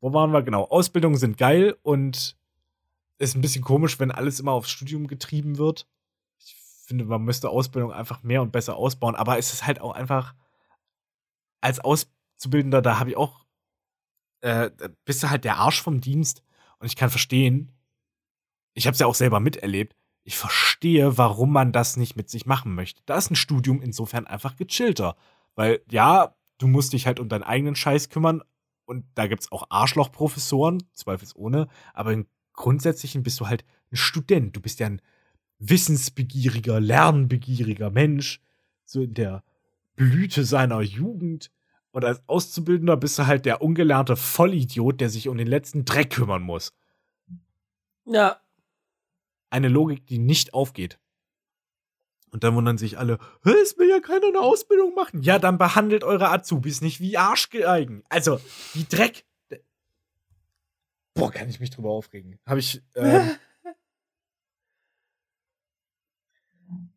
Wo 0.00 0.12
waren 0.12 0.32
wir 0.32 0.42
genau? 0.42 0.64
Ausbildungen 0.64 1.16
sind 1.16 1.38
geil 1.38 1.78
und 1.82 2.36
ist 3.16 3.34
ein 3.34 3.40
bisschen 3.40 3.64
komisch, 3.64 3.98
wenn 3.98 4.10
alles 4.10 4.38
immer 4.38 4.52
aufs 4.52 4.68
Studium 4.68 5.06
getrieben 5.06 5.56
wird. 5.56 5.88
Ich 6.36 6.54
finde, 6.86 7.06
man 7.06 7.22
müsste 7.22 7.48
Ausbildung 7.48 7.90
einfach 7.90 8.22
mehr 8.22 8.42
und 8.42 8.52
besser 8.52 8.76
ausbauen, 8.76 9.14
aber 9.14 9.38
es 9.38 9.50
ist 9.54 9.66
halt 9.66 9.80
auch 9.80 9.92
einfach 9.92 10.34
als 11.62 11.80
Auszubildender, 11.80 12.82
da 12.82 12.98
habe 12.98 13.08
ich 13.08 13.16
auch, 13.16 13.46
äh, 14.42 14.70
bist 15.06 15.22
du 15.22 15.30
halt 15.30 15.44
der 15.44 15.56
Arsch 15.56 15.80
vom 15.80 16.02
Dienst 16.02 16.42
und 16.80 16.86
ich 16.86 16.96
kann 16.96 17.08
verstehen, 17.08 17.72
ich 18.74 18.86
habe 18.86 18.92
es 18.92 19.00
ja 19.00 19.06
auch 19.06 19.14
selber 19.14 19.40
miterlebt, 19.40 19.96
ich 20.24 20.36
verstehe, 20.36 21.18
warum 21.18 21.52
man 21.52 21.72
das 21.72 21.96
nicht 21.96 22.16
mit 22.16 22.30
sich 22.30 22.46
machen 22.46 22.74
möchte. 22.74 23.02
Da 23.06 23.16
ist 23.16 23.30
ein 23.30 23.36
Studium 23.36 23.82
insofern 23.82 24.26
einfach 24.26 24.56
gechillter. 24.56 25.16
Weil, 25.54 25.82
ja, 25.90 26.34
du 26.58 26.66
musst 26.66 26.94
dich 26.94 27.06
halt 27.06 27.20
um 27.20 27.28
deinen 27.28 27.42
eigenen 27.42 27.76
Scheiß 27.76 28.08
kümmern 28.08 28.42
und 28.86 29.04
da 29.14 29.26
gibt's 29.26 29.52
auch 29.52 29.66
Arschlochprofessoren, 29.70 30.82
zweifelsohne, 30.92 31.68
aber 31.92 32.12
im 32.12 32.26
Grundsätzlichen 32.54 33.22
bist 33.22 33.38
du 33.40 33.48
halt 33.48 33.64
ein 33.92 33.96
Student. 33.96 34.56
Du 34.56 34.60
bist 34.60 34.80
ja 34.80 34.86
ein 34.86 35.02
wissensbegieriger, 35.58 36.80
lernbegieriger 36.80 37.90
Mensch, 37.90 38.40
so 38.84 39.02
in 39.02 39.14
der 39.14 39.42
Blüte 39.96 40.44
seiner 40.44 40.80
Jugend. 40.80 41.50
Und 41.92 42.04
als 42.04 42.22
Auszubildender 42.28 42.96
bist 42.96 43.18
du 43.18 43.26
halt 43.26 43.46
der 43.46 43.62
ungelernte 43.62 44.16
Vollidiot, 44.16 45.00
der 45.00 45.10
sich 45.10 45.28
um 45.28 45.36
den 45.38 45.46
letzten 45.46 45.84
Dreck 45.84 46.10
kümmern 46.10 46.42
muss 46.42 46.72
Ja. 48.04 48.40
Eine 49.54 49.68
Logik, 49.68 50.06
die 50.06 50.18
nicht 50.18 50.52
aufgeht. 50.52 50.98
Und 52.32 52.42
dann 52.42 52.56
wundern 52.56 52.76
sich 52.76 52.98
alle, 52.98 53.18
"Hä, 53.44 53.52
es 53.62 53.78
will 53.78 53.88
ja 53.88 54.00
keiner 54.00 54.26
eine 54.26 54.40
Ausbildung 54.40 54.94
machen. 54.94 55.22
Ja, 55.22 55.38
dann 55.38 55.56
behandelt 55.56 56.02
eure 56.02 56.30
Azubis 56.30 56.80
nicht 56.80 57.00
wie 57.00 57.16
Arschgeigen. 57.16 58.02
Also, 58.08 58.40
wie 58.72 58.84
Dreck. 58.84 59.24
Boah, 61.14 61.30
kann 61.30 61.48
ich 61.48 61.60
mich 61.60 61.70
drüber 61.70 61.90
aufregen. 61.90 62.40
Habe 62.44 62.58
ich, 62.58 62.82
ähm, 62.96 63.30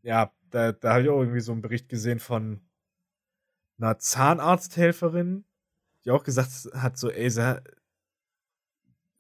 ja, 0.02 0.32
da, 0.50 0.72
da 0.72 0.94
habe 0.94 1.04
ich 1.04 1.10
auch 1.10 1.20
irgendwie 1.20 1.40
so 1.40 1.52
einen 1.52 1.62
Bericht 1.62 1.90
gesehen 1.90 2.20
von 2.20 2.62
einer 3.80 4.00
Zahnarzthelferin, 4.00 5.46
die 6.04 6.12
auch 6.12 6.24
gesagt 6.24 6.50
hat, 6.74 6.98
so, 6.98 7.12
ey, 7.12 7.30
sie, 7.30 7.46
hat- 7.46 7.64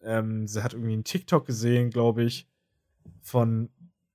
ähm, 0.01 0.47
sie 0.47 0.63
hat 0.63 0.73
irgendwie 0.73 0.93
einen 0.93 1.03
TikTok 1.03 1.45
gesehen, 1.45 1.91
glaube 1.91 2.23
ich, 2.23 2.47
von 3.21 3.69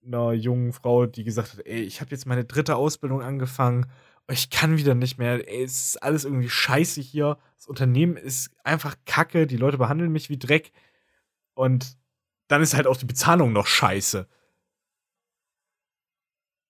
einer 0.05 0.33
jungen 0.33 0.73
Frau, 0.73 1.07
die 1.07 1.25
gesagt 1.25 1.53
hat, 1.53 1.67
ey, 1.67 1.83
ich 1.83 2.01
habe 2.01 2.11
jetzt 2.11 2.27
meine 2.27 2.45
dritte 2.45 2.77
Ausbildung 2.77 3.23
angefangen, 3.23 3.87
ich 4.31 4.51
kann 4.51 4.79
wieder 4.79 4.95
nicht 4.95 5.19
mehr, 5.19 5.49
ey, 5.49 5.63
es 5.65 5.89
ist 5.89 6.03
alles 6.03 6.25
irgendwie 6.25 6.49
scheiße 6.49 7.01
hier, 7.01 7.39
das 7.57 7.67
Unternehmen 7.67 8.17
ist 8.17 8.51
einfach 8.65 8.97
kacke, 9.05 9.47
die 9.47 9.57
Leute 9.57 9.79
behandeln 9.79 10.13
mich 10.13 10.31
wie 10.31 10.39
Dreck 10.39 10.73
und 11.55 11.97
dann 12.49 12.63
ist 12.63 12.75
halt 12.75 12.87
auch 12.87 12.97
die 12.97 13.07
Bezahlung 13.07 13.53
noch 13.53 13.67
scheiße. 13.67 14.27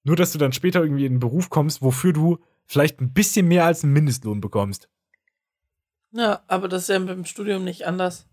Nur, 0.05 0.17
dass 0.17 0.33
du 0.33 0.39
dann 0.39 0.53
später 0.53 0.83
irgendwie 0.83 1.07
in 1.07 1.13
einen 1.13 1.21
Beruf 1.21 1.49
kommst, 1.49 1.83
wofür 1.83 2.13
du 2.13 2.39
vielleicht 2.67 3.01
ein 3.01 3.13
bisschen 3.13 3.49
mehr 3.49 3.65
als 3.65 3.85
einen 3.85 3.93
Mindestlohn 3.93 4.41
bekommst. 4.41 4.89
Ja, 6.13 6.43
aber 6.47 6.69
das 6.69 6.83
ist 6.83 6.89
ja 6.89 6.99
beim 6.99 7.25
Studium 7.25 7.65
nicht 7.65 7.87
anders. 7.87 8.27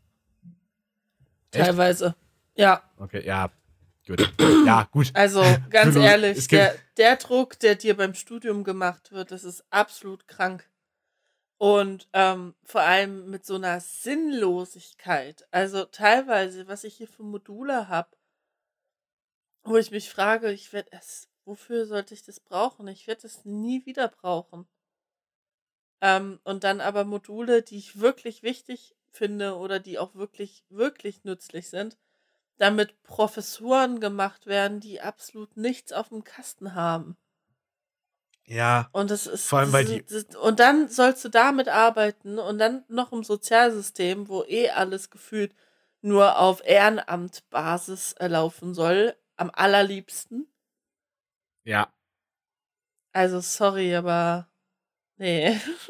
Echt? 1.51 1.65
Teilweise. 1.65 2.15
Ja, 2.55 2.83
Okay, 2.97 3.25
ja, 3.25 3.49
gut. 4.09 4.33
Ja, 4.65 4.87
gut. 4.91 5.11
also 5.13 5.41
ganz 5.69 5.95
ehrlich, 5.95 6.47
der, 6.47 6.75
der 6.97 7.15
Druck, 7.15 7.59
der 7.59 7.75
dir 7.75 7.95
beim 7.95 8.13
Studium 8.13 8.63
gemacht 8.63 9.11
wird, 9.11 9.31
das 9.31 9.43
ist 9.43 9.63
absolut 9.69 10.27
krank. 10.27 10.69
Und 11.57 12.07
ähm, 12.13 12.55
vor 12.63 12.81
allem 12.81 13.29
mit 13.29 13.45
so 13.45 13.55
einer 13.55 13.79
Sinnlosigkeit. 13.79 15.47
Also 15.51 15.85
teilweise, 15.85 16.67
was 16.67 16.83
ich 16.83 16.95
hier 16.95 17.07
für 17.07 17.23
Module 17.23 17.89
habe, 17.89 18.09
wo 19.63 19.75
ich 19.77 19.91
mich 19.91 20.09
frage, 20.09 20.51
ich 20.51 20.71
werde 20.71 20.89
es, 20.91 21.27
wofür 21.45 21.85
sollte 21.85 22.13
ich 22.13 22.23
das 22.23 22.39
brauchen? 22.39 22.87
Ich 22.87 23.07
werde 23.07 23.27
es 23.27 23.43
nie 23.43 23.85
wieder 23.85 24.07
brauchen. 24.07 24.67
Ähm, 26.01 26.39
und 26.43 26.63
dann 26.63 26.79
aber 26.79 27.03
Module, 27.03 27.61
die 27.61 27.77
ich 27.77 27.99
wirklich 27.99 28.41
wichtig 28.41 28.95
finde 29.11 29.57
oder 29.57 29.79
die 29.79 29.99
auch 29.99 30.15
wirklich, 30.15 30.63
wirklich 30.69 31.23
nützlich 31.25 31.69
sind, 31.69 31.97
damit 32.59 33.01
Professoren 33.03 33.99
gemacht 33.99 34.45
werden, 34.47 34.79
die 34.79 35.01
absolut 35.01 35.57
nichts 35.57 35.91
auf 35.91 36.09
dem 36.09 36.23
Kasten 36.23 36.75
haben. 36.75 37.17
Ja, 38.45 38.89
Und 38.91 39.11
das 39.11 39.27
ist 39.27 39.47
Vor 39.47 39.59
allem, 39.59 39.71
das, 39.71 40.25
das, 40.25 40.35
und 40.35 40.59
dann 40.59 40.89
sollst 40.89 41.23
du 41.23 41.29
damit 41.29 41.67
arbeiten 41.67 42.39
und 42.39 42.57
dann 42.57 42.83
noch 42.87 43.11
im 43.11 43.23
Sozialsystem, 43.23 44.27
wo 44.27 44.43
eh 44.43 44.69
alles 44.71 45.09
gefühlt 45.11 45.53
nur 46.01 46.39
auf 46.39 46.63
Ehrenamtbasis 46.65 48.15
laufen 48.19 48.73
soll, 48.73 49.15
am 49.37 49.51
allerliebsten. 49.53 50.47
ja. 51.65 51.91
Also 53.13 53.39
sorry, 53.41 53.95
aber 53.95 54.49
nee. 55.17 55.59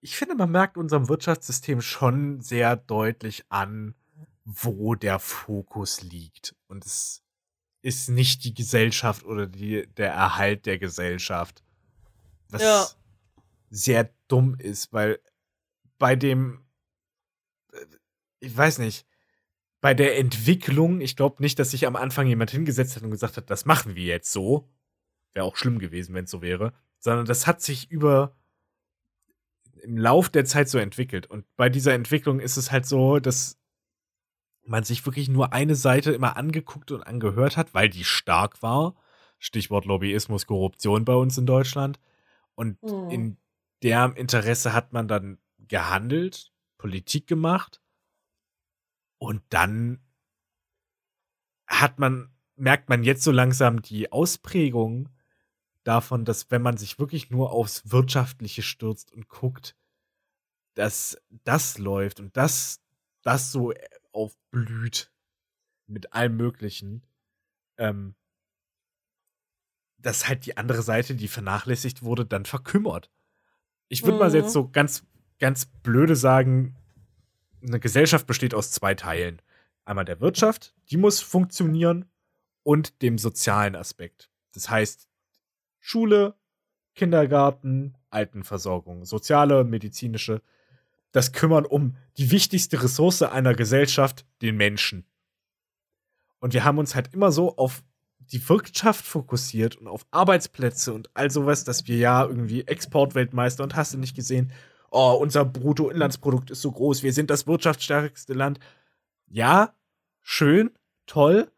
Ich 0.00 0.16
finde, 0.16 0.34
man 0.36 0.50
merkt 0.50 0.78
unserem 0.78 1.08
Wirtschaftssystem 1.08 1.80
schon 1.82 2.40
sehr 2.40 2.76
deutlich 2.76 3.44
an, 3.50 3.94
wo 4.46 4.94
der 4.94 5.18
Fokus 5.18 6.02
liegt. 6.02 6.54
Und 6.68 6.86
es 6.86 7.22
ist 7.82 8.08
nicht 8.08 8.44
die 8.44 8.54
Gesellschaft 8.54 9.24
oder 9.24 9.46
die, 9.46 9.86
der 9.96 10.12
Erhalt 10.12 10.66
der 10.66 10.78
Gesellschaft. 10.78 11.62
Was 12.48 12.62
Ja. 12.62 12.86
sehr 13.70 14.10
dumm 14.28 14.54
ist, 14.58 14.92
weil 14.92 15.18
bei 15.98 16.14
dem, 16.14 16.64
äh, 17.72 17.84
ich 18.38 18.56
weiß 18.56 18.78
nicht, 18.78 19.04
bei 19.80 19.94
der 19.94 20.16
Entwicklung, 20.16 21.00
ich 21.00 21.16
glaube 21.16 21.42
nicht, 21.42 21.58
dass 21.58 21.72
sich 21.72 21.86
am 21.86 21.96
Anfang 21.96 22.28
jemand 22.28 22.50
hingesetzt 22.52 22.94
hat 22.96 23.02
und 23.02 23.10
gesagt 23.10 23.36
hat, 23.36 23.50
das 23.50 23.64
machen 23.66 23.96
wir 23.96 24.04
jetzt 24.04 24.32
so. 24.32 24.68
Wäre 25.32 25.44
auch 25.44 25.56
schlimm 25.56 25.78
gewesen, 25.80 26.14
wenn 26.14 26.24
es 26.24 26.30
so 26.30 26.40
wäre. 26.40 26.72
Sondern 27.00 27.26
das 27.26 27.46
hat 27.48 27.60
sich 27.60 27.90
über 27.90 28.36
im 29.82 29.98
Lauf 29.98 30.28
der 30.28 30.44
Zeit 30.44 30.68
so 30.68 30.78
entwickelt. 30.78 31.26
Und 31.26 31.44
bei 31.56 31.68
dieser 31.68 31.94
Entwicklung 31.94 32.40
ist 32.40 32.56
es 32.56 32.70
halt 32.72 32.86
so, 32.86 33.18
dass 33.18 33.55
man 34.68 34.84
sich 34.84 35.04
wirklich 35.06 35.28
nur 35.28 35.52
eine 35.52 35.74
Seite 35.74 36.12
immer 36.12 36.36
angeguckt 36.36 36.90
und 36.92 37.02
angehört 37.02 37.56
hat, 37.56 37.74
weil 37.74 37.88
die 37.88 38.04
stark 38.04 38.62
war. 38.62 38.94
Stichwort 39.38 39.84
Lobbyismus, 39.84 40.46
Korruption 40.46 41.04
bei 41.04 41.14
uns 41.14 41.38
in 41.38 41.46
Deutschland. 41.46 42.00
Und 42.54 42.78
Mhm. 42.82 43.10
in 43.10 43.36
deren 43.82 44.14
Interesse 44.16 44.72
hat 44.72 44.92
man 44.92 45.08
dann 45.08 45.38
gehandelt, 45.58 46.52
Politik 46.78 47.26
gemacht. 47.26 47.80
Und 49.18 49.42
dann 49.50 50.00
hat 51.66 51.98
man, 51.98 52.30
merkt 52.56 52.88
man 52.88 53.02
jetzt 53.02 53.22
so 53.22 53.30
langsam 53.32 53.82
die 53.82 54.12
Ausprägung 54.12 55.08
davon, 55.84 56.24
dass 56.24 56.50
wenn 56.50 56.62
man 56.62 56.76
sich 56.76 56.98
wirklich 56.98 57.30
nur 57.30 57.52
aufs 57.52 57.90
Wirtschaftliche 57.90 58.62
stürzt 58.62 59.12
und 59.12 59.28
guckt, 59.28 59.76
dass 60.74 61.16
das 61.44 61.78
läuft 61.78 62.20
und 62.20 62.36
das, 62.36 62.80
das 63.22 63.50
so 63.52 63.72
aufblüht 64.16 65.12
mit 65.86 66.12
allem 66.14 66.36
Möglichen, 66.36 67.06
ähm, 67.76 68.14
dass 69.98 70.28
halt 70.28 70.46
die 70.46 70.56
andere 70.56 70.82
Seite, 70.82 71.14
die 71.14 71.28
vernachlässigt 71.28 72.02
wurde, 72.02 72.26
dann 72.26 72.44
verkümmert. 72.44 73.10
Ich 73.88 74.02
würde 74.04 74.18
mal 74.18 74.28
Mhm. 74.30 74.34
jetzt 74.34 74.52
so 74.52 74.68
ganz, 74.68 75.04
ganz 75.38 75.66
blöde 75.66 76.16
sagen, 76.16 76.74
eine 77.62 77.80
Gesellschaft 77.80 78.26
besteht 78.26 78.54
aus 78.54 78.70
zwei 78.72 78.94
Teilen. 78.94 79.40
Einmal 79.84 80.04
der 80.04 80.20
Wirtschaft, 80.20 80.74
die 80.90 80.96
muss 80.96 81.20
funktionieren, 81.20 82.10
und 82.62 83.00
dem 83.00 83.16
sozialen 83.16 83.76
Aspekt. 83.76 84.28
Das 84.52 84.68
heißt, 84.68 85.08
Schule, 85.78 86.34
Kindergarten, 86.96 87.96
Altenversorgung, 88.10 89.04
soziale, 89.04 89.62
medizinische, 89.62 90.42
das 91.16 91.32
Kümmern 91.32 91.64
um 91.64 91.96
die 92.18 92.30
wichtigste 92.30 92.82
Ressource 92.82 93.22
einer 93.22 93.54
Gesellschaft, 93.54 94.26
den 94.42 94.58
Menschen. 94.58 95.06
Und 96.40 96.52
wir 96.52 96.62
haben 96.62 96.76
uns 96.76 96.94
halt 96.94 97.14
immer 97.14 97.32
so 97.32 97.56
auf 97.56 97.82
die 98.18 98.46
Wirtschaft 98.46 99.02
fokussiert 99.02 99.76
und 99.76 99.88
auf 99.88 100.04
Arbeitsplätze 100.10 100.92
und 100.92 101.08
all 101.14 101.30
sowas, 101.30 101.64
dass 101.64 101.88
wir 101.88 101.96
ja 101.96 102.22
irgendwie 102.22 102.66
Exportweltmeister 102.66 103.64
und 103.64 103.76
hast 103.76 103.94
du 103.94 103.98
nicht 103.98 104.14
gesehen, 104.14 104.52
oh, 104.90 105.16
unser 105.18 105.46
Bruttoinlandsprodukt 105.46 106.50
ist 106.50 106.60
so 106.60 106.70
groß, 106.70 107.02
wir 107.02 107.14
sind 107.14 107.30
das 107.30 107.46
wirtschaftsstärkste 107.46 108.34
Land. 108.34 108.60
Ja, 109.26 109.72
schön, 110.20 110.70
toll, 111.06 111.50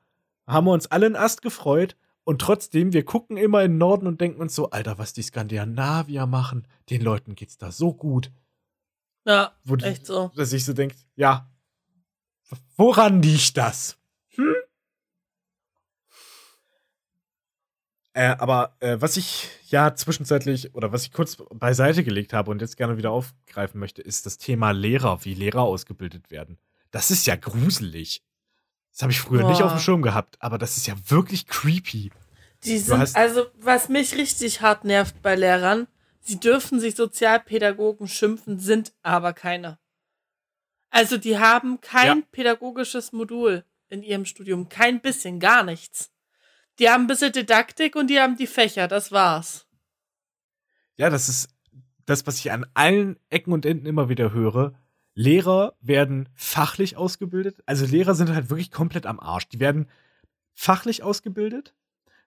haben 0.46 0.68
wir 0.68 0.72
uns 0.72 0.86
alle 0.86 1.06
einen 1.06 1.16
Ast 1.16 1.42
gefreut 1.42 1.96
und 2.22 2.40
trotzdem, 2.40 2.92
wir 2.92 3.04
gucken 3.04 3.36
immer 3.36 3.64
in 3.64 3.72
den 3.72 3.78
Norden 3.78 4.06
und 4.06 4.20
denken 4.20 4.40
uns 4.40 4.54
so, 4.54 4.70
Alter, 4.70 4.98
was 4.98 5.14
die 5.14 5.22
Skandinavier 5.22 6.26
machen, 6.26 6.68
den 6.90 7.02
Leuten 7.02 7.34
geht's 7.34 7.58
da 7.58 7.72
so 7.72 7.92
gut. 7.92 8.30
Ja, 9.28 9.52
Wo 9.62 9.76
die- 9.76 9.84
echt 9.84 10.06
so. 10.06 10.32
Dass 10.36 10.54
ich 10.54 10.64
so 10.64 10.72
denke, 10.72 10.96
ja, 11.14 11.46
woran 12.78 13.20
liegt 13.20 13.58
das? 13.58 13.98
Hm? 14.30 14.54
Äh, 18.14 18.34
aber 18.38 18.74
äh, 18.80 18.96
was 18.98 19.18
ich 19.18 19.48
ja 19.68 19.94
zwischenzeitlich 19.94 20.74
oder 20.74 20.92
was 20.92 21.04
ich 21.04 21.12
kurz 21.12 21.36
beiseite 21.52 22.02
gelegt 22.04 22.32
habe 22.32 22.50
und 22.50 22.62
jetzt 22.62 22.78
gerne 22.78 22.96
wieder 22.96 23.10
aufgreifen 23.10 23.78
möchte, 23.78 24.00
ist 24.00 24.24
das 24.24 24.38
Thema 24.38 24.70
Lehrer, 24.70 25.24
wie 25.26 25.34
Lehrer 25.34 25.60
ausgebildet 25.60 26.30
werden. 26.30 26.58
Das 26.90 27.10
ist 27.10 27.26
ja 27.26 27.36
gruselig. 27.36 28.22
Das 28.92 29.02
habe 29.02 29.12
ich 29.12 29.20
früher 29.20 29.46
nicht 29.46 29.58
Boah. 29.58 29.66
auf 29.66 29.72
dem 29.72 29.80
Schirm 29.80 30.00
gehabt, 30.00 30.36
aber 30.40 30.56
das 30.56 30.78
ist 30.78 30.86
ja 30.86 30.94
wirklich 31.08 31.46
creepy. 31.46 32.10
Die 32.64 32.78
sind, 32.78 33.14
also, 33.14 33.46
was 33.60 33.90
mich 33.90 34.16
richtig 34.16 34.62
hart 34.62 34.84
nervt 34.84 35.20
bei 35.22 35.36
Lehrern, 35.36 35.86
sie 36.28 36.38
dürfen 36.38 36.78
sich 36.78 36.94
Sozialpädagogen 36.94 38.06
schimpfen, 38.06 38.58
sind 38.60 38.92
aber 39.02 39.32
keine. 39.32 39.78
Also, 40.90 41.16
die 41.16 41.38
haben 41.38 41.80
kein 41.80 42.18
Ja. 42.20 42.24
pädagogisches 42.30 43.12
Modul 43.12 43.64
in 43.88 44.02
ihrem 44.02 44.24
Studium. 44.24 44.68
Kein 44.68 45.00
bisschen, 45.00 45.40
gar 45.40 45.62
nichts. 45.62 46.12
Die 46.78 46.88
haben 46.88 47.04
ein 47.04 47.06
bisschen 47.08 47.32
Didaktik 47.32 47.96
und 47.96 48.08
die 48.08 48.20
haben 48.20 48.36
die 48.36 48.46
Fächer, 48.46 48.86
das 48.88 49.10
war's. 49.10 49.66
Ja, 50.96 51.10
das 51.10 51.28
ist 51.28 51.48
das, 52.06 52.26
was 52.26 52.38
ich 52.38 52.52
an 52.52 52.64
allen 52.74 53.18
Ecken 53.30 53.52
und 53.52 53.66
Enden 53.66 53.86
immer 53.86 54.08
wieder 54.08 54.32
höre. 54.32 54.74
Lehrer 55.14 55.76
werden 55.80 56.28
fachlich 56.34 56.96
ausgebildet. 56.96 57.60
Also 57.66 57.84
Lehrer 57.84 58.14
sind 58.14 58.30
halt 58.32 58.50
wirklich 58.50 58.70
komplett 58.70 59.04
am 59.06 59.18
Arsch. 59.18 59.48
Die 59.48 59.60
werden 59.60 59.90
fachlich 60.54 61.02
ausgebildet, 61.02 61.74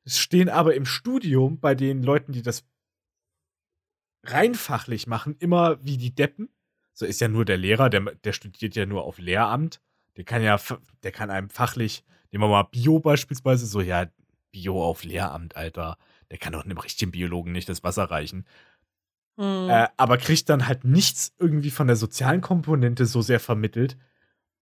es 0.03 0.17
stehen 0.19 0.49
aber 0.49 0.73
im 0.75 0.85
Studium 0.85 1.59
bei 1.59 1.75
den 1.75 2.01
Leuten, 2.01 2.31
die 2.31 2.41
das 2.41 2.63
rein 4.23 4.55
fachlich 4.55 5.07
machen, 5.07 5.36
immer 5.39 5.84
wie 5.84 5.97
die 5.97 6.13
Deppen. 6.13 6.49
So 6.93 7.05
ist 7.05 7.21
ja 7.21 7.27
nur 7.27 7.45
der 7.45 7.57
Lehrer, 7.57 7.89
der, 7.89 8.01
der 8.01 8.34
studiert 8.34 8.75
ja 8.75 8.86
nur 8.86 9.03
auf 9.03 9.17
Lehramt. 9.17 9.81
Der 10.17 10.23
kann 10.23 10.43
ja, 10.43 10.60
der 11.03 11.12
kann 11.12 11.29
einem 11.29 11.49
fachlich, 11.49 12.03
nehmen 12.31 12.43
wir 12.43 12.49
mal 12.49 12.63
Bio 12.63 12.99
beispielsweise, 12.99 13.65
so 13.65 13.81
ja, 13.81 14.07
Bio 14.51 14.84
auf 14.84 15.03
Lehramt, 15.03 15.55
Alter. 15.55 15.97
Der 16.29 16.38
kann 16.38 16.53
doch 16.53 16.65
einem 16.65 16.77
richtigen 16.77 17.12
Biologen 17.12 17.51
nicht 17.51 17.69
das 17.69 17.84
Wasser 17.84 18.03
reichen. 18.03 18.45
Hm. 19.38 19.69
Äh, 19.69 19.88
aber 19.97 20.17
kriegt 20.17 20.49
dann 20.49 20.67
halt 20.67 20.84
nichts 20.84 21.34
irgendwie 21.39 21.71
von 21.71 21.88
der 21.88 21.95
sozialen 21.95 22.41
Komponente 22.41 23.05
so 23.05 23.21
sehr 23.21 23.39
vermittelt, 23.39 23.97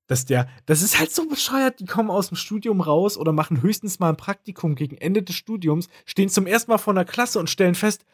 dass 0.07 0.25
der, 0.25 0.47
das 0.65 0.81
ist 0.81 0.99
halt 0.99 1.11
so 1.11 1.27
bescheuert, 1.27 1.79
die 1.79 1.85
kommen 1.85 2.09
aus 2.09 2.29
dem 2.29 2.37
Studium 2.37 2.81
raus 2.81 3.17
oder 3.17 3.31
machen 3.31 3.61
höchstens 3.61 3.99
mal 3.99 4.09
ein 4.09 4.17
Praktikum 4.17 4.75
gegen 4.75 4.97
Ende 4.97 5.21
des 5.21 5.35
Studiums, 5.35 5.87
stehen 6.05 6.29
zum 6.29 6.47
ersten 6.47 6.71
Mal 6.71 6.77
vor 6.77 6.93
einer 6.93 7.05
Klasse 7.05 7.39
und 7.39 7.49
stellen 7.49 7.75
fest, 7.75 8.05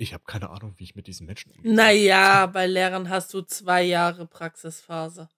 ich 0.00 0.14
habe 0.14 0.24
keine 0.26 0.50
Ahnung, 0.50 0.74
wie 0.78 0.84
ich 0.84 0.94
mit 0.94 1.06
diesen 1.06 1.26
Menschen 1.26 1.52
umgehe. 1.52 1.74
naja, 1.74 2.46
bei 2.52 2.66
Lehrern 2.66 3.08
hast 3.08 3.32
du 3.34 3.42
zwei 3.42 3.82
Jahre 3.82 4.26
Praxisphase. 4.26 5.28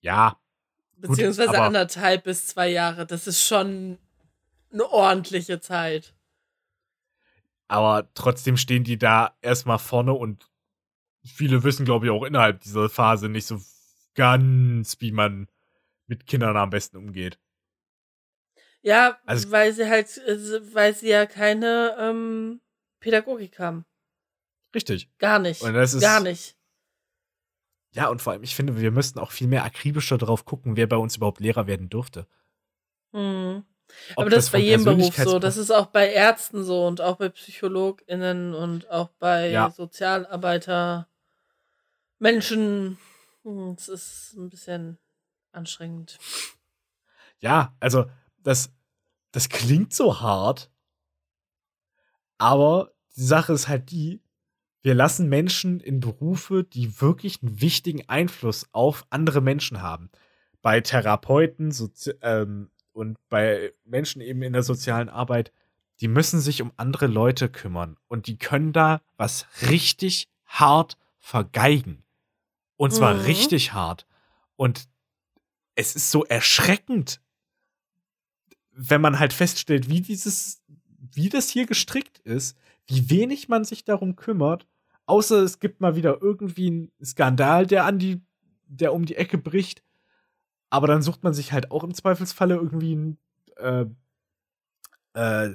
Ja, 0.00 0.38
Beziehungsweise 0.96 1.50
aber- 1.50 1.62
anderthalb 1.62 2.24
bis 2.24 2.46
zwei 2.48 2.68
Jahre. 2.68 3.06
Das 3.06 3.26
ist 3.26 3.44
schon 3.46 3.98
eine 4.72 4.88
ordentliche 4.90 5.60
Zeit. 5.60 6.14
aber 7.68 8.08
trotzdem 8.14 8.56
stehen 8.56 8.84
die 8.84 8.98
da 8.98 9.36
erstmal 9.42 9.78
vorne 9.78 10.12
und 10.12 10.46
viele 11.24 11.62
wissen, 11.64 11.84
glaube 11.84 12.06
ich, 12.06 12.10
auch 12.12 12.24
innerhalb 12.24 12.60
dieser 12.60 12.88
Phase 12.88 13.28
nicht 13.28 13.46
so 13.46 13.60
ganz, 14.14 14.96
wie 15.00 15.12
man 15.12 15.48
mit 16.06 16.26
Kindern 16.26 16.56
am 16.56 16.70
besten 16.70 16.96
umgeht. 16.96 17.38
Ja, 18.82 19.18
Also- 19.26 19.50
weil 19.50 19.72
sie 19.72 19.88
halt, 19.88 20.18
äh, 20.18 20.74
weil 20.74 20.94
sie 20.94 21.08
ja 21.10 21.26
keine 21.26 21.96
ähm, 21.98 22.60
Pädagogik 23.02 23.58
haben. 23.58 23.84
Richtig. 24.74 25.10
Gar 25.18 25.38
nicht. 25.40 25.60
Und 25.62 25.74
das 25.74 25.92
ist- 25.94 26.00
Gar 26.02 26.20
nicht. 26.20 26.56
Ja, 27.94 28.08
und 28.08 28.22
vor 28.22 28.32
allem, 28.32 28.42
ich 28.42 28.54
finde, 28.56 28.80
wir 28.80 28.90
müssten 28.90 29.18
auch 29.18 29.32
viel 29.32 29.48
mehr 29.48 29.64
akribischer 29.64 30.16
darauf 30.16 30.46
gucken, 30.46 30.76
wer 30.76 30.86
bei 30.86 30.96
uns 30.96 31.16
überhaupt 31.16 31.40
Lehrer 31.40 31.66
werden 31.66 31.90
durfte. 31.90 32.26
Ob 33.12 33.62
Aber 34.16 34.30
das, 34.30 34.44
ist 34.44 34.50
bei 34.52 34.58
jedem 34.60 34.84
Beruf 34.84 35.14
so. 35.16 35.38
Das 35.38 35.58
ist 35.58 35.70
auch 35.70 35.86
bei 35.86 36.10
Ärzten 36.10 36.64
so 36.64 36.86
und 36.86 37.02
auch 37.02 37.16
bei 37.16 37.28
PsychologInnen 37.28 38.54
und 38.54 38.88
auch 38.88 39.08
bei 39.18 39.50
Ja. 39.50 39.70
Sozialarbeiter, 39.70 41.06
Menschen. 42.18 42.96
Hm, 43.42 43.74
Es 43.76 43.88
ist 43.88 44.32
ein 44.34 44.48
bisschen 44.48 44.96
anstrengend. 45.50 46.18
Ja, 47.40 47.74
also 47.80 48.06
das, 48.38 48.72
das 49.32 49.50
klingt 49.50 49.92
so 49.92 50.20
hart, 50.20 50.70
aber 52.38 52.91
die 53.16 53.24
Sache 53.24 53.52
ist 53.52 53.68
halt 53.68 53.90
die, 53.90 54.20
wir 54.82 54.94
lassen 54.94 55.28
Menschen 55.28 55.80
in 55.80 56.00
Berufe, 56.00 56.64
die 56.64 57.00
wirklich 57.00 57.42
einen 57.42 57.60
wichtigen 57.60 58.08
Einfluss 58.08 58.66
auf 58.72 59.04
andere 59.10 59.40
Menschen 59.40 59.80
haben. 59.80 60.10
Bei 60.60 60.80
Therapeuten 60.80 61.70
Sozi 61.70 62.14
ähm, 62.22 62.70
und 62.92 63.16
bei 63.28 63.72
Menschen 63.84 64.20
eben 64.20 64.42
in 64.42 64.52
der 64.52 64.62
sozialen 64.62 65.08
Arbeit, 65.08 65.52
die 66.00 66.08
müssen 66.08 66.40
sich 66.40 66.62
um 66.62 66.72
andere 66.76 67.06
Leute 67.06 67.48
kümmern 67.48 67.96
und 68.08 68.26
die 68.26 68.38
können 68.38 68.72
da 68.72 69.02
was 69.16 69.46
richtig 69.68 70.28
hart 70.46 70.96
vergeigen. 71.18 72.02
Und 72.76 72.92
zwar 72.92 73.14
Mhm. 73.14 73.20
richtig 73.20 73.72
hart. 73.72 74.06
Und 74.56 74.88
es 75.76 75.94
ist 75.94 76.10
so 76.10 76.24
erschreckend, 76.24 77.20
wenn 78.72 79.00
man 79.00 79.18
halt 79.18 79.32
feststellt, 79.32 79.88
wie 79.88 80.00
dieses, 80.00 80.62
wie 80.98 81.28
das 81.28 81.48
hier 81.50 81.66
gestrickt 81.66 82.18
ist, 82.20 82.56
wie 82.86 83.10
wenig 83.10 83.48
man 83.48 83.64
sich 83.64 83.84
darum 83.84 84.16
kümmert, 84.16 84.66
außer 85.06 85.42
es 85.42 85.58
gibt 85.58 85.80
mal 85.80 85.96
wieder 85.96 86.20
irgendwie 86.20 86.66
einen 86.68 86.92
Skandal, 87.04 87.66
der 87.66 87.84
an 87.84 87.98
die, 87.98 88.22
der 88.66 88.92
um 88.92 89.04
die 89.04 89.16
Ecke 89.16 89.38
bricht. 89.38 89.82
Aber 90.70 90.86
dann 90.86 91.02
sucht 91.02 91.22
man 91.22 91.34
sich 91.34 91.52
halt 91.52 91.70
auch 91.70 91.84
im 91.84 91.94
Zweifelsfalle 91.94 92.54
irgendwie 92.54 92.94
ein, 92.94 93.18
äh, 93.56 93.84
äh, 95.14 95.54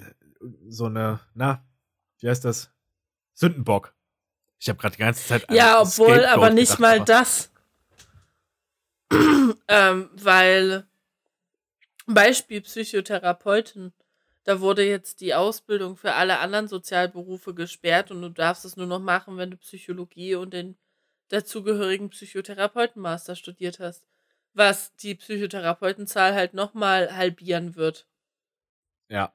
so 0.68 0.86
eine, 0.86 1.20
na, 1.34 1.66
wie 2.20 2.30
heißt 2.30 2.46
das? 2.46 2.72
Sündenbock. 3.34 3.94
Ich 4.60 4.70
habe 4.70 4.80
gerade 4.80 4.96
die 4.96 5.02
ganze 5.02 5.28
Zeit 5.28 5.52
Ja, 5.52 5.82
obwohl 5.82 6.08
Scapegoat 6.08 6.34
aber 6.34 6.50
nicht 6.50 6.78
gedacht, 6.78 6.80
mal 6.80 7.04
das. 7.04 7.52
ähm, 9.68 10.10
weil 10.14 10.88
Beispiel 12.08 12.62
Psychotherapeuten, 12.62 13.94
da 14.48 14.62
wurde 14.62 14.88
jetzt 14.88 15.20
die 15.20 15.36
Ausbildung 15.36 15.98
für 15.98 16.14
alle 16.14 16.40
anderen 16.40 16.70
Sozialberufe 16.70 17.54
gesperrt 17.54 18.12
und 18.12 18.22
du 18.22 18.30
darfst 18.30 18.64
es 18.64 18.78
nur 18.78 18.88
noch 18.88 19.02
machen, 19.02 19.36
wenn 19.36 19.52
du 19.52 19.58
Psychologie 19.58 20.36
und 20.36 20.54
den 20.54 20.78
dazugehörigen 21.28 22.10
Psychotherapeutenmaster 22.12 23.36
studiert 23.36 23.82
hast. 23.82 24.08
Was 24.54 24.96
die 24.96 25.16
Psychotherapeutenzahl 25.16 26.34
halt 26.34 26.54
nochmal 26.54 27.14
halbieren 27.14 27.76
wird. 27.76 28.08
Ja. 29.10 29.34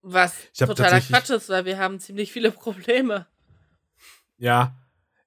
Was 0.00 0.50
totaler 0.54 1.02
Quatsch 1.02 1.28
ist, 1.28 1.50
weil 1.50 1.66
wir 1.66 1.76
haben 1.76 2.00
ziemlich 2.00 2.32
viele 2.32 2.52
Probleme. 2.52 3.26
Ja, 4.38 4.74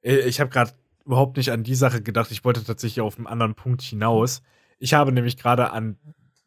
äh, 0.02 0.22
ich 0.22 0.40
habe 0.40 0.50
gerade 0.50 0.74
überhaupt 1.06 1.38
nicht 1.38 1.52
an 1.52 1.62
die 1.62 1.76
Sache 1.76 2.02
gedacht. 2.02 2.32
Ich 2.32 2.44
wollte 2.44 2.64
tatsächlich 2.64 3.02
auf 3.02 3.18
einen 3.18 3.28
anderen 3.28 3.54
Punkt 3.54 3.84
hinaus. 3.84 4.42
Ich 4.80 4.96
habe 4.96 5.12
nämlich 5.12 5.38
gerade 5.38 5.70
an 5.70 6.00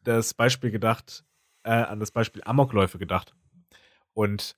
das 0.02 0.35
Beispiel 0.35 0.72
gedacht, 0.72 1.24
äh, 1.64 1.70
an 1.70 2.01
das 2.01 2.11
Beispiel 2.11 2.42
Amokläufe 2.44 2.98
gedacht. 2.98 3.35
Und 4.14 4.57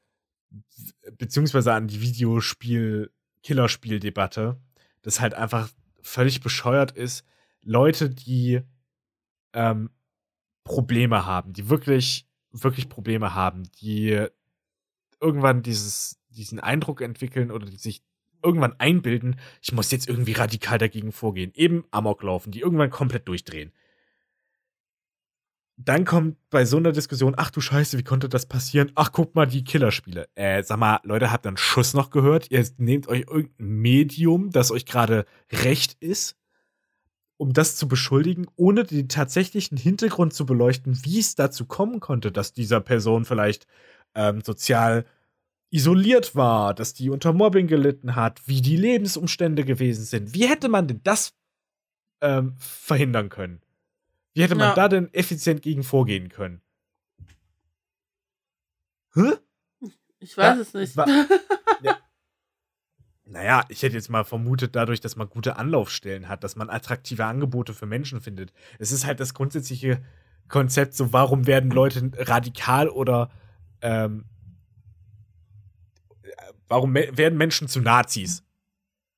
beziehungsweise 1.19 1.73
an 1.73 1.89
die 1.89 2.01
Videospiel-Killerspiel-Debatte, 2.01 4.61
das 5.03 5.21
halt 5.21 5.35
einfach 5.35 5.69
völlig 6.01 6.41
bescheuert 6.41 6.93
ist. 6.93 7.25
Leute, 7.63 8.11
die 8.11 8.61
ähm, 9.53 9.91
Probleme 10.65 11.27
haben, 11.27 11.53
die 11.53 11.69
wirklich, 11.69 12.27
wirklich 12.51 12.89
Probleme 12.89 13.35
haben, 13.35 13.65
die 13.81 14.27
irgendwann 15.21 15.63
dieses, 15.63 16.21
diesen 16.29 16.61
Eindruck 16.61 17.01
entwickeln 17.01 17.51
oder 17.51 17.67
die 17.67 17.77
sich 17.77 18.03
irgendwann 18.43 18.79
einbilden, 18.79 19.41
ich 19.63 19.73
muss 19.73 19.91
jetzt 19.91 20.09
irgendwie 20.09 20.33
radikal 20.33 20.79
dagegen 20.79 21.13
vorgehen. 21.13 21.53
Eben 21.55 21.85
Amok 21.91 22.23
laufen, 22.23 22.51
die 22.51 22.61
irgendwann 22.61 22.91
komplett 22.91 23.27
durchdrehen. 23.27 23.73
Dann 25.77 26.05
kommt 26.05 26.37
bei 26.51 26.65
so 26.65 26.77
einer 26.77 26.93
Diskussion, 26.93 27.35
ach 27.37 27.51
du 27.51 27.61
Scheiße, 27.61 27.99
wie 27.99 28.05
konnte 28.05 28.29
das 28.29 28.47
passieren? 28.47 28.93
Ach, 28.95 29.11
guck 29.11 29.35
mal, 29.35 29.47
die 29.47 29.65
Killerspiele. 29.65 30.29
Äh, 30.37 30.63
sag 30.63 30.79
mal, 30.79 31.01
Leute, 31.03 31.33
habt 31.33 31.47
ihr 31.47 31.49
einen 31.49 31.57
Schuss 31.57 31.95
noch 31.95 32.11
gehört? 32.11 32.51
Ihr 32.51 32.65
nehmt 32.77 33.09
euch 33.09 33.25
irgendein 33.29 33.67
Medium, 33.67 34.51
das 34.51 34.71
euch 34.71 34.87
gerade 34.87 35.27
recht 35.51 35.97
ist, 36.01 36.37
um 37.39 37.53
das 37.53 37.75
zu 37.75 37.89
beschuldigen, 37.89 38.47
ohne 38.55 38.85
den 38.85 39.09
tatsächlichen 39.09 39.77
Hintergrund 39.77 40.33
zu 40.33 40.47
beleuchten, 40.47 40.97
wie 41.05 41.19
es 41.19 41.35
dazu 41.35 41.67
kommen 41.67 41.99
konnte, 41.99 42.31
dass 42.31 42.53
dieser 42.53 42.81
Person 42.81 43.25
vielleicht 43.25 43.67
ähm, 44.15 44.43
sozial 44.43 45.05
isoliert 45.71 46.37
war, 46.37 46.73
dass 46.73 46.95
die 46.95 47.11
unter 47.11 47.33
Mobbing 47.33 47.67
gelitten 47.67 48.15
hat, 48.15 48.47
wie 48.47 48.63
die 48.63 48.77
Lebensumstände 48.77 49.65
gewesen 49.65 50.05
sind. 50.05 50.33
Wie 50.33 50.47
hätte 50.49 50.69
man 50.69 50.87
denn 50.87 51.01
das 51.03 51.35
ähm, 52.21 52.55
verhindern 52.59 53.29
können? 53.29 53.64
Wie 54.35 54.43
hätte 54.43 54.57
man 54.57 54.69
Ja. 54.71 54.75
da 54.75 54.89
denn 54.89 55.13
effizient 55.15 55.63
gegen 55.63 55.83
vorgehen 55.85 56.29
können? 56.29 56.61
Hä? 59.15 59.33
Ich 60.19 60.37
weiß 60.37 60.57
Ja, 60.57 60.61
es 60.63 60.75
nicht. 60.75 60.97
wa- 60.97 61.07
Ja. 61.83 61.99
Naja, 63.27 63.65
ich 63.69 63.83
hätte 63.83 63.95
jetzt 63.95 64.11
mal 64.11 64.25
vermutet, 64.25 64.75
dadurch, 64.77 65.01
dass 65.01 65.17
man 65.17 65.29
gute 65.29 65.57
Anlaufstellen 65.57 66.29
hat, 66.29 66.45
dass 66.45 66.57
man 66.57 66.69
attraktive 66.69 67.25
Angebote 67.25 67.73
für 67.75 67.87
Menschen 67.87 68.21
findet. 68.21 68.53
Es 68.79 68.93
ist 68.93 69.07
halt 69.07 69.21
das 69.21 69.35
grundsätzliche 69.35 70.05
Konzept, 70.49 70.95
so 70.95 71.13
warum 71.13 71.47
werden 71.47 71.71
Leute 71.71 72.11
radikal 72.17 72.89
oder 72.89 73.31
ähm, 73.81 74.25
warum 76.69 76.93
me 76.93 77.09
werden 77.17 77.39
Menschen 77.39 77.69
zu 77.69 77.81
Nazis? 77.81 78.43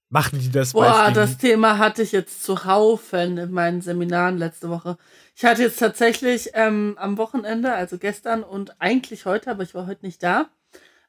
Machen 0.08 0.38
die 0.38 0.50
das, 0.50 0.72
Boah, 0.72 1.10
das 1.12 1.36
Thema 1.36 1.78
hatte 1.78 2.02
ich 2.02 2.12
jetzt 2.12 2.44
zuhaufen 2.44 3.38
in 3.38 3.50
meinen 3.50 3.80
Seminaren 3.80 4.38
letzte 4.38 4.70
Woche. 4.70 4.98
Ich 5.34 5.44
hatte 5.44 5.62
jetzt 5.62 5.80
tatsächlich 5.80 6.50
ähm, 6.54 6.96
am 6.98 7.18
Wochenende, 7.18 7.72
also 7.72 7.98
gestern 7.98 8.44
und 8.44 8.80
eigentlich 8.80 9.26
heute, 9.26 9.50
aber 9.50 9.64
ich 9.64 9.74
war 9.74 9.86
heute 9.86 10.06
nicht 10.06 10.22
da, 10.22 10.48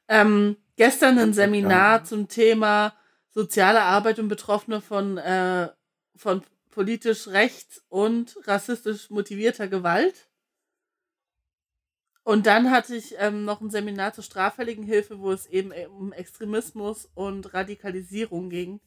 ähm, 0.08 0.56
gestern 0.76 1.18
ein 1.18 1.32
Seminar 1.32 2.04
zum 2.04 2.26
Thema 2.26 2.92
soziale 3.30 3.82
Arbeit 3.82 4.18
und 4.18 4.26
Betroffene 4.26 4.80
von, 4.80 5.16
äh, 5.16 5.68
von 6.16 6.42
politisch 6.70 7.28
rechts 7.28 7.82
und 7.88 8.36
rassistisch 8.46 9.10
motivierter 9.10 9.68
Gewalt. 9.68 10.28
Und 12.24 12.46
dann 12.46 12.70
hatte 12.70 12.96
ich 12.96 13.14
ähm, 13.18 13.44
noch 13.44 13.60
ein 13.60 13.70
Seminar 13.70 14.12
zur 14.12 14.24
straffälligen 14.24 14.84
Hilfe, 14.84 15.20
wo 15.20 15.30
es 15.30 15.46
eben 15.46 15.72
äh, 15.72 15.86
um 15.86 16.12
Extremismus 16.12 17.08
und 17.14 17.54
Radikalisierung 17.54 18.50
ging. 18.50 18.80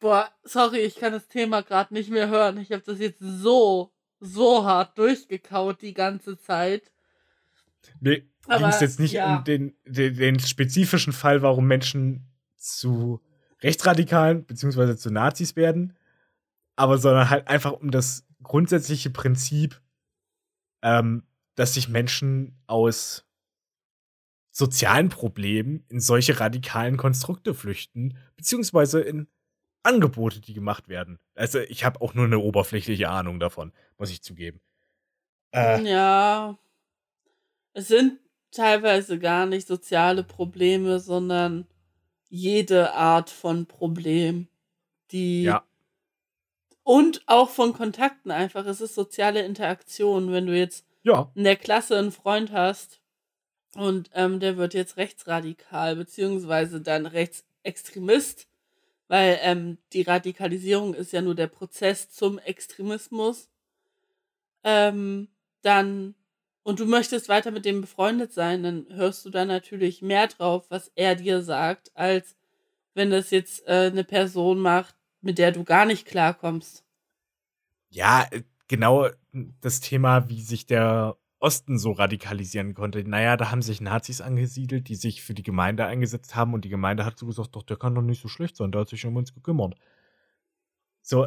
Boah, 0.00 0.30
sorry, 0.42 0.78
ich 0.78 0.96
kann 0.96 1.12
das 1.12 1.28
Thema 1.28 1.62
gerade 1.62 1.92
nicht 1.92 2.10
mehr 2.10 2.28
hören. 2.28 2.58
Ich 2.58 2.72
habe 2.72 2.82
das 2.84 2.98
jetzt 2.98 3.20
so, 3.20 3.92
so 4.18 4.64
hart 4.64 4.96
durchgekaut 4.98 5.82
die 5.82 5.94
ganze 5.94 6.38
Zeit. 6.38 6.90
Mir 8.00 8.20
ging 8.20 8.64
es 8.64 8.80
jetzt 8.80 8.98
nicht 8.98 9.12
ja. 9.12 9.36
um 9.36 9.44
den, 9.44 9.76
den, 9.84 10.16
den 10.16 10.40
spezifischen 10.40 11.12
Fall, 11.12 11.42
warum 11.42 11.66
Menschen 11.66 12.26
zu 12.56 13.20
Rechtsradikalen 13.62 14.44
bzw. 14.44 14.96
zu 14.96 15.10
Nazis 15.10 15.54
werden, 15.54 15.96
aber 16.76 16.96
sondern 16.96 17.28
halt 17.28 17.48
einfach 17.48 17.72
um 17.72 17.90
das 17.90 18.26
grundsätzliche 18.42 19.10
Prinzip, 19.10 19.80
ähm, 20.82 21.24
dass 21.56 21.74
sich 21.74 21.90
Menschen 21.90 22.58
aus 22.66 23.26
sozialen 24.50 25.10
Problemen 25.10 25.84
in 25.88 26.00
solche 26.00 26.40
radikalen 26.40 26.96
Konstrukte 26.96 27.54
flüchten, 27.54 28.16
beziehungsweise 28.36 29.00
in 29.00 29.28
Angebote, 29.82 30.40
die 30.40 30.54
gemacht 30.54 30.88
werden. 30.88 31.18
Also 31.34 31.58
ich 31.60 31.84
habe 31.84 32.00
auch 32.00 32.14
nur 32.14 32.26
eine 32.26 32.38
oberflächliche 32.38 33.08
Ahnung 33.08 33.40
davon, 33.40 33.72
muss 33.98 34.10
ich 34.10 34.22
zugeben. 34.22 34.60
Äh, 35.52 35.82
Ja. 35.90 36.58
Es 37.72 37.88
sind 37.88 38.18
teilweise 38.50 39.18
gar 39.18 39.46
nicht 39.46 39.68
soziale 39.68 40.24
Probleme, 40.24 40.98
sondern 40.98 41.66
jede 42.28 42.94
Art 42.94 43.30
von 43.30 43.66
Problem, 43.66 44.48
die 45.12 45.44
ja, 45.44 45.64
und 46.82 47.22
auch 47.26 47.50
von 47.50 47.72
Kontakten 47.72 48.30
einfach. 48.32 48.66
Es 48.66 48.80
ist 48.80 48.94
soziale 48.94 49.42
Interaktion. 49.42 50.32
Wenn 50.32 50.46
du 50.46 50.56
jetzt 50.56 50.84
ja, 51.02 51.30
in 51.34 51.44
der 51.44 51.56
Klasse 51.56 51.96
einen 51.96 52.10
Freund 52.12 52.50
hast 52.52 53.00
und 53.76 54.10
ähm, 54.14 54.40
der 54.40 54.56
wird 54.56 54.74
jetzt 54.74 54.96
rechtsradikal, 54.96 55.94
beziehungsweise 55.96 56.80
dann 56.80 57.06
Rechtsextremist, 57.06 58.48
weil 59.10 59.40
ähm, 59.42 59.76
die 59.92 60.02
Radikalisierung 60.02 60.94
ist 60.94 61.12
ja 61.12 61.20
nur 61.20 61.34
der 61.34 61.48
Prozess 61.48 62.10
zum 62.10 62.38
Extremismus, 62.38 63.50
ähm, 64.62 65.26
dann 65.62 66.14
und 66.62 66.78
du 66.78 66.86
möchtest 66.86 67.28
weiter 67.28 67.50
mit 67.50 67.64
dem 67.64 67.80
befreundet 67.80 68.32
sein, 68.32 68.62
dann 68.62 68.86
hörst 68.90 69.24
du 69.24 69.30
da 69.30 69.44
natürlich 69.44 70.00
mehr 70.00 70.28
drauf, 70.28 70.66
was 70.68 70.92
er 70.94 71.16
dir 71.16 71.42
sagt, 71.42 71.90
als 71.96 72.36
wenn 72.94 73.10
das 73.10 73.32
jetzt 73.32 73.66
äh, 73.66 73.90
eine 73.90 74.04
Person 74.04 74.60
macht, 74.60 74.94
mit 75.22 75.38
der 75.38 75.50
du 75.50 75.64
gar 75.64 75.86
nicht 75.86 76.06
klarkommst. 76.06 76.84
Ja, 77.88 78.28
äh, 78.30 78.44
genau 78.68 79.08
das 79.60 79.80
Thema, 79.80 80.28
wie 80.28 80.40
sich 80.40 80.66
der 80.66 81.16
Osten 81.40 81.78
so 81.78 81.92
radikalisieren 81.92 82.74
konnte. 82.74 83.02
Naja, 83.02 83.36
da 83.36 83.50
haben 83.50 83.62
sich 83.62 83.80
Nazis 83.80 84.20
angesiedelt, 84.20 84.88
die 84.88 84.94
sich 84.94 85.22
für 85.22 85.34
die 85.34 85.42
Gemeinde 85.42 85.86
eingesetzt 85.86 86.36
haben 86.36 86.52
und 86.52 86.64
die 86.64 86.68
Gemeinde 86.68 87.04
hat 87.04 87.18
so 87.18 87.26
gesagt, 87.26 87.56
doch, 87.56 87.62
der 87.62 87.78
kann 87.78 87.94
doch 87.94 88.02
nicht 88.02 88.20
so 88.20 88.28
schlecht 88.28 88.56
sein, 88.56 88.70
der 88.70 88.82
hat 88.82 88.88
sich 88.90 89.04
um 89.06 89.16
uns 89.16 89.34
gekümmert. 89.34 89.74
So, 91.00 91.26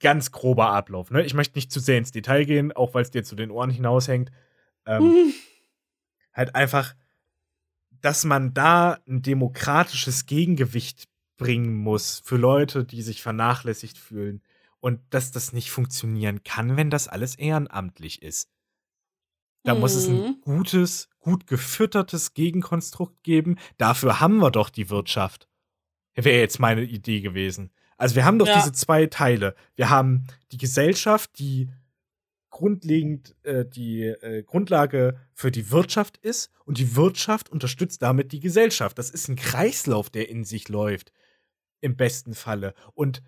ganz 0.00 0.32
grober 0.32 0.68
Ablauf. 0.68 1.10
Ne? 1.10 1.24
Ich 1.24 1.32
möchte 1.32 1.56
nicht 1.56 1.72
zu 1.72 1.80
sehr 1.80 1.96
ins 1.96 2.12
Detail 2.12 2.44
gehen, 2.44 2.72
auch 2.72 2.92
weil 2.92 3.02
es 3.02 3.10
dir 3.10 3.24
zu 3.24 3.36
den 3.36 3.50
Ohren 3.50 3.70
hinaushängt. 3.70 4.30
Ähm, 4.84 5.32
halt 6.34 6.54
einfach, 6.54 6.94
dass 7.90 8.24
man 8.24 8.52
da 8.52 8.98
ein 9.08 9.22
demokratisches 9.22 10.26
Gegengewicht 10.26 11.08
bringen 11.38 11.74
muss 11.74 12.20
für 12.22 12.36
Leute, 12.36 12.84
die 12.84 13.00
sich 13.00 13.22
vernachlässigt 13.22 13.96
fühlen 13.96 14.42
und 14.78 15.00
dass 15.08 15.30
das 15.30 15.54
nicht 15.54 15.70
funktionieren 15.70 16.44
kann, 16.44 16.76
wenn 16.76 16.90
das 16.90 17.08
alles 17.08 17.34
ehrenamtlich 17.34 18.20
ist. 18.22 18.53
Da 19.64 19.74
mhm. 19.74 19.80
muss 19.80 19.94
es 19.94 20.06
ein 20.06 20.20
mhm. 20.20 20.40
gutes, 20.42 21.08
gut 21.18 21.46
gefüttertes 21.46 22.34
Gegenkonstrukt 22.34 23.22
geben. 23.24 23.56
Dafür 23.78 24.20
haben 24.20 24.38
wir 24.38 24.50
doch 24.50 24.70
die 24.70 24.90
Wirtschaft. 24.90 25.48
Wäre 26.14 26.38
jetzt 26.38 26.60
meine 26.60 26.84
Idee 26.84 27.20
gewesen. 27.20 27.72
Also 27.96 28.14
wir 28.14 28.24
haben 28.24 28.38
doch 28.38 28.46
ja. 28.46 28.56
diese 28.56 28.72
zwei 28.72 29.06
Teile. 29.06 29.54
Wir 29.74 29.90
haben 29.90 30.26
die 30.52 30.58
Gesellschaft, 30.58 31.38
die 31.38 31.70
grundlegend 32.50 33.34
äh, 33.42 33.64
die 33.64 34.02
äh, 34.04 34.44
Grundlage 34.44 35.18
für 35.32 35.50
die 35.50 35.72
Wirtschaft 35.72 36.18
ist 36.18 36.52
und 36.64 36.78
die 36.78 36.94
Wirtschaft 36.94 37.48
unterstützt 37.48 38.00
damit 38.02 38.30
die 38.30 38.38
Gesellschaft. 38.38 38.96
Das 38.96 39.10
ist 39.10 39.28
ein 39.28 39.34
Kreislauf, 39.34 40.08
der 40.08 40.28
in 40.28 40.44
sich 40.44 40.68
läuft. 40.68 41.12
Im 41.80 41.96
besten 41.96 42.34
Falle. 42.34 42.74
Und 42.94 43.22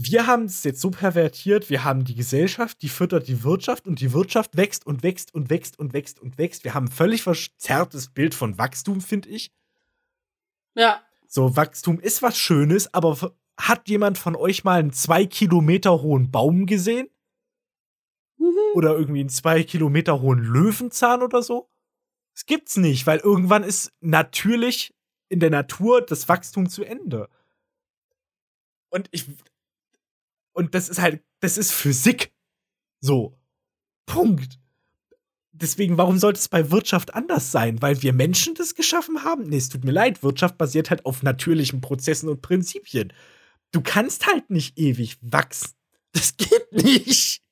wir 0.00 0.28
haben 0.28 0.44
es 0.44 0.62
jetzt 0.62 0.80
so 0.80 0.90
pervertiert, 0.90 1.70
wir 1.70 1.82
haben 1.82 2.04
die 2.04 2.14
Gesellschaft, 2.14 2.82
die 2.82 2.88
füttert 2.88 3.26
die 3.26 3.42
Wirtschaft 3.42 3.88
und 3.88 4.00
die 4.00 4.12
Wirtschaft 4.12 4.56
wächst 4.56 4.86
und 4.86 5.02
wächst 5.02 5.34
und 5.34 5.50
wächst 5.50 5.76
und 5.76 5.92
wächst 5.92 6.20
und 6.20 6.38
wächst. 6.38 6.62
Wir 6.62 6.74
haben 6.74 6.86
ein 6.86 6.92
völlig 6.92 7.24
verzerrtes 7.24 8.08
Bild 8.08 8.32
von 8.32 8.58
Wachstum, 8.58 9.00
finde 9.00 9.28
ich. 9.30 9.50
Ja. 10.76 11.02
So, 11.26 11.56
Wachstum 11.56 11.98
ist 11.98 12.22
was 12.22 12.38
Schönes, 12.38 12.94
aber 12.94 13.34
hat 13.58 13.88
jemand 13.88 14.18
von 14.18 14.36
euch 14.36 14.62
mal 14.62 14.78
einen 14.78 14.92
zwei 14.92 15.26
Kilometer 15.26 16.00
hohen 16.00 16.30
Baum 16.30 16.66
gesehen? 16.66 17.08
Mhm. 18.36 18.54
Oder 18.74 18.96
irgendwie 18.96 19.20
einen 19.20 19.30
zwei 19.30 19.64
Kilometer 19.64 20.20
hohen 20.20 20.38
Löwenzahn 20.38 21.22
oder 21.22 21.42
so? 21.42 21.68
Das 22.34 22.46
gibt's 22.46 22.76
nicht, 22.76 23.04
weil 23.08 23.18
irgendwann 23.18 23.64
ist 23.64 23.92
natürlich 23.98 24.94
in 25.28 25.40
der 25.40 25.50
Natur 25.50 26.02
das 26.02 26.28
Wachstum 26.28 26.68
zu 26.68 26.84
Ende. 26.84 27.28
Und 28.90 29.08
ich. 29.10 29.26
Und 30.58 30.74
das 30.74 30.88
ist 30.88 31.00
halt, 31.00 31.22
das 31.40 31.56
ist 31.56 31.72
Physik. 31.72 32.32
So. 33.00 33.38
Punkt. 34.06 34.58
Deswegen, 35.52 35.98
warum 35.98 36.18
sollte 36.18 36.38
es 36.38 36.48
bei 36.48 36.70
Wirtschaft 36.70 37.14
anders 37.14 37.50
sein? 37.50 37.80
Weil 37.82 38.02
wir 38.02 38.12
Menschen 38.12 38.54
das 38.54 38.74
geschaffen 38.74 39.24
haben? 39.24 39.44
Nee, 39.44 39.56
es 39.56 39.68
tut 39.68 39.84
mir 39.84 39.92
leid. 39.92 40.22
Wirtschaft 40.22 40.58
basiert 40.58 40.90
halt 40.90 41.06
auf 41.06 41.22
natürlichen 41.22 41.80
Prozessen 41.80 42.28
und 42.28 42.42
Prinzipien 42.42 43.12
du 43.72 43.80
kannst 43.82 44.26
halt 44.26 44.50
nicht 44.50 44.78
ewig 44.78 45.18
wachsen. 45.20 45.74
Das 46.12 46.36
geht 46.36 46.72
nicht. 46.72 47.42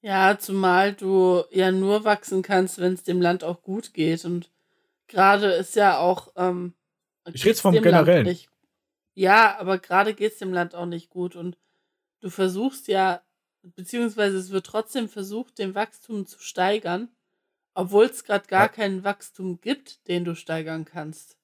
Ja, 0.00 0.38
zumal 0.38 0.92
du 0.92 1.44
ja 1.50 1.70
nur 1.70 2.04
wachsen 2.04 2.42
kannst, 2.42 2.78
wenn 2.78 2.94
es 2.94 3.04
dem 3.04 3.22
Land 3.22 3.42
auch 3.42 3.62
gut 3.62 3.94
geht. 3.94 4.24
Und 4.24 4.50
gerade 5.06 5.52
ist 5.52 5.76
ja 5.76 5.98
auch. 5.98 6.32
Ähm, 6.36 6.74
ich 7.32 7.44
rede 7.44 7.58
vom 7.58 7.74
Generellen. 7.80 8.26
Nicht, 8.26 8.50
ja, 9.14 9.58
aber 9.58 9.78
gerade 9.78 10.14
geht 10.14 10.32
es 10.32 10.38
dem 10.38 10.52
Land 10.52 10.74
auch 10.74 10.86
nicht 10.86 11.08
gut. 11.08 11.36
Und 11.36 11.56
du 12.24 12.30
versuchst 12.30 12.88
ja, 12.88 13.22
beziehungsweise 13.60 14.38
es 14.38 14.48
wird 14.48 14.64
trotzdem 14.64 15.10
versucht, 15.10 15.58
den 15.58 15.74
Wachstum 15.74 16.26
zu 16.26 16.40
steigern, 16.40 17.14
obwohl 17.74 18.06
es 18.06 18.24
gerade 18.24 18.46
gar 18.48 18.62
ja. 18.62 18.68
kein 18.68 19.04
Wachstum 19.04 19.60
gibt, 19.60 20.08
den 20.08 20.24
du 20.24 20.34
steigern 20.34 20.86
kannst. 20.86 21.36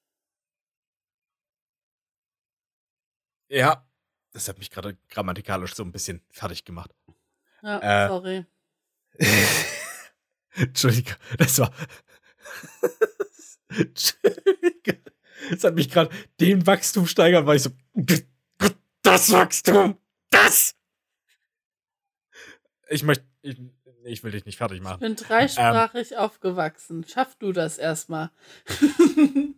Ja, 3.47 3.87
das 4.31 4.47
hat 4.47 4.57
mich 4.57 4.71
gerade 4.71 4.97
grammatikalisch 5.09 5.75
so 5.75 5.83
ein 5.83 5.91
bisschen 5.91 6.23
fertig 6.31 6.65
gemacht. 6.65 6.89
Ja, 7.61 8.05
äh, 8.05 8.07
sorry. 8.07 8.45
Entschuldigung, 10.55 11.15
das 11.37 11.59
war. 11.59 11.71
Entschuldigung. 13.69 15.03
Das 15.51 15.63
hat 15.63 15.75
mich 15.75 15.91
gerade 15.91 16.09
den 16.39 16.65
Wachstum 16.65 17.05
steigern, 17.05 17.45
weil 17.45 17.57
ich 17.57 17.63
so. 17.63 17.69
Das 19.03 19.31
Wachstum! 19.31 20.01
Das! 20.43 20.75
Ich 22.89 23.03
möchte. 23.03 23.25
Ich, 23.41 23.61
ich 24.03 24.23
will 24.23 24.31
dich 24.31 24.45
nicht 24.45 24.57
fertig 24.57 24.81
machen. 24.81 24.95
Ich 24.95 24.99
bin 24.99 25.15
dreisprachig 25.15 26.11
ähm, 26.11 26.17
aufgewachsen. 26.17 27.05
Schaff 27.07 27.35
du 27.35 27.51
das 27.51 27.77
erstmal. 27.77 28.31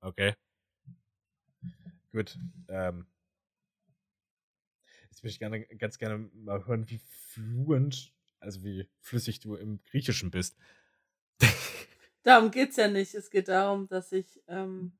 Okay. 0.00 0.32
Gut. 2.12 2.38
Ähm. 2.68 3.06
Jetzt 5.10 5.22
würde 5.22 5.30
ich 5.30 5.38
gerne, 5.38 5.66
ganz 5.66 5.98
gerne 5.98 6.30
mal 6.32 6.64
hören, 6.66 6.88
wie 6.88 7.00
fluent, 7.08 8.14
also 8.40 8.62
wie 8.64 8.88
flüssig 9.00 9.40
du 9.40 9.54
im 9.56 9.82
Griechischen 9.82 10.30
bist. 10.30 10.56
Darum 12.22 12.50
geht 12.50 12.70
es 12.70 12.76
ja 12.76 12.88
nicht. 12.88 13.14
Es 13.14 13.28
geht 13.28 13.48
darum, 13.48 13.86
dass 13.88 14.12
ich 14.12 14.40
ähm, 14.46 14.92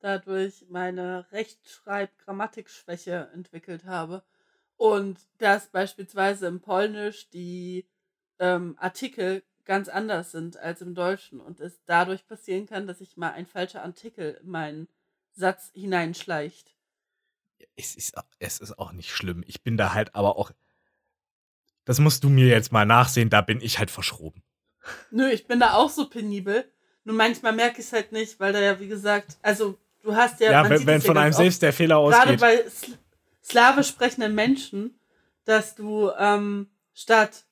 dadurch 0.00 0.66
meine 0.68 1.30
Rechtschreib-Grammatikschwäche 1.32 3.30
entwickelt 3.32 3.84
habe. 3.84 4.22
Und 4.76 5.18
dass 5.38 5.68
beispielsweise 5.68 6.46
im 6.46 6.60
Polnisch 6.60 7.28
die 7.30 7.88
ähm, 8.38 8.76
Artikel 8.78 9.42
ganz 9.64 9.88
anders 9.88 10.30
sind 10.32 10.56
als 10.56 10.80
im 10.80 10.94
Deutschen 10.94 11.40
und 11.40 11.60
es 11.60 11.82
dadurch 11.84 12.26
passieren 12.26 12.66
kann, 12.66 12.86
dass 12.86 12.98
sich 12.98 13.16
mal 13.16 13.32
ein 13.32 13.46
falscher 13.46 13.82
Artikel 13.82 14.40
in 14.42 14.50
meinen 14.50 14.88
Satz 15.32 15.70
hineinschleicht. 15.74 16.74
Es 17.76 17.94
ist, 17.94 18.14
es 18.38 18.60
ist 18.60 18.78
auch 18.78 18.92
nicht 18.92 19.10
schlimm. 19.12 19.44
Ich 19.46 19.62
bin 19.62 19.76
da 19.76 19.92
halt 19.92 20.14
aber 20.14 20.36
auch. 20.36 20.52
Das 21.84 21.98
musst 21.98 22.24
du 22.24 22.28
mir 22.28 22.46
jetzt 22.46 22.72
mal 22.72 22.86
nachsehen, 22.86 23.30
da 23.30 23.40
bin 23.40 23.60
ich 23.60 23.78
halt 23.78 23.90
verschroben. 23.90 24.42
Nö, 25.10 25.28
ich 25.28 25.46
bin 25.46 25.60
da 25.60 25.74
auch 25.74 25.90
so 25.90 26.08
penibel. 26.08 26.70
Nur 27.04 27.16
manchmal 27.16 27.52
merke 27.52 27.80
ich 27.80 27.86
es 27.86 27.92
halt 27.92 28.12
nicht, 28.12 28.38
weil 28.40 28.52
da 28.52 28.60
ja, 28.60 28.80
wie 28.80 28.88
gesagt, 28.88 29.38
also 29.42 29.78
du 30.08 30.16
hast 30.16 30.40
ja. 30.40 30.50
Ja, 30.50 30.70
wenn, 30.70 30.86
wenn 30.86 31.00
von 31.00 31.16
einem 31.16 31.32
selbst 31.32 31.62
der 31.62 31.72
Fehler 31.72 31.98
ausgeht. 31.98 32.22
Gerade 32.22 32.38
bei 32.38 32.64
slawisch 33.42 33.88
sprechenden 33.88 34.34
Menschen, 34.34 34.98
dass 35.44 35.74
du 35.74 36.10
ähm, 36.18 36.68
statt 36.94 37.44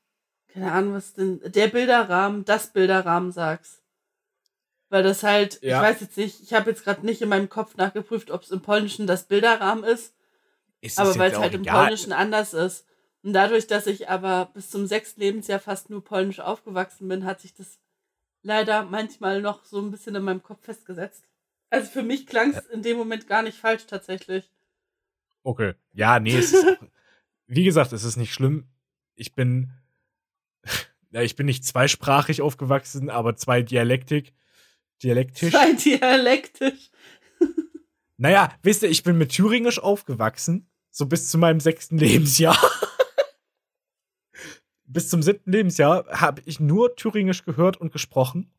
keine 0.56 0.72
Ahnung, 0.72 0.94
was 0.94 1.12
denn, 1.12 1.40
der 1.44 1.68
Bilderrahmen, 1.68 2.46
das 2.46 2.68
Bilderrahmen 2.68 3.30
sagst. 3.30 3.82
Weil 4.88 5.02
das 5.02 5.22
halt, 5.22 5.62
ja. 5.62 5.76
ich 5.76 5.88
weiß 5.88 6.00
jetzt 6.00 6.16
nicht, 6.16 6.42
ich 6.42 6.54
habe 6.54 6.70
jetzt 6.70 6.82
gerade 6.82 7.04
nicht 7.04 7.20
in 7.20 7.28
meinem 7.28 7.50
Kopf 7.50 7.76
nachgeprüft, 7.76 8.30
ob 8.30 8.42
es 8.42 8.50
im 8.50 8.62
Polnischen 8.62 9.06
das 9.06 9.24
Bilderrahmen 9.24 9.84
ist. 9.84 10.14
ist 10.80 10.98
aber 10.98 11.18
weil 11.18 11.30
es 11.30 11.38
halt 11.38 11.52
im 11.52 11.64
Polnischen 11.64 12.14
anders 12.14 12.54
ist. 12.54 12.86
Und 13.22 13.34
dadurch, 13.34 13.66
dass 13.66 13.86
ich 13.86 14.08
aber 14.08 14.50
bis 14.54 14.70
zum 14.70 14.86
sechsten 14.86 15.20
Lebensjahr 15.20 15.60
fast 15.60 15.90
nur 15.90 16.02
polnisch 16.02 16.40
aufgewachsen 16.40 17.06
bin, 17.06 17.26
hat 17.26 17.42
sich 17.42 17.52
das 17.52 17.78
leider 18.42 18.84
manchmal 18.84 19.42
noch 19.42 19.66
so 19.66 19.78
ein 19.78 19.90
bisschen 19.90 20.14
in 20.14 20.22
meinem 20.22 20.42
Kopf 20.42 20.64
festgesetzt. 20.64 21.25
Also 21.70 21.90
für 21.90 22.02
mich 22.02 22.26
klang 22.26 22.54
es 22.54 22.66
in 22.66 22.82
dem 22.82 22.96
Moment 22.96 23.26
gar 23.26 23.42
nicht 23.42 23.58
falsch 23.58 23.86
tatsächlich. 23.86 24.50
Okay. 25.42 25.74
Ja, 25.92 26.20
nee, 26.20 26.36
es 26.36 26.52
ist, 26.52 26.64
wie 27.46 27.64
gesagt, 27.64 27.92
es 27.92 28.04
ist 28.04 28.16
nicht 28.16 28.32
schlimm. 28.32 28.68
Ich 29.14 29.34
bin 29.34 29.72
ja, 31.10 31.22
ich 31.22 31.36
bin 31.36 31.46
nicht 31.46 31.64
zweisprachig 31.64 32.42
aufgewachsen, 32.42 33.10
aber 33.10 33.36
zwei 33.36 33.62
Dialektik. 33.62 34.34
Dialektisch. 35.02 35.52
Zwei 35.52 35.72
dialektisch. 35.72 36.90
naja, 38.16 38.52
wisst 38.62 38.82
ihr, 38.82 38.90
ich 38.90 39.02
bin 39.02 39.18
mit 39.18 39.32
Thüringisch 39.32 39.78
aufgewachsen, 39.78 40.68
so 40.90 41.06
bis 41.06 41.28
zu 41.28 41.38
meinem 41.38 41.60
sechsten 41.60 41.98
Lebensjahr. 41.98 42.58
bis 44.86 45.08
zum 45.10 45.22
siebten 45.22 45.52
Lebensjahr 45.52 46.06
habe 46.08 46.42
ich 46.46 46.60
nur 46.60 46.96
Thüringisch 46.96 47.44
gehört 47.44 47.76
und 47.76 47.92
gesprochen. 47.92 48.52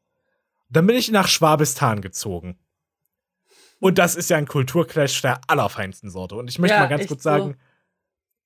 Dann 0.69 0.85
bin 0.85 0.95
ich 0.95 1.11
nach 1.11 1.27
Schwabistan 1.27 2.01
gezogen. 2.01 2.59
Und 3.79 3.97
das 3.97 4.15
ist 4.15 4.29
ja 4.29 4.37
ein 4.37 4.47
Kulturclash 4.47 5.21
der 5.21 5.41
allerfeinsten 5.47 6.09
Sorte. 6.09 6.35
Und 6.35 6.49
ich 6.49 6.59
möchte 6.59 6.75
ja, 6.75 6.81
mal 6.81 6.89
ganz 6.89 7.07
kurz 7.07 7.23
sagen, 7.23 7.51
so. 7.51 7.55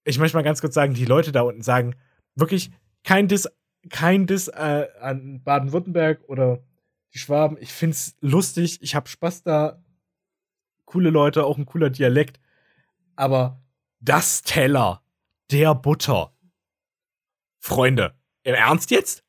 ich 0.03 0.19
möchte 0.19 0.37
mal 0.37 0.43
ganz 0.43 0.61
kurz 0.61 0.73
sagen, 0.73 0.93
die 0.93 1.05
Leute 1.05 1.31
da 1.31 1.41
unten 1.41 1.61
sagen, 1.61 1.95
wirklich 2.35 2.71
kein 3.03 3.27
Diss 3.27 3.47
kein 3.89 4.27
Diss 4.27 4.47
äh, 4.47 4.87
an 4.99 5.41
Baden-Württemberg 5.43 6.23
oder 6.27 6.63
die 7.13 7.19
Schwaben. 7.19 7.57
Ich 7.59 7.73
find's 7.73 8.15
lustig, 8.21 8.81
ich 8.81 8.95
hab 8.95 9.09
Spaß 9.09 9.43
da. 9.43 9.83
Coole 10.85 11.09
Leute, 11.09 11.45
auch 11.45 11.57
ein 11.57 11.65
cooler 11.65 11.89
Dialekt. 11.89 12.39
Aber 13.15 13.61
das 13.99 14.41
Teller 14.41 15.03
der 15.51 15.73
Butter. 15.75 16.33
Freunde, 17.59 18.15
im 18.43 18.55
Ernst 18.55 18.91
jetzt? 18.91 19.23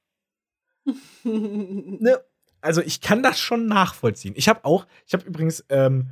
ne, 1.25 2.25
also 2.63 2.81
ich 2.81 3.01
kann 3.01 3.23
das 3.23 3.39
schon 3.39 3.67
nachvollziehen. 3.67 4.35
Ich 4.37 4.49
habe 4.49 4.65
auch, 4.65 4.87
ich 5.07 5.13
habe 5.13 5.25
übrigens 5.25 5.65
ähm, 5.69 6.11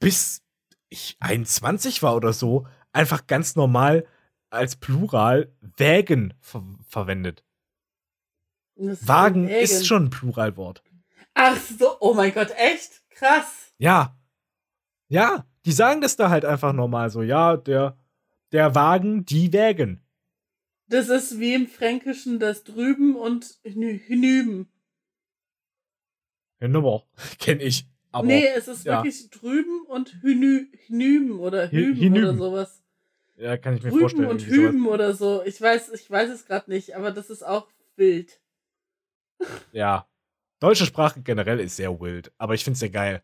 bis 0.00 0.42
ich 0.88 1.16
21 1.20 2.02
war 2.02 2.16
oder 2.16 2.32
so, 2.32 2.66
einfach 2.92 3.26
ganz 3.26 3.56
normal 3.56 4.06
als 4.50 4.76
Plural 4.76 5.52
Wägen 5.60 6.34
ver 6.40 6.64
verwendet. 6.88 7.44
Das 8.76 9.06
Wagen 9.06 9.48
Wägen. 9.48 9.62
ist 9.62 9.86
schon 9.86 10.04
ein 10.04 10.10
Pluralwort. 10.10 10.82
Ach 11.34 11.56
so, 11.56 11.96
oh 12.00 12.14
mein 12.14 12.32
Gott, 12.32 12.50
echt? 12.56 13.02
Krass. 13.10 13.72
Ja. 13.78 14.16
Ja, 15.08 15.46
die 15.64 15.72
sagen 15.72 16.00
das 16.00 16.16
da 16.16 16.30
halt 16.30 16.44
einfach 16.44 16.72
normal 16.72 17.10
so. 17.10 17.22
Ja, 17.22 17.56
der, 17.56 17.98
der 18.52 18.74
Wagen, 18.74 19.24
die 19.24 19.52
Wägen. 19.52 20.02
Das 20.88 21.08
ist 21.08 21.40
wie 21.40 21.54
im 21.54 21.66
Fränkischen 21.66 22.38
das 22.38 22.64
drüben 22.64 23.16
und 23.16 23.58
Hinüben. 23.64 24.70
Ja, 26.60 26.68
Nummer. 26.68 27.04
Kenn 27.38 27.60
ich. 27.60 27.86
Aber 28.12 28.26
nee, 28.26 28.46
es 28.46 28.68
ist 28.68 28.84
ja. 28.84 29.02
wirklich 29.04 29.28
drüben 29.30 29.82
und 29.88 30.22
Hünü, 30.22 30.68
Hinüben 30.86 31.38
oder 31.38 31.70
Hüben 31.70 31.94
Hinüben. 31.94 32.24
oder 32.24 32.36
sowas. 32.36 32.82
ja, 33.36 33.56
kann 33.58 33.74
ich 33.76 33.82
mir 33.82 33.90
Drüben 33.90 34.00
vorstellen. 34.00 34.28
und 34.28 34.40
irgendwie 34.40 34.56
sowas. 34.56 34.72
Hüben 34.72 34.86
oder 34.86 35.14
so. 35.14 35.42
Ich 35.44 35.60
weiß, 35.60 35.90
ich 35.92 36.10
weiß 36.10 36.30
es 36.30 36.46
gerade 36.46 36.70
nicht, 36.70 36.96
aber 36.96 37.10
das 37.10 37.30
ist 37.30 37.44
auch 37.44 37.68
wild. 37.96 38.40
Ja. 39.72 40.08
Deutsche 40.60 40.86
Sprache 40.86 41.20
generell 41.20 41.60
ist 41.60 41.76
sehr 41.76 42.00
wild, 42.00 42.32
aber 42.38 42.54
ich 42.54 42.64
finde 42.64 42.72
es 42.72 42.80
sehr 42.80 42.88
geil. 42.88 43.22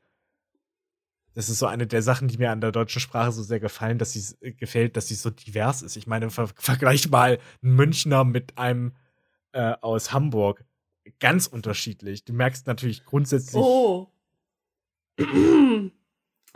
Das 1.34 1.48
ist 1.48 1.58
so 1.58 1.66
eine 1.66 1.86
der 1.86 2.02
Sachen, 2.02 2.28
die 2.28 2.36
mir 2.36 2.50
an 2.50 2.60
der 2.60 2.72
deutschen 2.72 3.00
Sprache 3.00 3.32
so 3.32 3.42
sehr 3.42 3.60
gefallen, 3.60 3.96
dass 3.96 4.12
sie 4.12 4.34
äh, 4.42 4.52
gefällt, 4.52 4.96
dass 4.96 5.08
sie 5.08 5.14
so 5.14 5.30
divers 5.30 5.80
ist. 5.80 5.96
Ich 5.96 6.06
meine, 6.06 6.28
ver 6.28 6.48
vergleich 6.48 7.08
mal 7.08 7.38
einen 7.62 7.74
Münchner 7.74 8.24
mit 8.24 8.58
einem 8.58 8.94
äh, 9.52 9.72
aus 9.80 10.12
Hamburg. 10.12 10.64
Ganz 11.20 11.46
unterschiedlich. 11.46 12.24
Du 12.24 12.32
merkst 12.32 12.66
natürlich 12.66 13.04
grundsätzlich. 13.04 13.62
Oh. 13.62 14.08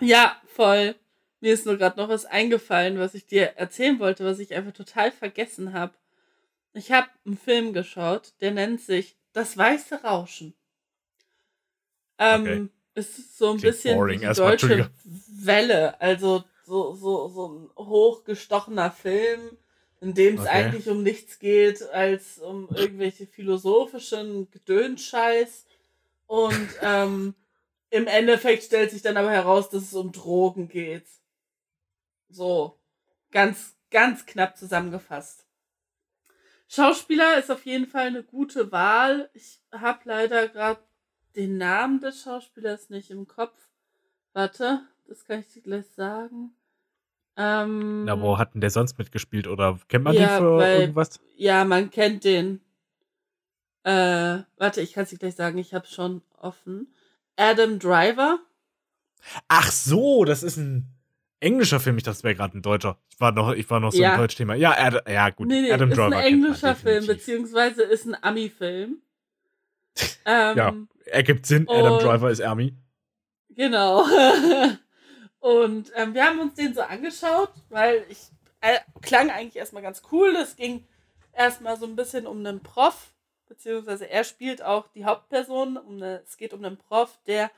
ja, 0.01 0.37
voll. 0.47 0.95
Mir 1.41 1.53
ist 1.53 1.67
nur 1.67 1.77
gerade 1.77 1.99
noch 2.01 2.09
was 2.09 2.25
eingefallen, 2.25 2.99
was 2.99 3.15
ich 3.15 3.27
dir 3.27 3.57
erzählen 3.57 3.99
wollte, 3.99 4.25
was 4.25 4.39
ich 4.39 4.55
einfach 4.55 4.73
total 4.73 5.13
vergessen 5.13 5.73
habe. 5.73 5.95
Ich 6.73 6.93
habe 6.93 7.09
einen 7.25 7.37
Film 7.37 7.73
geschaut, 7.73 8.33
der 8.41 8.51
nennt 8.53 8.81
sich 8.81 9.17
Das 9.33 9.57
weiße 9.57 10.03
Rauschen. 10.03 10.55
Ähm, 12.19 12.43
Okay. 12.43 12.69
Es 12.99 13.19
ist 13.19 13.37
so 13.37 13.51
ein 13.51 13.59
Klingt 13.59 13.75
bisschen 13.75 13.99
boring. 13.99 14.21
die 14.21 14.27
deutsche. 14.27 14.91
Welle, 15.29 16.01
also 16.01 16.45
so, 16.65 16.95
so, 16.95 17.29
so 17.29 17.49
ein 17.49 17.71
hochgestochener 17.77 18.91
Film, 18.91 19.59
in 20.01 20.15
dem 20.15 20.35
es 20.35 20.41
Okay. 20.43 20.51
eigentlich 20.51 20.89
um 20.89 21.03
nichts 21.03 21.39
geht, 21.39 21.83
als 21.91 22.39
um 22.39 22.69
irgendwelche 22.75 23.27
philosophischen 23.27 24.51
Gedönscheiß. 24.51 25.67
Und 26.27 26.69
ähm, 26.83 27.35
im 27.91 28.07
Endeffekt 28.07 28.65
stellt 28.65 28.91
sich 28.91 29.03
dann 29.03 29.17
aber 29.17 29.31
heraus, 29.31 29.71
dass 29.71 29.83
es 29.85 29.95
um 29.95 30.13
Drogen 30.13 30.69
geht. 30.69 31.07
So, 32.29 32.79
ganz, 33.31 33.77
ganz 33.91 34.27
knapp 34.27 34.57
zusammengefasst. 34.57 35.47
Schauspieler 36.69 37.39
ist 37.39 37.51
auf 37.51 37.65
jeden 37.65 37.87
Fall 37.87 38.09
eine 38.09 38.25
gute 38.25 38.73
Wahl. 38.73 39.31
Ich 39.35 39.61
habe 39.71 40.01
leider 40.05 40.49
gerade 40.49 40.81
den 41.37 41.59
Namen 41.59 42.01
des 42.01 42.23
Schauspielers 42.23 42.91
nicht 42.91 43.11
im 43.11 43.29
Kopf. 43.29 43.57
Warte, 44.33 44.81
das 45.07 45.25
kann 45.25 45.41
ich 45.41 45.49
dir 45.53 45.63
gleich 45.63 45.87
sagen. 45.95 46.55
Ähm, 47.37 48.05
Na, 48.05 48.21
wo 48.21 48.39
hat 48.39 48.55
denn 48.55 48.61
der 48.63 48.71
sonst 48.71 48.99
mitgespielt? 48.99 49.47
Oder 49.47 49.79
kennt 49.89 50.05
man 50.05 50.15
Ja, 50.15 50.39
den 50.39 50.45
für 50.45 50.57
weil- 50.57 50.81
irgendwas? 50.81 51.21
Ja, 51.37 51.65
man 51.65 51.91
kennt 51.91 52.25
den. 52.25 52.61
Äh, 53.85 54.39
warte, 54.57 54.81
ich 54.81 54.95
kann 54.95 55.05
es 55.05 55.11
dir 55.11 55.19
gleich 55.19 55.35
sagen, 55.37 55.59
ich 55.59 55.75
habe 55.75 55.87
schon 55.87 56.23
offen. 56.39 56.93
Adam 57.37 57.79
Driver. 57.79 58.39
Ach 59.49 59.71
so, 59.71 60.25
das 60.25 60.43
ist 60.43 60.57
ein 60.57 60.89
englischer 61.41 61.79
Film. 61.81 61.97
Ich 61.99 62.03
dachte, 62.05 62.17
es 62.19 62.25
wäre 62.25 62.35
gerade 62.35 62.57
ein 62.59 62.63
deutscher. 62.63 62.99
Ich 63.11 63.21
war 63.21 63.33
noch, 63.33 63.53
ich 63.53 63.69
war 63.71 63.81
noch 63.81 63.93
so 63.93 64.01
Ja. 64.03 64.15
im 64.15 64.21
Deutschthema. 64.21 64.55
Ja, 64.55 64.73
Ad, 64.77 65.01
ja 65.13 65.29
gut. 65.31 65.49
Nee, 65.49 65.61
nee, 65.63 65.73
Adam 65.73 65.91
ist 65.91 65.97
Driver. 65.99 66.17
ein 66.17 66.25
englischer 66.25 66.75
Film, 66.75 67.07
beziehungsweise 67.07 67.83
ist 67.83 68.07
ein 68.07 68.17
Ami-Film. 68.23 69.03
Ähm, 70.25 70.57
Ja. 70.57 70.75
Ergibt 71.07 71.47
Sinn. 71.47 71.69
Adam 71.69 71.99
Driver 71.99 72.31
ist 72.31 72.41
Army. 72.41 72.75
Genau. 73.51 74.05
Und 75.47 75.93
ähm, 75.95 76.13
wir 76.13 76.25
haben 76.25 76.41
uns 76.41 76.55
den 76.55 76.75
so 76.75 76.81
angeschaut, 76.81 77.51
weil 77.69 78.05
ich 78.09 78.19
äh, 78.63 78.81
klang 79.01 79.31
eigentlich 79.31 79.55
erstmal 79.55 79.85
ganz 79.85 80.03
cool. 80.11 80.35
Es 80.35 80.57
ging 80.57 80.85
erstmal 81.33 81.77
so 81.77 81.87
ein 81.87 81.95
bisschen 81.95 82.27
um 82.27 82.45
einen 82.45 82.65
Prof, 82.65 83.13
beziehungsweise 83.47 84.11
er 84.11 84.25
spielt 84.25 84.61
auch 84.61 84.89
die 84.89 85.05
Hauptperson. 85.05 85.77
Um 85.77 86.03
eine, 86.03 86.21
es 86.27 86.37
geht 86.37 86.53
um 86.53 86.65
einen 86.65 86.77
Prof, 86.77 87.21
der 87.29 87.53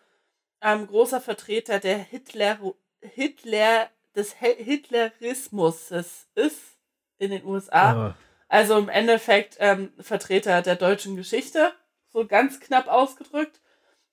ähm, 0.61 0.87
großer 0.87 1.23
Vertreter 1.23 1.79
der 1.79 1.97
Hitler, 1.97 2.59
Hitler, 3.01 3.89
des 4.15 4.35
Hitlerismus 4.35 5.91
ist 6.35 6.77
in 7.17 7.31
den 7.31 7.43
USA. 7.47 8.09
Ah. 8.09 8.15
Also 8.49 8.77
im 8.77 8.91
Endeffekt 8.91 9.57
ähm, 9.61 9.95
Vertreter 9.99 10.61
der 10.61 10.77
deutschen 10.77 11.17
Geschichte, 11.17 11.73
so 12.11 12.27
ganz 12.27 12.61
knapp 12.61 12.87
ausgedrückt, 12.87 13.63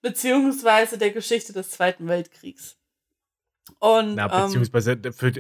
beziehungsweise 0.02 0.98
der 0.98 1.12
Geschichte 1.12 1.52
des 1.52 1.72
Zweiten 1.72 2.08
Weltkriegs. 2.08 2.78
Und 3.80 4.16
Na, 4.16 4.26
ähm, 4.34 4.46
beziehungsweise, 4.46 4.98
für, 5.12 5.32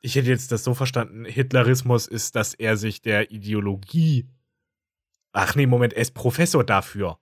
ich 0.00 0.14
hätte 0.14 0.28
jetzt 0.28 0.50
das 0.52 0.64
so 0.64 0.74
verstanden, 0.74 1.24
Hitlerismus 1.24 2.06
ist, 2.06 2.34
dass 2.36 2.54
er 2.54 2.76
sich 2.76 3.02
der 3.02 3.30
Ideologie. 3.30 4.26
Ach 5.32 5.54
nee, 5.54 5.66
Moment, 5.66 5.92
er 5.92 6.02
ist 6.02 6.14
Professor 6.14 6.64
dafür. 6.64 7.18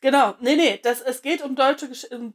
genau, 0.00 0.34
nee, 0.40 0.56
nee, 0.56 0.78
das, 0.82 1.00
es 1.00 1.22
geht 1.22 1.42
um 1.42 1.56
deutsche 1.56 1.88
Gesch 1.88 2.04
um 2.12 2.34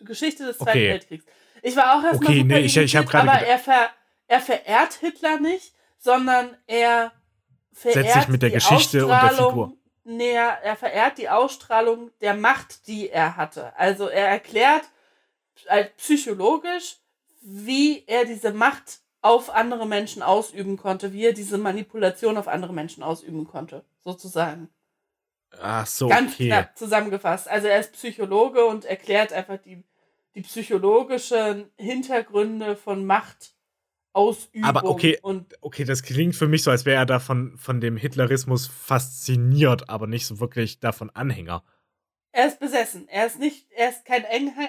Geschichte 0.00 0.44
des 0.46 0.58
Zweiten 0.58 0.70
Okay. 0.70 0.88
Weltkriegs. 0.90 1.24
Ich 1.62 1.74
war 1.74 1.98
auch 1.98 2.04
erstmal 2.04 2.30
Okay, 2.30 2.44
nee, 2.44 2.58
ich- 2.60 2.76
ich 2.76 2.94
hab 2.96 3.12
aber 3.14 3.32
er, 3.40 3.58
ver, 3.58 3.88
er 4.28 4.40
verehrt 4.40 4.94
Hitler 4.94 5.40
nicht, 5.40 5.72
sondern 5.98 6.56
er 6.66 7.12
verehrt 7.72 8.12
sich 8.12 8.28
mit 8.28 8.42
der 8.42 8.50
Geschichte 8.50 9.06
und 9.06 9.10
der 9.20 9.30
Figur. 9.30 9.72
Nee, 10.04 10.30
er 10.32 10.62
er 10.62 10.76
verehrt 10.76 11.18
die 11.18 11.28
Ausstrahlung 11.28 12.10
der 12.20 12.34
Macht, 12.34 12.86
die 12.86 13.08
er 13.08 13.36
hatte. 13.36 13.74
Also 13.76 14.06
er 14.08 14.28
erklärt 14.28 14.84
halt 15.68 15.96
psychologisch, 15.96 16.96
wie 17.42 18.04
er 18.06 18.24
diese 18.24 18.52
Macht 18.52 19.00
auf 19.22 19.50
andere 19.50 19.86
Menschen 19.86 20.22
ausüben 20.22 20.76
konnte, 20.76 21.12
wie 21.12 21.24
er 21.24 21.32
diese 21.32 21.58
Manipulation 21.58 22.36
auf 22.36 22.48
andere 22.48 22.72
Menschen 22.72 23.02
ausüben 23.02 23.46
konnte, 23.46 23.84
sozusagen. 24.04 24.68
Ach 25.60 25.86
so, 25.86 26.08
Ganz 26.08 26.34
okay. 26.34 26.48
knapp 26.48 26.76
zusammengefasst. 26.76 27.48
Also 27.48 27.66
er 27.68 27.80
ist 27.80 27.92
Psychologe 27.92 28.64
und 28.64 28.84
erklärt 28.84 29.32
einfach 29.32 29.58
die, 29.58 29.82
die 30.34 30.42
psychologischen 30.42 31.70
Hintergründe 31.76 32.76
von 32.76 33.06
Machtausübung. 33.06 34.64
Aber 34.64 34.84
okay. 34.84 35.18
Okay, 35.60 35.84
das 35.84 36.02
klingt 36.02 36.36
für 36.36 36.48
mich 36.48 36.62
so, 36.62 36.70
als 36.70 36.84
wäre 36.84 36.98
er 36.98 37.06
davon 37.06 37.56
von 37.56 37.80
dem 37.80 37.96
Hitlerismus 37.96 38.66
fasziniert, 38.66 39.88
aber 39.88 40.06
nicht 40.06 40.26
so 40.26 40.40
wirklich 40.40 40.80
davon 40.80 41.10
Anhänger. 41.10 41.64
Er 42.36 42.46
ist 42.48 42.58
besessen. 42.60 43.08
Er 43.08 43.26
ist 43.26 43.38
nicht, 43.38 43.66
er 43.72 43.88
ist 43.90 44.04
kein 44.04 44.24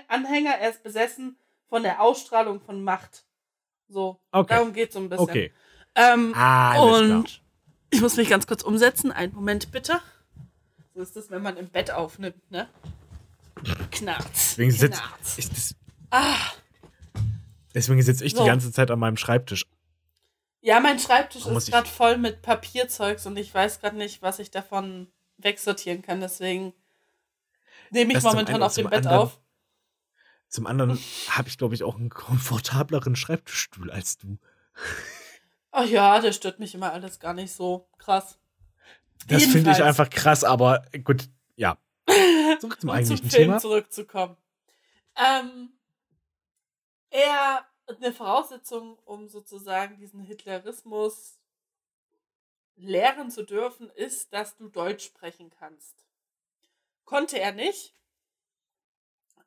Anhänger, 0.07 0.51
er 0.57 0.69
ist 0.69 0.83
besessen 0.83 1.37
von 1.69 1.83
der 1.83 2.01
Ausstrahlung 2.01 2.61
von 2.61 2.83
Macht. 2.83 3.25
So, 3.89 4.19
Okay. 4.31 4.53
darum 4.53 4.73
geht 4.73 4.89
es 4.89 4.93
so 4.93 4.99
ein 4.99 5.09
bisschen. 5.09 5.23
Okay. 5.29 5.53
Ähm, 5.95 6.33
Ah, 6.35 6.71
alles 6.71 7.05
klar. 7.05 7.17
und 7.19 7.41
ich 7.89 8.01
muss 8.01 8.15
mich 8.17 8.29
ganz 8.29 8.47
kurz 8.47 8.63
umsetzen. 8.63 9.11
Einen 9.11 9.33
Moment 9.33 9.71
bitte. 9.71 9.99
So 10.93 11.01
ist 11.01 11.15
das, 11.15 11.29
wenn 11.29 11.41
man 11.41 11.57
im 11.57 11.69
Bett 11.69 11.91
aufnimmt, 11.91 12.49
ne? 12.51 12.69
Knarz. 13.91 14.55
Deswegen 14.57 14.69
ist 14.69 14.83
das, 14.83 15.75
Ah, 16.09 16.35
deswegen 17.73 18.01
sitze 18.01 18.23
ich 18.23 18.33
So. 18.33 18.41
die 18.43 18.47
ganze 18.47 18.71
Zeit 18.71 18.89
an 18.91 18.99
meinem 18.99 19.17
Schreibtisch. 19.17 19.65
ja, 20.61 20.79
mein 20.79 20.99
Schreibtisch 20.99 21.43
Warum 21.45 21.57
ist 21.57 21.67
ich- 21.67 21.73
gerade 21.73 21.87
voll 21.89 22.17
mit 22.17 22.41
Papierzeugs 22.41 23.25
und 23.25 23.35
ich 23.37 23.53
weiß 23.53 23.79
gerade 23.81 23.97
nicht, 23.97 24.21
was 24.21 24.39
ich 24.39 24.51
davon 24.51 25.07
wegsortieren 25.37 26.01
kann. 26.01 26.19
Deswegen 26.21 26.73
nehme 27.91 28.13
ich 28.17 28.23
momentan 28.23 28.61
auf 28.63 28.73
dem 28.75 28.89
Bett 28.89 29.05
anderen- 29.05 29.19
auf. 29.27 29.39
Zum 30.49 30.65
anderen 30.65 30.97
habe 31.29 31.49
ich, 31.49 31.57
glaube 31.57 31.75
ich, 31.75 31.83
auch 31.83 31.95
einen 31.97 32.09
komfortableren 32.09 33.15
Schreibtischstuhl 33.17 33.91
als 33.91 34.17
du. 34.17 34.37
Ach 35.71 35.85
ja, 35.85 36.19
der 36.21 36.31
stört 36.31 36.59
mich 36.59 36.73
immer 36.73 36.93
alles 36.93 37.19
gar 37.19 37.33
nicht 37.33 37.51
so 37.53 37.89
krass. 37.97 38.39
Das 39.27 39.43
finde 39.43 39.71
ich 39.71 39.83
einfach 39.83 40.09
krass, 40.09 40.43
aber 40.45 40.83
gut, 41.03 41.29
ja. 41.57 41.77
Zurück 42.61 42.79
zum 42.79 42.89
um 42.89 42.95
eigentlichen 42.95 43.29
zum 43.29 43.29
Film 43.29 43.49
Thema. 43.49 43.59
zurückzukommen. 43.59 44.37
Ähm, 45.17 45.73
er, 47.09 47.65
eine 47.87 48.13
Voraussetzung, 48.13 48.97
um 48.99 49.27
sozusagen 49.27 49.97
diesen 49.97 50.21
Hitlerismus 50.21 51.39
lehren 52.77 53.31
zu 53.31 53.43
dürfen, 53.43 53.89
ist, 53.89 54.31
dass 54.31 54.55
du 54.55 54.69
Deutsch 54.69 55.05
sprechen 55.05 55.49
kannst. 55.49 56.06
Konnte 57.07 57.39
er 57.39 57.53
nicht, 57.53 57.95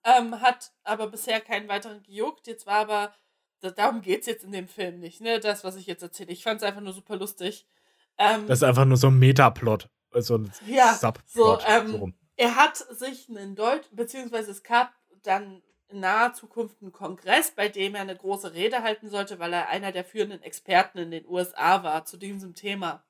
ähm, 0.03 0.41
hat 0.41 0.73
aber 0.83 1.09
bisher 1.09 1.41
keinen 1.43 1.69
weiteren 1.69 2.03
gejuckt. 2.03 2.47
Jetzt 2.47 2.65
war 2.67 2.77
aber, 2.77 3.15
da- 3.61 3.71
darum 3.71 4.01
geht 4.01 4.23
es 4.23 4.27
jetzt 4.27 4.45
in 4.45 4.53
dem 4.53 4.67
Film 4.67 4.99
nicht, 4.99 5.21
ne? 5.21 5.41
Das, 5.41 5.63
was 5.63 5.77
ich 5.77 5.87
jetzt 5.87 6.03
erzähle. 6.03 6.33
Ich 6.33 6.43
fand 6.43 6.63
es 6.63 6.67
einfach 6.67 6.81
nur 6.81 6.95
super 6.95 7.17
lustig. 7.17 7.69
Ähm, 8.17 8.47
Das 8.47 8.61
ist 8.61 8.63
einfach 8.63 8.87
nur 8.87 8.97
so 8.97 9.09
ein 9.09 9.19
Metaplot. 9.19 9.91
So 10.15 10.39
ein 10.39 10.51
Ja, 10.67 10.95
Subplot. 10.95 11.29
so, 11.29 11.59
ähm, 11.67 11.89
so 11.89 12.11
er 12.37 12.57
hat 12.57 12.79
sich 12.79 13.29
einen 13.29 13.55
Deutsch, 13.57 13.87
beziehungsweise 13.93 14.51
es 14.53 14.63
gab 14.63 14.95
dann 15.23 15.63
in 15.89 16.01
naher 16.01 16.33
Zukunft 16.33 16.81
einen 16.81 16.93
Kongress, 16.93 17.51
bei 17.51 17.69
dem 17.69 17.95
er 17.95 18.01
eine 18.01 18.17
große 18.17 18.55
Rede 18.55 18.83
halten 18.83 19.11
sollte, 19.11 19.39
weil 19.39 19.53
er 19.53 19.69
einer 19.69 19.93
der 19.93 20.05
führenden 20.07 20.43
Experten 20.43 20.97
in 20.97 21.11
den 21.11 21.27
USA 21.27 21.83
war 21.83 22.07
zu 22.07 22.17
diesem 22.17 22.55
Thema. 22.55 23.05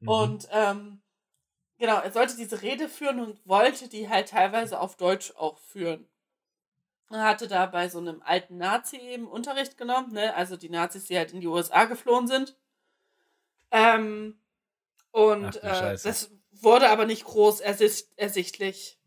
Mhm. 0.00 0.08
Und 0.08 0.48
ähm, 0.52 1.00
genau, 1.78 1.98
er 2.00 2.12
sollte 2.12 2.36
diese 2.36 2.62
Rede 2.62 2.88
führen 2.88 3.20
und 3.20 3.46
wollte 3.46 3.88
die 3.88 4.08
halt 4.08 4.28
teilweise 4.28 4.80
auf 4.80 4.96
Deutsch 4.96 5.32
auch 5.36 5.58
führen. 5.58 6.08
Er 7.10 7.24
hatte 7.24 7.48
da 7.48 7.66
bei 7.66 7.88
so 7.88 7.98
einem 7.98 8.22
alten 8.22 8.56
Nazi 8.56 8.96
eben 8.96 9.28
Unterricht 9.28 9.76
genommen, 9.76 10.12
ne? 10.12 10.34
also 10.34 10.56
die 10.56 10.70
Nazis, 10.70 11.04
die 11.04 11.16
halt 11.16 11.32
in 11.32 11.40
die 11.40 11.46
USA 11.46 11.84
geflohen 11.84 12.26
sind. 12.26 12.56
Ähm, 13.70 14.38
und 15.10 15.62
Ach 15.62 15.92
äh, 15.92 15.98
das 16.02 16.30
wurde 16.52 16.88
aber 16.88 17.06
nicht 17.06 17.24
groß 17.24 17.60
ersicht, 17.60 18.08
ersichtlich, 18.16 18.98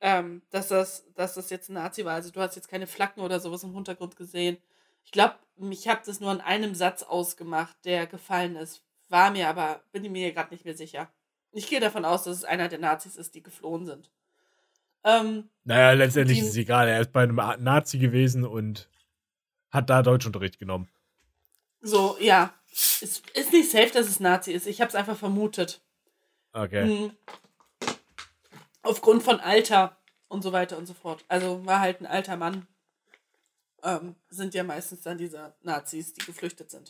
ähm, 0.00 0.42
dass, 0.50 0.68
das, 0.68 1.06
dass 1.14 1.34
das 1.34 1.50
jetzt 1.50 1.70
ein 1.70 1.74
Nazi 1.74 2.04
war. 2.04 2.14
Also 2.14 2.30
du 2.30 2.40
hast 2.40 2.56
jetzt 2.56 2.68
keine 2.68 2.86
Flaggen 2.86 3.22
oder 3.22 3.40
sowas 3.40 3.64
im 3.64 3.74
Hintergrund 3.74 4.16
gesehen. 4.16 4.58
Ich 5.04 5.10
glaube, 5.10 5.36
ich 5.70 5.88
habe 5.88 6.02
das 6.04 6.20
nur 6.20 6.32
in 6.32 6.40
einem 6.40 6.74
Satz 6.74 7.02
ausgemacht, 7.02 7.76
der 7.84 8.06
gefallen 8.06 8.56
ist. 8.56 8.82
War 9.08 9.30
mir 9.30 9.48
aber, 9.48 9.82
bin 9.92 10.04
ich 10.04 10.10
mir 10.10 10.32
gerade 10.32 10.52
nicht 10.52 10.64
mehr 10.64 10.76
sicher. 10.76 11.10
Ich 11.54 11.68
gehe 11.68 11.80
davon 11.80 12.04
aus, 12.04 12.24
dass 12.24 12.36
es 12.38 12.44
einer 12.44 12.68
der 12.68 12.78
Nazis 12.80 13.16
ist, 13.16 13.34
die 13.34 13.42
geflohen 13.42 13.86
sind. 13.86 14.10
Ähm, 15.04 15.48
Naja, 15.64 15.92
letztendlich 15.92 16.38
Die- 16.38 16.44
ist 16.44 16.50
es 16.50 16.56
egal. 16.56 16.88
Er 16.88 17.00
ist 17.00 17.12
bei 17.12 17.22
einem 17.22 17.36
Nazi 17.62 17.98
gewesen 17.98 18.44
und 18.44 18.88
hat 19.70 19.88
da 19.90 20.02
Deutschunterricht 20.02 20.58
genommen. 20.58 20.88
so, 21.80 22.16
ja. 22.20 22.52
Ist, 23.00 23.30
ist 23.34 23.52
nicht 23.52 23.70
safe, 23.70 23.90
dass 23.92 24.08
es 24.08 24.18
Nazi 24.18 24.50
ist. 24.52 24.66
Ich 24.66 24.80
habe 24.80 24.88
es 24.88 24.96
einfach 24.96 25.16
vermutet. 25.16 25.80
Okay. 26.52 26.84
Mhm. 26.86 27.16
Aufgrund 28.82 29.22
von 29.22 29.38
Alter 29.38 29.96
und 30.26 30.42
so 30.42 30.50
weiter 30.52 30.76
und 30.76 30.86
so 30.86 30.94
fort. 30.94 31.24
Also 31.28 31.64
war 31.66 31.78
halt 31.80 32.00
ein 32.00 32.06
alter 32.06 32.36
Mann. 32.36 32.66
Ähm, 33.84 34.16
sind 34.28 34.54
ja 34.54 34.64
meistens 34.64 35.02
dann 35.02 35.18
diese 35.18 35.54
Nazis, 35.62 36.14
die 36.14 36.24
geflüchtet 36.24 36.70
sind. 36.70 36.88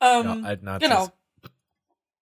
Ähm, 0.00 0.24
ja, 0.24 0.40
alten 0.42 0.64
Nazis. 0.66 0.88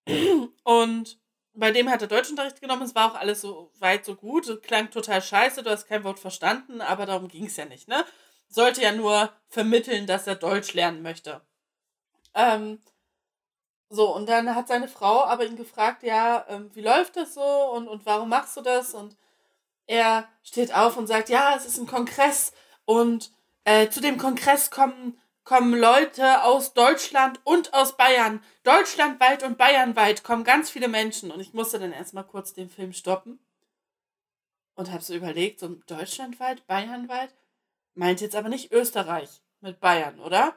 Genau. 0.07 0.51
Und 0.63 1.19
bei 1.59 1.73
dem 1.73 1.91
hat 1.91 2.03
er 2.03 2.09
Deutschunterricht 2.09 2.61
genommen. 2.61 2.83
Es 2.83 2.95
war 2.95 3.11
auch 3.11 3.17
alles 3.17 3.41
so 3.41 3.73
weit, 3.79 4.05
so 4.05 4.15
gut. 4.15 4.63
Klang 4.63 4.91
total 4.91 5.21
scheiße, 5.21 5.63
du 5.63 5.71
hast 5.71 5.87
kein 5.87 6.05
Wort 6.05 6.21
verstanden, 6.21 6.81
aber 6.81 7.07
darum 7.07 7.29
ging 7.29 7.47
es 7.47 7.57
ja 7.57 7.65
nicht, 7.65 7.89
ne? 7.89 8.05
Sollte 8.49 8.83
ja 8.83 8.93
nur 8.93 9.33
vermitteln, 9.49 10.07
dass 10.07 10.27
er 10.27 10.37
Deutsch 10.37 10.73
lernen 10.73 11.03
möchte. 11.03 11.43
Ähm, 12.35 12.81
so, 13.91 14.15
und 14.15 14.29
dann 14.29 14.55
hat 14.55 14.69
seine 14.69 14.89
Frau 14.89 15.25
aber 15.25 15.45
ihn 15.45 15.57
gefragt, 15.57 16.03
ja, 16.03 16.47
ähm, 16.49 16.71
wie 16.75 16.83
läuft 16.83 17.17
das 17.17 17.35
so 17.35 17.43
und, 17.43 17.89
und 17.89 18.07
warum 18.07 18.29
machst 18.29 18.57
du 18.57 18.63
das? 18.63 18.95
Und 18.95 19.17
er 19.87 20.29
steht 20.43 20.75
auf 20.75 20.97
und 20.97 21.07
sagt, 21.07 21.29
ja, 21.29 21.55
es 21.57 21.67
ist 21.67 21.79
ein 21.79 21.87
Kongress 21.87 22.53
und 22.85 23.33
äh, 23.65 23.89
zu 23.89 24.01
dem 24.01 24.19
Kongress 24.19 24.71
kommen, 24.71 25.19
kommen 25.49 25.73
Leute 25.73 26.45
aus 26.45 26.75
Deutschland 26.75 27.41
und 27.43 27.73
aus 27.73 27.97
Bayern. 27.97 28.43
Deutschlandweit 28.65 29.43
und 29.43 29.57
Bayernweit 29.57 30.23
kommen 30.23 30.45
ganz 30.45 30.69
viele 30.69 30.89
Menschen. 30.89 31.31
Und 31.31 31.41
ich 31.41 31.55
musste 31.55 31.79
dann 31.79 31.91
erstmal 31.91 32.25
kurz 32.25 32.53
den 32.53 32.69
Film 32.69 32.93
stoppen 32.93 33.39
und 34.75 34.93
habe 34.93 35.03
so 35.03 35.15
überlegt, 35.15 35.61
so 35.61 35.69
deutschlandweit, 35.87 36.67
bayernweit, 36.67 37.35
meint 37.95 38.21
jetzt 38.21 38.37
aber 38.37 38.51
nicht 38.51 38.73
Österreich 38.73 39.41
mit 39.63 39.81
Bayern, 39.81 40.21
oder? 40.21 40.55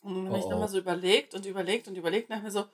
Und 0.00 0.16
dann 0.16 0.26
habe 0.26 0.38
ich 0.38 0.44
Oh, 0.44 0.48
oh. 0.48 0.50
nochmal 0.50 0.68
so 0.68 0.78
überlegt 0.78 1.34
und 1.34 1.46
überlegt 1.46 1.86
und 1.86 1.94
überlegt 1.94 2.30
nach 2.30 2.42
mir 2.42 2.50
so, 2.50 2.64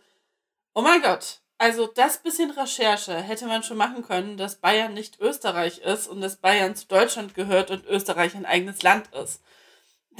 oh 0.72 0.80
mein 0.80 1.02
Gott, 1.02 1.42
also 1.58 1.86
das 1.86 2.22
bisschen 2.22 2.50
Recherche 2.50 3.14
hätte 3.14 3.44
man 3.44 3.62
schon 3.62 3.76
machen 3.76 4.02
können, 4.02 4.38
dass 4.38 4.56
Bayern 4.56 4.94
nicht 4.94 5.20
Österreich 5.20 5.80
ist 5.80 6.08
und 6.08 6.22
dass 6.22 6.36
Bayern 6.36 6.74
zu 6.74 6.86
Deutschland 6.86 7.34
gehört 7.34 7.70
und 7.70 7.84
Österreich 7.84 8.34
ein 8.34 8.46
eigenes 8.46 8.82
Land 8.82 9.14
ist. 9.14 9.42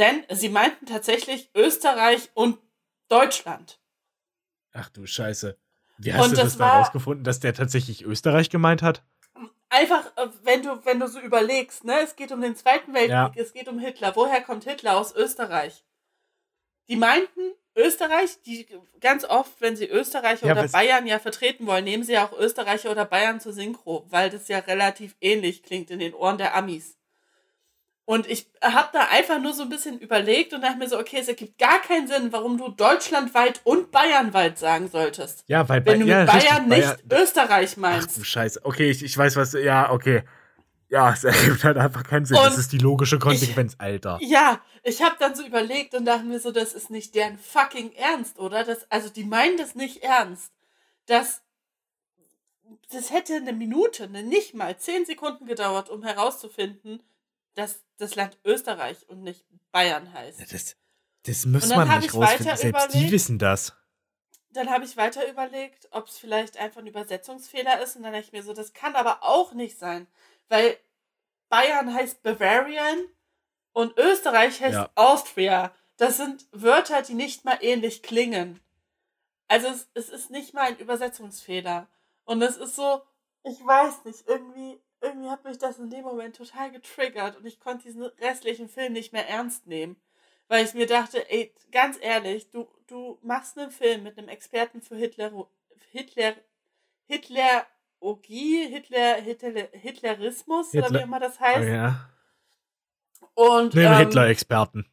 Denn 0.01 0.25
sie 0.31 0.49
meinten 0.49 0.87
tatsächlich 0.87 1.51
Österreich 1.55 2.31
und 2.35 2.59
Deutschland. 3.09 3.79
Ach 4.73 4.89
du 4.89 5.07
Scheiße. 5.07 5.57
Wie 5.99 6.15
hast 6.15 6.25
Und 6.25 6.31
du 6.33 6.37
das 6.37 6.45
das, 6.45 6.57
da 6.57 6.79
rausgefunden, 6.79 7.23
dass 7.23 7.39
der 7.41 7.53
tatsächlich 7.53 8.03
Österreich 8.03 8.49
gemeint 8.49 8.81
hat? 8.83 9.05
Einfach, 9.69 10.07
äh, 10.17 10.29
wenn 10.43 10.63
du, 10.63 10.85
wenn 10.87 10.99
du 10.99 11.07
so 11.07 11.21
überlegst, 11.21 11.85
ne, 11.85 12.01
es 12.01 12.17
geht 12.17 12.33
um 12.33 12.41
den 12.41 12.57
Zweiten 12.57 12.95
Weltkrieg, 12.95 13.11
Ja. 13.11 13.33
es 13.37 13.53
geht 13.53 13.69
um 13.69 13.79
Hitler. 13.79 14.17
Woher 14.17 14.41
kommt 14.41 14.65
Hitler? 14.65 14.97
Aus 14.97 15.15
Österreich. 15.15 15.85
Die 16.89 16.97
meinten, 16.97 17.53
Österreich, 17.77 18.41
die 18.47 18.67
ganz 19.01 19.25
oft, 19.25 19.61
wenn 19.61 19.77
sie 19.77 19.87
Österreicher 19.87 20.47
Ja, 20.47 20.53
oder 20.53 20.67
Bayern 20.69 21.07
ja 21.07 21.19
vertreten 21.19 21.67
wollen, 21.67 21.85
nehmen 21.85 22.03
sie 22.05 22.15
ja 22.15 22.27
auch 22.27 22.33
Österreicher 22.37 22.91
oder 22.91 23.05
Bayern 23.05 23.39
zur 23.39 23.53
Synchro, 23.53 24.07
weil 24.09 24.31
das 24.31 24.49
ja 24.49 24.59
relativ 24.61 25.15
ähnlich 25.21 25.63
klingt 25.63 25.91
in 25.91 25.99
den 25.99 26.15
Ohren 26.15 26.39
der 26.39 26.57
Amis. 26.57 26.97
Und 28.11 28.27
ich 28.29 28.49
habe 28.61 28.89
da 28.93 29.07
einfach 29.13 29.41
nur 29.41 29.53
so 29.53 29.63
ein 29.63 29.69
bisschen 29.69 30.01
überlegt 30.01 30.53
und 30.53 30.63
dachte 30.63 30.79
mir 30.79 30.89
so, 30.89 30.99
okay, 30.99 31.19
es 31.21 31.29
ergibt 31.29 31.59
gar 31.61 31.81
keinen 31.81 32.09
Sinn, 32.09 32.33
warum 32.33 32.59
du 32.59 32.69
deutschlandweit 32.71 33.61
und 33.63 33.93
bayernweit 33.93 34.59
sagen 34.59 34.89
solltest. 34.89 35.45
Ja, 35.47 35.69
weil 35.69 35.87
Wenn 35.87 36.01
du 36.01 36.07
ja, 36.07 36.25
mit 36.25 36.35
richtig, 36.35 36.51
Bayern 36.51 36.69
nicht 36.69 37.09
Bayern- 37.09 37.23
Österreich 37.23 37.71
Ach 37.75 37.77
meinst. 37.77 38.17
du 38.19 38.25
Scheiße. 38.25 38.63
Okay, 38.65 38.91
ich, 38.91 39.05
ich 39.05 39.17
weiß, 39.17 39.37
was. 39.37 39.53
Ja, 39.53 39.93
okay. 39.93 40.25
Ja, 40.89 41.13
es 41.13 41.23
ergibt 41.33 41.63
halt 41.63 41.77
einfach 41.77 42.03
keinen 42.03 42.27
Sinn. 42.27 42.37
das 42.37 42.55
Und 42.55 42.59
ist 42.61 42.73
die 42.73 42.79
logische 42.79 43.21
Konsequenz, 43.21 43.77
Alter. 43.79 44.19
Ja, 44.23 44.61
ich 44.83 45.01
habe 45.03 45.15
dann 45.21 45.37
so 45.37 45.45
überlegt 45.47 45.95
und 45.95 46.05
dachte 46.05 46.25
mir 46.25 46.41
so, 46.41 46.51
das 46.51 46.73
ist 46.73 46.91
nicht 46.91 47.15
deren 47.15 47.39
fucking 47.39 47.93
Ernst, 47.93 48.41
oder? 48.41 48.65
Das, 48.65 48.91
also 48.91 49.09
die 49.09 49.23
meinen 49.23 49.57
das 49.57 49.77
nicht 49.77 50.03
ernst. 50.03 50.51
Das, 51.07 51.43
das 52.91 53.13
hätte 53.13 53.35
eine 53.37 53.53
Minute, 53.53 54.03
eine 54.03 54.25
nicht 54.25 54.55
mal 54.55 54.77
zehn 54.79 55.05
Sekunden 55.07 55.47
gedauert, 55.47 55.91
um 55.91 56.03
herauszufinden, 56.03 57.01
dass 57.55 57.85
das 58.01 58.15
Land 58.15 58.39
Österreich 58.45 59.09
und 59.09 59.23
nicht 59.23 59.45
Bayern 59.73 60.13
heißt. 60.13 60.53
Das, 60.53 60.77
das 61.25 61.47
muss 61.47 61.69
man 61.69 61.89
nicht 61.89 62.07
ich 62.07 62.15
rausfinden. 62.15 62.57
Selbst 62.57 62.63
die 62.63 62.69
überlegt. 62.69 63.13
wissen 63.13 63.39
das. 63.39 63.77
Dann 64.53 64.71
habe 64.71 64.85
ich 64.85 64.97
weiter 64.97 65.29
überlegt, 65.31 65.89
ob 65.93 66.09
es 66.09 66.19
vielleicht 66.19 66.57
einfach 66.57 66.81
ein 66.81 66.87
Übersetzungsfehler 66.87 67.81
ist 67.83 67.97
und 67.97 68.03
dann 68.03 68.13
dachte 68.13 68.27
ich 68.27 68.33
mir 68.33 68.43
so, 68.43 68.53
das 68.53 68.73
kann 68.73 68.97
aber 68.97 69.23
auch 69.23 69.53
nicht 69.53 69.79
sein, 69.79 70.09
weil 70.49 70.77
Bayern 71.49 71.95
heißt 71.95 72.23
Bavarian 72.23 72.99
und 73.73 73.97
Österreich 73.97 74.61
heißt 74.61 74.75
Ja. 74.75 74.91
Austria. 74.95 75.73
Das 75.97 76.17
sind 76.17 76.47
Wörter, 76.53 77.03
die 77.03 77.15
nicht 77.15 77.45
mal 77.45 77.59
ähnlich 77.61 78.03
klingen. 78.03 78.61
Also 79.49 79.69
es, 79.69 79.89
es 79.95 80.09
ist 80.09 80.31
nicht 80.31 80.55
mal 80.55 80.63
ein 80.63 80.79
Übersetzungsfehler. 80.79 81.89
Und 82.25 82.41
es 82.43 82.57
ist 82.57 82.77
so, 82.77 83.03
ich 83.43 83.59
weiß 83.65 84.05
nicht, 84.05 84.27
irgendwie, 84.27 84.81
irgendwie 85.01 85.31
hat 85.31 85.45
mich 85.45 85.59
das 85.59 85.79
in 85.79 85.91
dem 85.91 86.03
Moment 86.03 86.37
total 86.37 86.71
getriggert 86.71 87.37
und 87.37 87.47
ich 87.47 87.61
konnte 87.61 87.85
diesen 87.85 88.03
restlichen 88.03 88.69
Film 88.69 88.93
nicht 88.93 89.13
mehr 89.13 89.29
ernst 89.29 89.67
nehmen. 89.67 90.01
Weil 90.49 90.65
ich 90.65 90.75
mir 90.75 90.87
dachte, 90.87 91.31
ey, 91.31 91.55
ganz 91.71 91.97
ehrlich, 92.01 92.51
du, 92.51 92.69
du 92.89 93.19
machst 93.23 93.57
einen 93.57 93.71
Film 93.71 94.03
mit 94.03 94.19
einem 94.19 94.29
Experten 94.29 94.83
für 94.83 94.97
Hitler, 94.97 95.47
Hitler, 95.93 96.35
Hitlerogie, 97.07 98.67
Hitler, 98.69 99.21
Hitler, 99.21 99.69
Hitlerismus 99.73 100.75
oder 100.75 100.87
Hitler- 100.87 100.99
wie 100.99 101.03
immer 101.05 101.21
das 101.21 101.39
heißt. 101.39 101.69
Ja. 101.69 102.11
Und 103.35 103.77
ähm, 103.77 103.97
Hitler-Experten. 103.97 104.91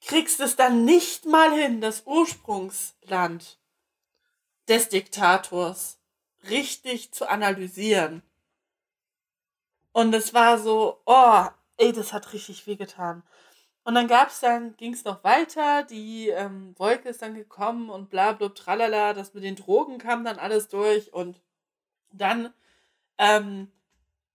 kriegst 0.00 0.40
es 0.40 0.56
dann 0.56 0.84
nicht 0.84 1.26
mal 1.26 1.52
hin, 1.52 1.80
das 1.80 2.06
Ursprungsland 2.06 3.60
des 4.68 4.88
Diktators 4.88 6.00
richtig 6.48 7.12
zu 7.12 7.28
analysieren. 7.28 8.22
Und 9.96 10.14
es 10.14 10.34
war 10.34 10.58
so, 10.58 11.00
oh, 11.06 11.44
ey, 11.78 11.90
das 11.90 12.12
hat 12.12 12.34
richtig 12.34 12.66
wehgetan. 12.66 13.22
Und 13.82 13.94
dann 13.94 14.08
gab's 14.08 14.40
dann, 14.40 14.76
ging's 14.76 15.04
noch 15.04 15.24
weiter, 15.24 15.84
die 15.84 16.28
ähm, 16.28 16.74
Wolke 16.78 17.08
ist 17.08 17.22
dann 17.22 17.34
gekommen 17.34 17.88
und 17.88 18.10
bla 18.10 18.32
bla 18.32 18.50
tralala, 18.50 19.14
das 19.14 19.32
mit 19.32 19.42
den 19.42 19.56
Drogen 19.56 19.96
kam 19.96 20.22
dann 20.22 20.38
alles 20.38 20.68
durch 20.68 21.14
und 21.14 21.40
dann 22.12 22.52
ähm, 23.16 23.72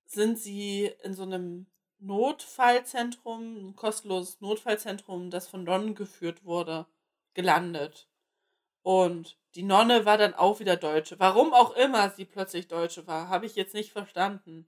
sind 0.07 0.39
sie 0.39 0.91
in 1.03 1.14
so 1.14 1.22
einem 1.22 1.68
Notfallzentrum, 1.99 3.68
ein 3.68 3.76
kostenloses 3.76 4.41
Notfallzentrum, 4.41 5.30
das 5.30 5.47
von 5.47 5.64
Nonnen 5.64 5.93
geführt 5.93 6.43
wurde, 6.43 6.88
gelandet. 7.36 8.09
Und 8.82 9.38
die 9.53 9.62
Nonne 9.62 10.05
war 10.05 10.18
dann 10.18 10.34
auch 10.34 10.59
wieder 10.59 10.76
Deutsche. 10.76 11.20
Warum 11.20 11.53
auch 11.53 11.76
immer 11.76 12.09
sie 12.09 12.26
plötzlich 12.26 12.68
Deutsche 12.68 13.05
war, 13.05 13.30
habe 13.30 13.45
ich 13.45 13.55
jetzt 13.55 13.76
nicht 13.76 13.91
verstanden. 13.91 14.68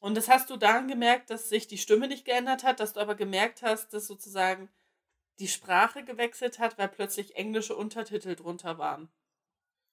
Und 0.00 0.16
das 0.16 0.28
hast 0.28 0.50
du 0.50 0.56
daran 0.56 0.88
gemerkt, 0.88 1.30
dass 1.30 1.48
sich 1.48 1.66
die 1.66 1.78
Stimme 1.78 2.08
nicht 2.08 2.24
geändert 2.24 2.62
hat, 2.64 2.80
dass 2.80 2.92
du 2.92 3.00
aber 3.00 3.14
gemerkt 3.16 3.62
hast, 3.62 3.92
dass 3.94 4.06
sozusagen 4.06 4.68
die 5.40 5.48
Sprache 5.48 6.04
gewechselt 6.04 6.58
hat, 6.58 6.78
weil 6.78 6.88
plötzlich 6.88 7.36
englische 7.36 7.76
Untertitel 7.76 8.36
drunter 8.36 8.78
waren. 8.78 9.10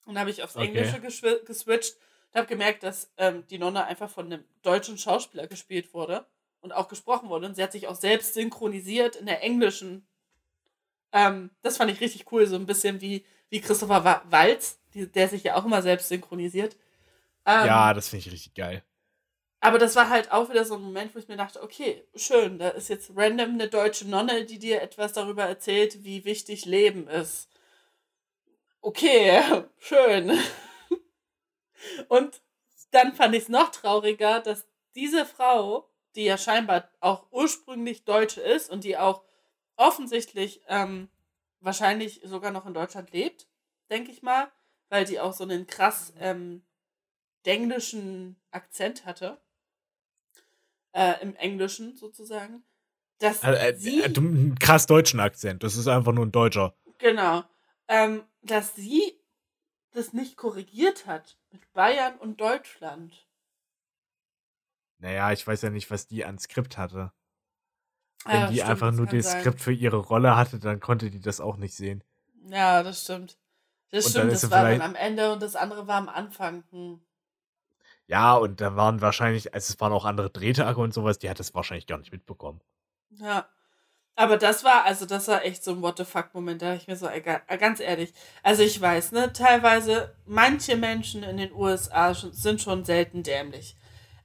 Und 0.05 0.15
dann 0.15 0.19
habe 0.21 0.29
ich 0.31 0.43
aufs 0.43 0.55
Okay. 0.55 0.63
Englische 0.63 0.99
geswitcht 1.01 1.97
und 2.31 2.37
habe 2.39 2.47
gemerkt, 2.47 2.83
dass 2.83 3.11
ähm, 3.17 3.45
die 3.47 3.57
Nonne 3.59 3.85
einfach 3.85 4.09
von 4.09 4.27
einem 4.27 4.45
deutschen 4.61 4.97
Schauspieler 4.97 5.47
gespielt 5.47 5.93
wurde 5.93 6.27
und 6.61 6.71
auch 6.73 6.87
gesprochen 6.87 7.29
wurde. 7.29 7.47
Und 7.47 7.55
sie 7.55 7.63
hat 7.63 7.71
sich 7.71 7.87
auch 7.87 7.95
selbst 7.95 8.33
synchronisiert 8.33 9.15
in 9.15 9.25
der 9.25 9.43
englischen. 9.43 10.07
Ähm, 11.11 11.51
das 11.61 11.77
fand 11.77 11.91
ich 11.91 12.01
richtig 12.01 12.31
cool, 12.31 12.45
so 12.47 12.55
ein 12.55 12.65
bisschen 12.65 13.01
wie, 13.01 13.25
wie 13.49 13.61
Christopher 13.61 14.03
Wa- 14.03 14.23
Waltz, 14.29 14.79
die, 14.93 15.11
der 15.11 15.27
sich 15.29 15.43
ja 15.43 15.55
auch 15.55 15.65
immer 15.65 15.81
selbst 15.81 16.09
synchronisiert. 16.09 16.77
Ähm, 17.45 17.89
ja, 17.89 17.93
das 17.93 18.09
finde 18.09 18.25
ich 18.27 18.31
richtig 18.33 18.53
geil. 18.53 18.83
Aber 19.65 19.79
das 19.79 19.95
war 19.95 20.09
halt 20.09 20.31
auch 20.31 20.51
wieder 20.51 20.63
so 20.63 20.75
ein 20.75 20.83
Moment, 20.83 21.15
wo 21.15 21.17
ich 21.17 21.27
mir 21.27 21.37
dachte, 21.37 21.63
okay, 21.63 22.07
schön, 22.13 22.59
da 22.59 22.69
ist 22.69 22.87
jetzt 22.87 23.13
random 23.15 23.55
eine 23.55 23.67
deutsche 23.67 24.07
Nonne, 24.07 24.45
die 24.45 24.59
dir 24.59 24.79
etwas 24.79 25.13
darüber 25.13 25.43
erzählt, 25.45 26.03
wie 26.03 26.23
wichtig 26.23 26.65
Leben 26.65 27.07
ist. 27.07 27.49
Okay, 28.81 29.41
schön. 29.79 30.37
Und 32.09 32.43
dann 32.91 33.15
fand 33.15 33.33
ich 33.33 33.41
es 33.41 33.49
noch 33.49 33.71
trauriger, 33.71 34.39
dass 34.39 34.67
diese 34.93 35.25
Frau, 35.25 35.89
die 36.13 36.25
ja 36.25 36.37
scheinbar 36.37 36.91
auch 36.99 37.25
ursprünglich 37.31 38.05
Deutsche 38.05 38.41
ist 38.41 38.69
und 38.69 38.83
die 38.83 38.99
auch 38.99 39.23
offensichtlich 39.77 40.61
ähm, 40.67 41.09
wahrscheinlich 41.59 42.21
sogar 42.23 42.51
noch 42.51 42.67
in 42.67 42.75
Deutschland 42.75 43.09
lebt, 43.09 43.47
denke 43.89 44.11
ich 44.11 44.21
mal, 44.21 44.51
weil 44.89 45.05
die 45.05 45.19
auch 45.19 45.33
so 45.33 45.43
einen 45.43 45.65
krass 45.65 46.13
ähm, 46.19 46.63
englischen 47.43 48.39
Akzent 48.51 49.07
hatte. 49.07 49.41
Äh, 50.95 51.21
Im 51.21 51.35
Englischen 51.35 51.97
sozusagen. 51.97 52.63
Dass 53.19 53.43
äh, 53.43 53.51
äh, 53.51 53.75
sie, 53.75 54.01
äh, 54.01 54.05
einen 54.05 54.57
krass 54.57 54.87
deutschen 54.87 55.19
Akzent. 55.19 55.61
Das 55.61 55.75
ist 55.75 55.87
einfach 55.87 56.13
nur 56.13 56.25
ein 56.25 56.31
Deutscher. 56.31 56.73
Genau. 56.99 57.43
Ähm, 57.89 58.23
dass 58.41 58.75
sie 58.75 59.19
das 59.91 60.13
nicht 60.13 60.37
korrigiert 60.37 61.05
hat 61.05 61.37
mit 61.51 61.71
Bayern 61.73 62.15
und 62.17 62.39
Deutschland. 62.39 63.27
Naja, 64.99 65.33
ich 65.33 65.45
weiß 65.45 65.63
ja 65.63 65.69
nicht, 65.69 65.91
was 65.91 66.07
die 66.07 66.23
an 66.23 66.39
Skript 66.39 66.77
hatte. 66.77 67.11
Ja, 68.25 68.31
Wenn 68.31 68.49
die 68.51 68.55
stimmt, 68.55 68.69
einfach 68.71 68.91
nur 68.91 69.05
das 69.05 69.31
sein. 69.31 69.41
Skript 69.41 69.61
für 69.61 69.73
ihre 69.73 69.97
Rolle 69.97 70.35
hatte, 70.37 70.59
dann 70.59 70.79
konnte 70.79 71.11
die 71.11 71.19
das 71.19 71.41
auch 71.41 71.57
nicht 71.57 71.75
sehen. 71.75 72.03
Ja, 72.47 72.83
das 72.83 73.03
stimmt. 73.03 73.37
Das 73.91 74.05
Und 74.05 74.11
stimmt, 74.11 74.31
das 74.31 74.49
war 74.49 74.63
dann 74.63 74.81
am 74.81 74.95
Ende 74.95 75.31
und 75.33 75.41
das 75.41 75.55
andere 75.55 75.87
war 75.87 75.97
am 75.97 76.09
Anfang. 76.09 76.63
Hm. 76.71 77.04
Ja, 78.07 78.35
und 78.35 78.61
da 78.61 78.75
waren 78.75 79.01
wahrscheinlich, 79.01 79.53
also 79.53 79.73
es 79.73 79.79
waren 79.79 79.91
auch 79.93 80.05
andere 80.05 80.29
Drehtage 80.29 80.79
und 80.79 80.93
sowas, 80.93 81.17
die 81.19 81.29
hat 81.29 81.39
das 81.39 81.53
wahrscheinlich 81.55 81.87
gar 81.87 81.97
nicht 81.97 82.11
mitbekommen. 82.11 82.61
Ja. 83.09 83.47
Aber 84.17 84.37
das 84.37 84.63
war, 84.63 84.85
also 84.85 85.05
das 85.05 85.27
war 85.27 85.43
echt 85.43 85.61
so 85.63 85.71
ein 85.71 85.81
What 85.81 85.97
the 85.97 86.05
fuck-Moment, 86.05 86.61
da 86.61 86.67
dachte 86.67 86.81
ich 86.83 86.87
mir 86.87 86.95
so, 86.95 87.07
äh, 87.07 87.21
ganz 87.57 87.81
ehrlich, 87.81 88.13
also 88.43 88.63
ich 88.63 88.79
weiß, 88.79 89.11
ne, 89.11 89.33
teilweise, 89.33 90.15
manche 90.25 90.77
Menschen 90.77 91.21
in 91.23 91.35
den 91.35 91.51
USA 91.51 92.13
sind 92.13 92.61
schon 92.61 92.85
selten 92.85 93.23
dämlich. 93.23 93.75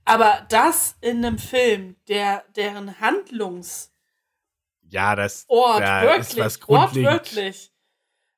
Aber 0.04 0.46
das 0.48 0.96
in 1.00 1.24
einem 1.24 1.38
Film, 1.38 1.96
der, 2.06 2.44
deren 2.54 3.00
Handlungsort 3.00 3.90
Ja, 4.82 5.16
das 5.16 5.46
da 5.48 6.02
ist 6.02 6.36
wirklich, 6.36 6.44
was 6.44 6.60
grundlegend. 6.60 7.10
wortwörtlich. 7.12 7.72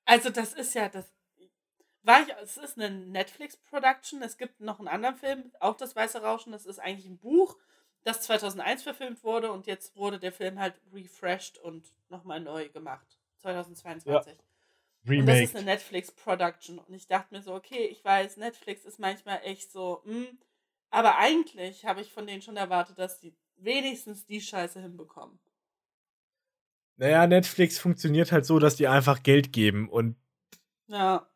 Also 0.06 0.30
das 0.30 0.54
ist 0.54 0.74
ja, 0.74 0.88
das 0.88 1.11
war 2.02 2.22
ich, 2.22 2.28
es 2.42 2.56
ist 2.56 2.78
eine 2.78 2.90
Netflix-Production, 2.90 4.22
es 4.22 4.36
gibt 4.36 4.60
noch 4.60 4.78
einen 4.78 4.88
anderen 4.88 5.16
Film, 5.16 5.52
auch 5.60 5.76
das 5.76 5.94
Weiße 5.94 6.22
Rauschen, 6.22 6.52
das 6.52 6.66
ist 6.66 6.78
eigentlich 6.78 7.06
ein 7.06 7.18
Buch, 7.18 7.56
das 8.04 8.22
2001 8.22 8.82
verfilmt 8.82 9.22
wurde 9.22 9.52
und 9.52 9.66
jetzt 9.66 9.96
wurde 9.96 10.18
der 10.18 10.32
Film 10.32 10.58
halt 10.58 10.74
refreshed 10.92 11.58
und 11.58 11.84
nochmal 12.08 12.40
neu 12.40 12.68
gemacht. 12.68 13.06
2022. 13.38 14.36
Und 15.04 15.26
das 15.26 15.40
ist 15.40 15.56
eine 15.56 15.64
Netflix-Production. 15.64 16.78
Und 16.78 16.94
ich 16.94 17.08
dachte 17.08 17.34
mir 17.34 17.42
so, 17.42 17.54
okay, 17.54 17.86
ich 17.86 18.04
weiß, 18.04 18.36
Netflix 18.36 18.84
ist 18.84 19.00
manchmal 19.00 19.40
echt 19.44 19.72
so, 19.72 20.02
hm, 20.04 20.38
aber 20.90 21.18
eigentlich 21.18 21.84
habe 21.84 22.00
ich 22.00 22.12
von 22.12 22.26
denen 22.26 22.42
schon 22.42 22.56
erwartet, 22.56 22.98
dass 22.98 23.18
die 23.18 23.34
wenigstens 23.56 24.26
die 24.26 24.40
Scheiße 24.40 24.80
hinbekommen. 24.80 25.38
Naja, 26.96 27.26
Netflix 27.26 27.78
funktioniert 27.78 28.30
halt 28.30 28.44
so, 28.44 28.58
dass 28.58 28.76
die 28.76 28.86
einfach 28.86 29.22
Geld 29.22 29.52
geben 29.52 29.88
und 29.88 30.16
Ja, 30.86 31.26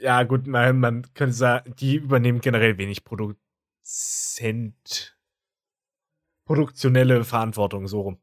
ja, 0.00 0.22
gut, 0.22 0.46
man, 0.46 0.78
man 0.78 1.14
könnte 1.14 1.34
sagen, 1.34 1.74
die 1.78 1.96
übernehmen 1.96 2.40
generell 2.40 2.78
wenig 2.78 3.04
Produzent, 3.04 3.38
produktionelle 6.44 7.24
Verantwortung, 7.24 7.86
so 7.88 8.00
rum. 8.02 8.18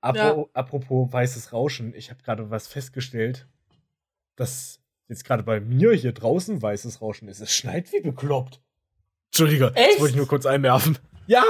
Apro 0.00 0.50
Apropos 0.52 1.12
weißes 1.12 1.52
Rauschen, 1.52 1.94
ich 1.94 2.10
habe 2.10 2.22
gerade 2.22 2.50
was 2.50 2.66
festgestellt, 2.66 3.46
dass 4.36 4.80
jetzt 5.08 5.24
gerade 5.24 5.42
bei 5.42 5.60
mir 5.60 5.92
hier 5.92 6.12
draußen 6.12 6.60
weißes 6.60 7.00
Rauschen 7.00 7.28
ist. 7.28 7.40
Es 7.40 7.54
schneit 7.54 7.92
wie 7.92 8.00
bekloppt. 8.00 8.60
Entschuldige, 9.26 9.72
Echt? 9.74 9.92
das 9.92 10.00
wollte 10.00 10.10
ich 10.12 10.16
nur 10.16 10.26
kurz 10.26 10.44
einwerfen. 10.44 10.98
Ja, 11.26 11.44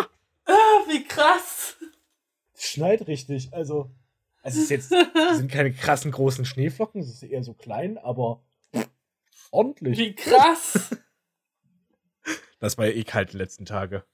ah, 0.44 0.78
wie 0.88 1.02
krass. 1.04 1.76
es 2.54 2.68
schneit 2.68 3.06
richtig. 3.06 3.54
Also, 3.54 3.90
es 4.42 4.56
ist 4.56 4.70
jetzt, 4.70 4.92
es 5.30 5.38
sind 5.38 5.50
keine 5.50 5.72
krassen 5.72 6.10
großen 6.10 6.44
Schneeflocken, 6.44 7.00
es 7.00 7.08
ist 7.08 7.22
eher 7.22 7.42
so 7.42 7.54
klein, 7.54 7.96
aber 7.96 8.42
ordentlich. 9.52 9.98
Wie 9.98 10.14
krass. 10.14 10.96
Das 12.60 12.78
war 12.78 12.86
ja 12.86 12.92
eh 12.92 13.02
kalt 13.02 13.32
die 13.32 13.38
letzten 13.38 13.64
Tage. 13.64 14.04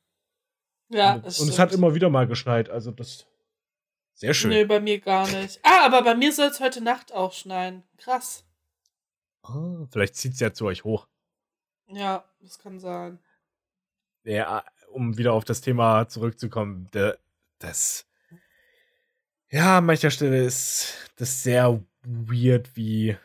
Ja, 0.89 1.17
und 1.17 1.25
und 1.27 1.49
es 1.51 1.59
hat 1.59 1.75
immer 1.75 1.95
wieder 1.95 2.09
mal 2.09 2.27
geschneit, 2.27 2.71
also 2.71 2.91
das 2.91 3.27
sehr 4.15 4.33
schön. 4.33 4.49
Nee, 4.49 4.65
bei 4.65 4.81
mir 4.81 5.01
gar 5.01 5.29
nicht. 5.29 5.61
Ah, 5.63 5.85
aber 5.85 6.03
bei 6.03 6.15
mir 6.15 6.33
soll 6.33 6.47
es 6.47 6.59
heute 6.59 6.81
Nacht 6.81 7.13
auch 7.13 7.35
schneien. 7.35 7.83
Krass. 7.99 8.47
Ah, 9.43 9.87
vielleicht 9.91 10.17
zieht 10.17 10.33
es 10.33 10.41
ja 10.41 10.55
zu 10.55 10.65
euch 10.65 10.85
hoch. 10.85 11.09
Ja, 11.89 12.25
das 12.41 12.59
kann 12.59 12.81
sein. 12.81 13.19
Ja, 14.25 14.65
um 14.93 15.19
wieder 15.19 15.35
auf 15.35 15.45
das 15.45 15.61
Thema 15.61 16.09
zurückzukommen, 16.09 16.89
das 17.59 18.09
ja, 19.51 19.79
an 19.79 19.87
mancher 19.87 20.11
Stelle 20.11 20.45
ist 20.45 20.95
das 21.17 21.43
sehr 21.43 21.83
weird, 22.03 22.77
wie 22.77 23.17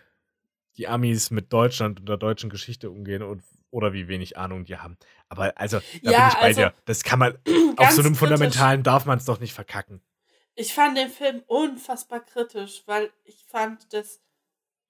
die 0.78 0.88
Amis 0.88 1.32
mit 1.32 1.52
Deutschland 1.54 2.00
und 2.00 2.10
der 2.10 2.18
deutschen 2.18 2.50
Geschichte 2.50 2.90
umgehen 2.92 3.22
und 3.24 3.44
oder 3.72 3.94
wie 3.94 4.08
wenig 4.08 4.38
Ahnung 4.38 4.66
die 4.66 4.78
haben. 4.78 4.98
Aber 5.30 5.58
also, 5.58 5.80
da 6.04 6.12
Ja, 6.12 6.18
bin 6.20 6.28
ich 6.28 6.34
bei 6.36 6.42
also, 6.42 6.62
dir. 6.62 6.74
Das 6.86 7.04
kann 7.04 7.20
man, 7.20 7.38
auf 7.78 7.92
so 7.92 8.02
einem 8.02 8.16
kritisch. 8.16 8.20
Fundamentalen 8.20 8.84
darf 8.84 9.06
man 9.06 9.18
es 9.18 9.26
doch 9.26 9.40
nicht 9.40 9.54
verkacken. 9.54 10.02
Ich 10.56 10.74
fand 10.74 10.98
den 10.98 11.10
Film 11.10 11.44
unfassbar 11.48 12.20
kritisch, 12.20 12.84
weil 12.86 13.12
ich 13.24 13.44
fand, 13.48 13.92
dass 13.94 14.22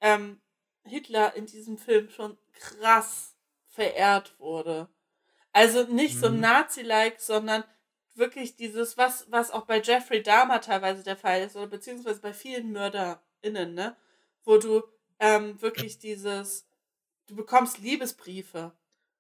ähm, 0.02 0.42
Hitler 0.84 1.36
in 1.36 1.46
diesem 1.46 1.78
Film 1.78 2.10
schon 2.10 2.38
krass 2.54 3.36
verehrt 3.70 4.38
wurde. 4.40 4.90
Also 5.54 5.84
nicht 5.86 6.20
so 6.20 6.30
Mhm. 6.30 6.42
Nazi-like, 6.42 7.20
sondern 7.22 7.64
wirklich 8.16 8.56
dieses, 8.58 8.98
was, 8.98 9.32
was 9.32 9.52
auch 9.52 9.66
bei 9.66 9.82
Jeffrey 9.82 10.22
Dahmer 10.22 10.62
teilweise 10.62 11.04
der 11.04 11.18
Fall 11.18 11.42
ist, 11.44 11.56
oder 11.56 11.68
beziehungsweise 11.68 12.22
bei 12.22 12.34
vielen 12.34 12.72
MörderInnen, 12.72 13.74
ne? 13.74 13.96
Wo 14.44 14.58
du 14.58 14.84
ähm, 15.20 15.62
wirklich 15.62 16.00
dieses, 16.00 16.66
du 17.28 17.36
bekommst 17.36 17.80
Liebesbriefe, 17.80 18.72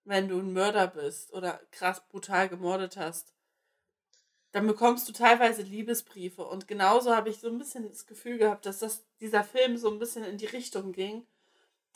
wenn 0.05 0.27
du 0.27 0.39
ein 0.39 0.53
Mörder 0.53 0.87
bist 0.87 1.31
oder 1.33 1.61
krass 1.71 2.01
brutal 2.07 2.49
gemordet 2.49 2.97
hast. 2.97 3.33
Dann 4.51 4.67
bekommst 4.67 5.07
du 5.09 5.13
teilweise 5.13 5.63
Liebesbriefe. 5.63 6.45
Und 6.45 6.67
genauso 6.67 7.15
habe 7.15 7.29
ich 7.29 7.39
so 7.39 7.47
ein 7.47 7.57
bisschen 7.57 7.89
das 7.89 8.05
Gefühl 8.05 8.37
gehabt, 8.37 8.65
dass 8.65 8.79
das, 8.79 9.03
dieser 9.19 9.43
Film 9.43 9.77
so 9.77 9.89
ein 9.89 9.99
bisschen 9.99 10.23
in 10.23 10.37
die 10.37 10.45
Richtung 10.45 10.91
ging. 10.91 11.25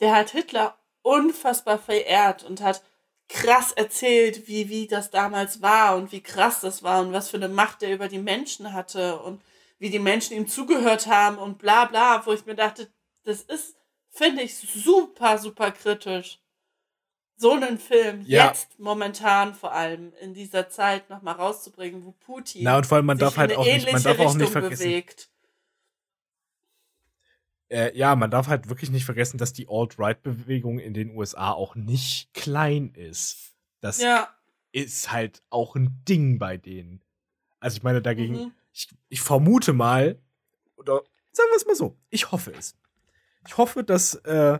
Der 0.00 0.14
hat 0.14 0.30
Hitler 0.30 0.76
unfassbar 1.02 1.78
verehrt 1.78 2.42
und 2.42 2.60
hat 2.60 2.82
krass 3.28 3.72
erzählt, 3.72 4.48
wie, 4.48 4.68
wie 4.68 4.86
das 4.86 5.10
damals 5.10 5.60
war 5.62 5.96
und 5.96 6.12
wie 6.12 6.22
krass 6.22 6.60
das 6.60 6.82
war 6.82 7.02
und 7.02 7.12
was 7.12 7.28
für 7.28 7.36
eine 7.36 7.48
Macht 7.48 7.82
er 7.82 7.92
über 7.92 8.08
die 8.08 8.18
Menschen 8.18 8.72
hatte 8.72 9.20
und 9.20 9.42
wie 9.78 9.90
die 9.90 9.98
Menschen 9.98 10.36
ihm 10.36 10.48
zugehört 10.48 11.06
haben 11.06 11.38
und 11.38 11.58
bla 11.58 11.84
bla, 11.84 12.24
wo 12.26 12.32
ich 12.32 12.46
mir 12.46 12.54
dachte, 12.54 12.90
das 13.24 13.42
ist, 13.42 13.76
finde 14.18 14.42
ich, 14.42 14.56
super, 14.56 15.38
super 15.38 15.70
kritisch. 15.70 16.40
So 17.36 17.52
einen 17.52 17.78
Film 17.78 18.22
Ja. 18.26 18.48
jetzt 18.48 18.78
momentan 18.80 19.54
vor 19.54 19.72
allem 19.72 20.12
in 20.20 20.34
dieser 20.34 20.68
Zeit 20.68 21.08
nochmal 21.08 21.36
rauszubringen, 21.36 22.04
wo 22.04 22.10
Putin 22.12 22.64
Na, 22.64 22.76
und 22.76 22.84
vor 22.86 22.96
allem, 22.96 23.06
man 23.06 23.16
sich 23.16 23.24
darf 23.26 23.36
halt 23.36 23.56
auch 23.56 23.64
nicht, 23.64 23.90
man 23.92 24.02
darf 24.02 24.18
auch 24.18 24.34
nicht 24.34 24.50
vergessen. 24.50 24.82
bewegt. 24.84 25.30
Äh, 27.70 27.96
ja, 27.96 28.16
man 28.16 28.30
darf 28.30 28.48
halt 28.48 28.68
wirklich 28.68 28.90
nicht 28.90 29.04
vergessen, 29.04 29.38
dass 29.38 29.52
die 29.52 29.68
Alt-Right-Bewegung 29.68 30.78
in 30.78 30.94
den 30.94 31.14
USA 31.16 31.52
auch 31.52 31.74
nicht 31.76 32.32
klein 32.34 32.90
ist. 32.94 33.54
Das 33.80 34.00
Ja, 34.00 34.28
ist 34.72 35.12
halt 35.12 35.42
auch 35.50 35.76
ein 35.76 36.02
Ding 36.08 36.38
bei 36.38 36.56
denen. 36.56 37.02
Also 37.60 37.76
ich 37.76 37.82
meine 37.82 38.02
dagegen, 38.02 38.34
mhm. 38.34 38.52
ich, 38.72 38.88
ich 39.08 39.20
vermute 39.20 39.72
mal, 39.72 40.20
oder 40.76 41.02
sagen 41.32 41.50
wir 41.50 41.56
es 41.56 41.66
mal 41.66 41.76
so, 41.76 41.96
ich 42.10 42.32
hoffe 42.32 42.52
es. 42.52 42.76
Ich 43.48 43.56
hoffe, 43.56 43.82
dass 43.82 44.14
äh, 44.14 44.58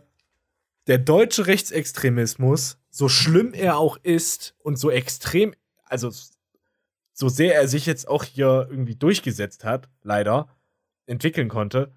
der 0.87 0.99
deutsche 0.99 1.47
Rechtsextremismus, 1.47 2.79
so 2.89 3.11
schlimm 3.11 3.53
er 3.53 3.77
auch 3.77 3.99
ist 4.03 4.55
und 4.61 4.77
so 4.79 4.91
extrem, 4.91 5.55
also 5.85 6.11
so 7.13 7.29
sehr 7.29 7.55
er 7.55 7.69
sich 7.69 7.85
jetzt 7.85 8.09
auch 8.09 8.25
hier 8.25 8.67
irgendwie 8.71 8.95
durchgesetzt 8.97 9.63
hat, 9.65 9.91
leider, 10.03 10.49
entwickeln 11.05 11.51
konnte, 11.51 11.93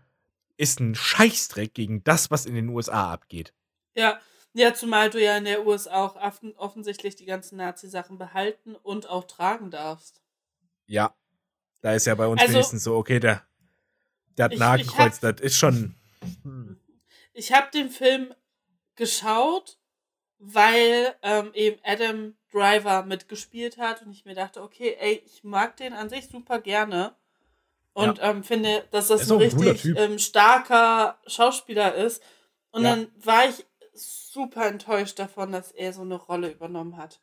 ist 0.57 0.81
ein 0.81 0.93
Scheißdreck 0.93 1.73
gegen 1.73 2.03
das, 2.03 2.29
was 2.29 2.45
in 2.45 2.55
den 2.55 2.67
USA 2.67 3.13
abgeht. 3.13 3.53
Ja, 3.95 4.19
ja, 4.53 4.73
zumal 4.73 5.09
du 5.09 5.23
ja 5.23 5.37
in 5.37 5.45
der 5.45 5.65
USA 5.65 6.03
auch 6.05 6.17
offen- 6.17 6.55
offensichtlich 6.57 7.15
die 7.15 7.25
ganzen 7.25 7.55
Nazi-Sachen 7.55 8.17
behalten 8.17 8.75
und 8.75 9.07
auch 9.09 9.23
tragen 9.23 9.71
darfst. 9.71 10.21
Ja. 10.87 11.15
Da 11.79 11.93
ist 11.93 12.05
ja 12.05 12.15
bei 12.15 12.27
uns 12.27 12.41
Also- 12.41 12.53
wenigstens 12.55 12.83
so, 12.83 12.97
okay, 12.97 13.21
der, 13.21 13.43
der 14.37 14.45
hat 14.45 14.53
Ich- 14.53 14.59
Nagenkreuz, 14.59 15.21
das 15.21 15.39
ist 15.39 15.55
schon. 15.55 15.95
Hm. 16.43 16.79
Ich 17.33 17.53
habe 17.53 17.71
den 17.71 17.89
Film 17.89 18.33
geschaut, 18.95 19.77
weil 20.37 21.15
ähm, 21.21 21.51
eben 21.53 21.79
Adam 21.83 22.35
Driver 22.51 23.03
mitgespielt 23.03 23.77
hat 23.77 24.01
und 24.01 24.11
ich 24.11 24.25
mir 24.25 24.35
dachte, 24.35 24.61
okay, 24.61 24.97
ey, 24.99 25.21
ich 25.25 25.43
mag 25.43 25.77
den 25.77 25.93
an 25.93 26.09
sich 26.09 26.27
super 26.27 26.59
gerne 26.59 27.15
und 27.93 28.17
ja. 28.17 28.29
ähm, 28.29 28.43
finde, 28.43 28.87
dass 28.91 29.07
das 29.07 29.29
ein 29.29 29.37
richtig 29.37 29.85
ein 29.85 29.97
ähm, 29.97 30.19
starker 30.19 31.19
Schauspieler 31.27 31.95
ist. 31.95 32.21
Und 32.71 32.83
ja. 32.83 32.91
dann 32.91 33.11
war 33.23 33.47
ich 33.47 33.65
super 33.93 34.67
enttäuscht 34.67 35.19
davon, 35.19 35.51
dass 35.51 35.71
er 35.71 35.93
so 35.93 36.01
eine 36.01 36.15
Rolle 36.15 36.49
übernommen 36.49 36.97
hat. 36.97 37.21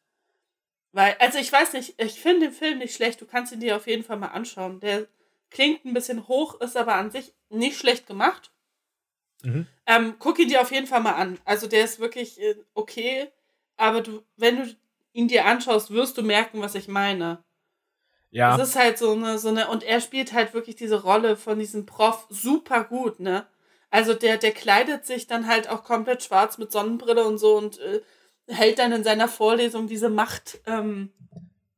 Weil, 0.93 1.17
also 1.19 1.39
ich 1.39 1.53
weiß 1.53 1.75
nicht, 1.75 2.01
ich 2.01 2.21
finde 2.21 2.47
den 2.47 2.55
Film 2.55 2.79
nicht 2.79 2.95
schlecht, 2.95 3.21
du 3.21 3.27
kannst 3.27 3.53
ihn 3.53 3.61
dir 3.61 3.77
auf 3.77 3.87
jeden 3.87 4.05
Fall 4.05 4.17
mal 4.17 4.29
anschauen. 4.29 4.81
Der 4.81 5.07
klingt 5.51 5.85
ein 5.85 5.95
bisschen 5.95 6.29
hoch, 6.29 6.61
ist 6.61 6.77
aber 6.77 6.95
an 6.95 7.11
sich 7.11 7.35
nicht 7.49 7.79
schlecht 7.79 8.07
gemacht. 8.07 8.53
Mhm. 9.43 9.67
Ähm, 9.87 10.15
guck 10.19 10.39
ihn 10.39 10.49
dir 10.49 10.61
auf 10.61 10.73
jeden 10.73 10.87
Fall 10.87 11.01
mal 11.01 11.15
an. 11.15 11.39
Also 11.45 11.67
der 11.67 11.85
ist 11.85 12.01
wirklich 12.01 12.41
äh, 12.41 12.57
okay, 12.75 13.29
aber 13.77 14.01
du, 14.01 14.23
wenn 14.37 14.57
du 14.57 14.77
ihn 15.13 15.29
dir 15.29 15.47
anschaust, 15.47 15.91
wirst 15.91 16.19
du 16.19 16.23
merken, 16.23 16.61
was 16.61 16.75
ich 16.75 16.89
meine. 16.89 17.43
Ja. 18.31 18.57
Es 18.57 18.69
ist 18.69 18.77
halt 18.77 18.99
so 18.99 19.13
eine, 19.13 19.39
so 19.39 19.49
eine, 19.49 19.69
und 19.69 19.83
er 19.83 20.01
spielt 20.01 20.33
halt 20.33 20.55
wirklich 20.55 20.77
diese 20.77 21.03
Rolle 21.03 21.37
von 21.37 21.59
diesem 21.59 21.87
Prof 21.87 22.27
super 22.29 22.85
gut, 22.85 23.21
ne? 23.21 23.47
Also 23.91 24.13
der, 24.13 24.37
der 24.37 24.53
kleidet 24.53 25.07
sich 25.07 25.27
dann 25.27 25.47
halt 25.47 25.71
auch 25.71 25.83
komplett 25.83 26.23
schwarz 26.23 26.59
mit 26.59 26.71
Sonnenbrille 26.71 27.25
und 27.25 27.39
so 27.39 27.57
und 27.57 27.79
äh, 27.79 28.03
hält 28.47 28.79
dann 28.79 28.93
in 28.93 29.03
seiner 29.03 29.29
Vorlesung 29.29 29.87
diese 29.87 30.11
Macht, 30.11 30.61
ähm, 30.67 31.11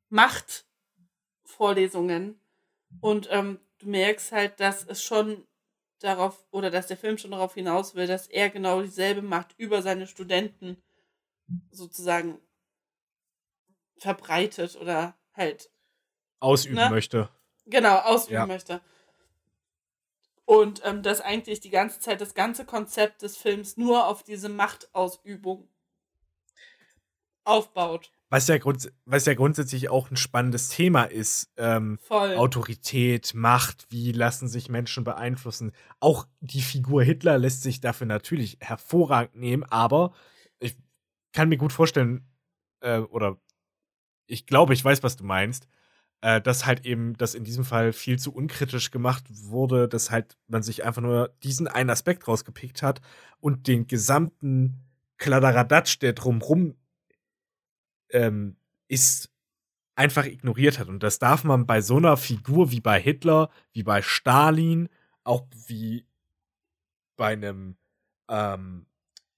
Machtvorlesungen. 0.08 2.40
Und 3.00 3.28
ähm, 3.30 3.60
du 3.78 3.88
merkst 3.88 4.32
halt, 4.32 4.58
dass 4.58 4.84
es 4.84 5.04
schon 5.04 5.46
darauf, 6.00 6.44
oder 6.50 6.70
dass 6.70 6.88
der 6.88 6.96
Film 6.96 7.18
schon 7.18 7.30
darauf 7.30 7.54
hinaus 7.54 7.94
will, 7.94 8.06
dass 8.06 8.26
er 8.26 8.50
genau 8.50 8.82
dieselbe 8.82 9.22
Macht 9.22 9.54
über 9.58 9.82
seine 9.82 10.06
Studenten 10.06 10.82
sozusagen 11.70 12.40
verbreitet 13.98 14.76
oder 14.76 15.14
halt 15.34 15.70
ausüben 16.40 16.76
ne? 16.76 16.90
möchte. 16.90 17.28
Genau, 17.66 17.98
ausüben 17.98 18.34
ja. 18.34 18.46
möchte. 18.46 18.80
Und 20.44 20.80
ähm, 20.84 21.02
dass 21.02 21.20
eigentlich 21.20 21.60
die 21.60 21.70
ganze 21.70 22.00
Zeit 22.00 22.20
das 22.20 22.34
ganze 22.34 22.64
Konzept 22.64 23.22
des 23.22 23.36
Films 23.36 23.76
nur 23.76 24.06
auf 24.06 24.24
diese 24.24 24.48
Machtausübung 24.48 25.68
aufbaut. 27.44 28.10
Was 28.32 28.46
ja, 28.46 28.58
grund 28.58 28.92
was 29.04 29.26
ja 29.26 29.34
grundsätzlich 29.34 29.90
auch 29.90 30.10
ein 30.10 30.16
spannendes 30.16 30.68
Thema 30.68 31.04
ist. 31.04 31.50
Ähm, 31.56 31.98
Voll. 32.00 32.36
Autorität, 32.36 33.34
Macht, 33.34 33.86
wie 33.90 34.12
lassen 34.12 34.46
sich 34.46 34.68
Menschen 34.68 35.02
beeinflussen. 35.02 35.72
Auch 35.98 36.26
die 36.40 36.62
Figur 36.62 37.02
Hitler 37.02 37.38
lässt 37.38 37.62
sich 37.62 37.80
dafür 37.80 38.06
natürlich 38.06 38.58
hervorragend 38.60 39.34
nehmen, 39.34 39.64
aber 39.64 40.12
ich 40.60 40.76
kann 41.32 41.48
mir 41.48 41.58
gut 41.58 41.72
vorstellen, 41.72 42.24
äh, 42.80 42.98
oder 42.98 43.36
ich 44.26 44.46
glaube, 44.46 44.74
ich 44.74 44.84
weiß, 44.84 45.02
was 45.02 45.16
du 45.16 45.24
meinst, 45.24 45.66
äh, 46.20 46.40
dass 46.40 46.66
halt 46.66 46.86
eben 46.86 47.16
das 47.16 47.34
in 47.34 47.42
diesem 47.44 47.64
Fall 47.64 47.92
viel 47.92 48.18
zu 48.18 48.32
unkritisch 48.32 48.92
gemacht 48.92 49.24
wurde, 49.28 49.88
dass 49.88 50.10
halt 50.10 50.36
man 50.46 50.62
sich 50.62 50.84
einfach 50.84 51.02
nur 51.02 51.34
diesen 51.42 51.66
einen 51.66 51.90
Aspekt 51.90 52.28
rausgepickt 52.28 52.82
hat 52.82 53.00
und 53.40 53.66
den 53.66 53.88
gesamten 53.88 54.84
Kladderadatsch, 55.18 55.98
der 56.00 56.12
drumrum 56.12 56.76
ähm, 58.12 58.56
ist, 58.88 59.30
einfach 59.94 60.24
ignoriert 60.24 60.78
hat. 60.78 60.88
Und 60.88 61.02
das 61.02 61.18
darf 61.18 61.44
man 61.44 61.66
bei 61.66 61.82
so 61.82 61.96
einer 61.96 62.16
Figur 62.16 62.70
wie 62.70 62.80
bei 62.80 63.00
Hitler, 63.00 63.50
wie 63.72 63.82
bei 63.82 64.02
Stalin, 64.02 64.88
auch 65.24 65.46
wie 65.66 66.06
bei 67.16 67.32
einem 67.34 67.76
ähm, 68.28 68.86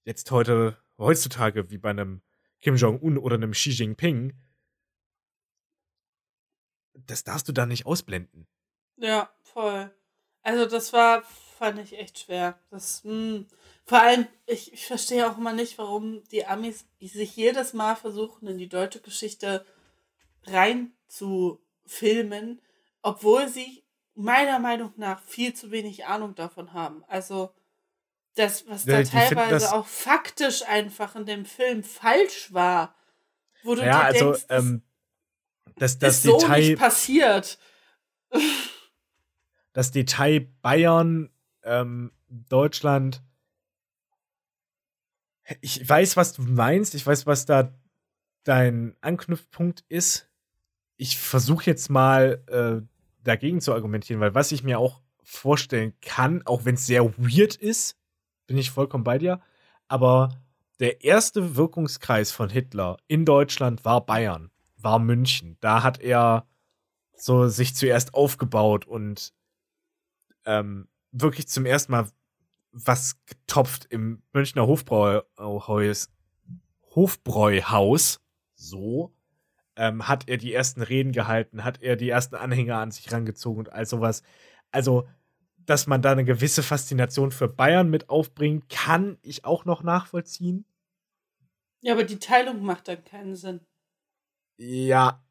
jetzt 0.04 0.30
heute, 0.30 0.78
heutzutage, 0.98 1.70
wie 1.70 1.78
bei 1.78 1.90
einem 1.90 2.22
Kim 2.60 2.76
Jong-un 2.76 3.18
oder 3.18 3.34
einem 3.34 3.52
Xi 3.52 3.70
Jinping, 3.70 4.34
das 6.94 7.24
darfst 7.24 7.48
du 7.48 7.52
da 7.52 7.66
nicht 7.66 7.86
ausblenden. 7.86 8.46
Ja, 8.96 9.30
voll. 9.42 9.90
Also 10.42 10.66
das 10.66 10.92
war, 10.92 11.22
fand 11.22 11.78
ich 11.80 11.98
echt 11.98 12.20
schwer. 12.20 12.58
Das, 12.70 13.02
mh, 13.04 13.10
hm, 13.10 13.46
vor 13.84 14.00
allem, 14.00 14.26
ich, 14.46 14.72
ich 14.72 14.86
verstehe 14.86 15.30
auch 15.30 15.38
immer 15.38 15.52
nicht, 15.52 15.78
warum 15.78 16.22
die 16.30 16.46
Amis 16.46 16.84
sich 17.00 17.36
jedes 17.36 17.72
Mal 17.72 17.96
versuchen, 17.96 18.46
in 18.46 18.58
die 18.58 18.68
deutsche 18.68 19.00
Geschichte 19.00 19.64
reinzufilmen, 20.44 22.60
obwohl 23.02 23.48
sie 23.48 23.82
meiner 24.14 24.58
Meinung 24.58 24.92
nach 24.96 25.22
viel 25.22 25.54
zu 25.54 25.70
wenig 25.70 26.06
Ahnung 26.06 26.34
davon 26.34 26.72
haben. 26.72 27.04
Also 27.08 27.52
das, 28.34 28.66
was 28.68 28.84
da 28.84 29.00
ja, 29.00 29.04
teilweise 29.04 29.50
das 29.50 29.72
auch 29.72 29.86
faktisch 29.86 30.62
einfach 30.66 31.16
in 31.16 31.26
dem 31.26 31.44
Film 31.44 31.82
falsch 31.82 32.52
war, 32.52 32.94
wo 33.62 33.74
du 33.74 33.82
ja, 33.82 33.86
dir 33.86 34.04
also, 34.04 34.32
denkst, 34.32 34.46
ähm, 34.48 34.82
das, 35.76 35.98
das 35.98 36.16
ist 36.16 36.26
Detail, 36.26 36.62
so 36.62 36.70
nicht 36.70 36.78
passiert. 36.78 37.58
Das 39.72 39.90
Detail 39.90 40.40
Bayern, 40.60 41.30
ähm, 41.62 42.12
Deutschland. 42.28 43.22
Ich 45.60 45.88
weiß, 45.88 46.16
was 46.16 46.32
du 46.32 46.42
meinst. 46.42 46.94
Ich 46.94 47.06
weiß, 47.06 47.26
was 47.26 47.46
da 47.46 47.72
dein 48.44 48.96
Anknüpfpunkt 49.00 49.84
ist. 49.88 50.28
Ich 50.96 51.18
versuche 51.18 51.66
jetzt 51.66 51.90
mal 51.90 52.42
äh, 52.48 52.86
dagegen 53.24 53.60
zu 53.60 53.72
argumentieren, 53.72 54.20
weil 54.20 54.34
was 54.34 54.52
ich 54.52 54.62
mir 54.62 54.78
auch 54.78 55.00
vorstellen 55.22 55.94
kann, 56.00 56.42
auch 56.46 56.64
wenn 56.64 56.74
es 56.74 56.86
sehr 56.86 57.04
weird 57.18 57.56
ist, 57.56 57.96
bin 58.46 58.58
ich 58.58 58.70
vollkommen 58.70 59.04
bei 59.04 59.18
dir. 59.18 59.40
Aber 59.88 60.30
der 60.80 61.04
erste 61.04 61.56
Wirkungskreis 61.56 62.32
von 62.32 62.50
Hitler 62.50 62.96
in 63.06 63.24
Deutschland 63.24 63.84
war 63.84 64.04
Bayern 64.04 64.50
war 64.76 64.98
München. 64.98 65.56
Da 65.60 65.82
hat 65.82 66.00
er 66.00 66.46
so 67.16 67.48
sich 67.48 67.74
zuerst 67.74 68.14
aufgebaut 68.14 68.84
und 68.84 69.32
ähm, 70.44 70.88
wirklich 71.12 71.48
zum 71.48 71.66
ersten 71.66 71.92
Mal 71.92 72.08
was 72.72 73.16
getopft 73.26 73.86
im 73.90 74.22
Münchner 74.32 74.66
Hofbräuhaus, 74.66 76.10
Hofbräuhaus. 76.94 78.20
So 78.54 79.14
ähm, 79.76 80.08
hat 80.08 80.28
er 80.28 80.36
die 80.36 80.52
ersten 80.52 80.82
Reden 80.82 81.12
gehalten, 81.12 81.64
hat 81.64 81.82
er 81.82 81.96
die 81.96 82.08
ersten 82.08 82.34
Anhänger 82.34 82.76
an 82.76 82.90
sich 82.90 83.10
rangezogen 83.12 83.58
und 83.58 83.72
all 83.72 83.86
sowas. 83.86 84.22
Also, 84.70 85.08
dass 85.58 85.86
man 85.86 86.02
da 86.02 86.12
eine 86.12 86.24
gewisse 86.24 86.62
Faszination 86.62 87.30
für 87.30 87.48
Bayern 87.48 87.88
mit 87.88 88.10
aufbringt, 88.10 88.68
kann 88.68 89.18
ich 89.22 89.44
auch 89.44 89.64
noch 89.64 89.82
nachvollziehen. 89.82 90.64
Ja, 91.80 91.94
aber 91.94 92.04
die 92.04 92.18
Teilung 92.18 92.62
macht 92.62 92.88
dann 92.88 93.04
keinen 93.04 93.36
Sinn. 93.36 93.60
Ja. 94.56 95.24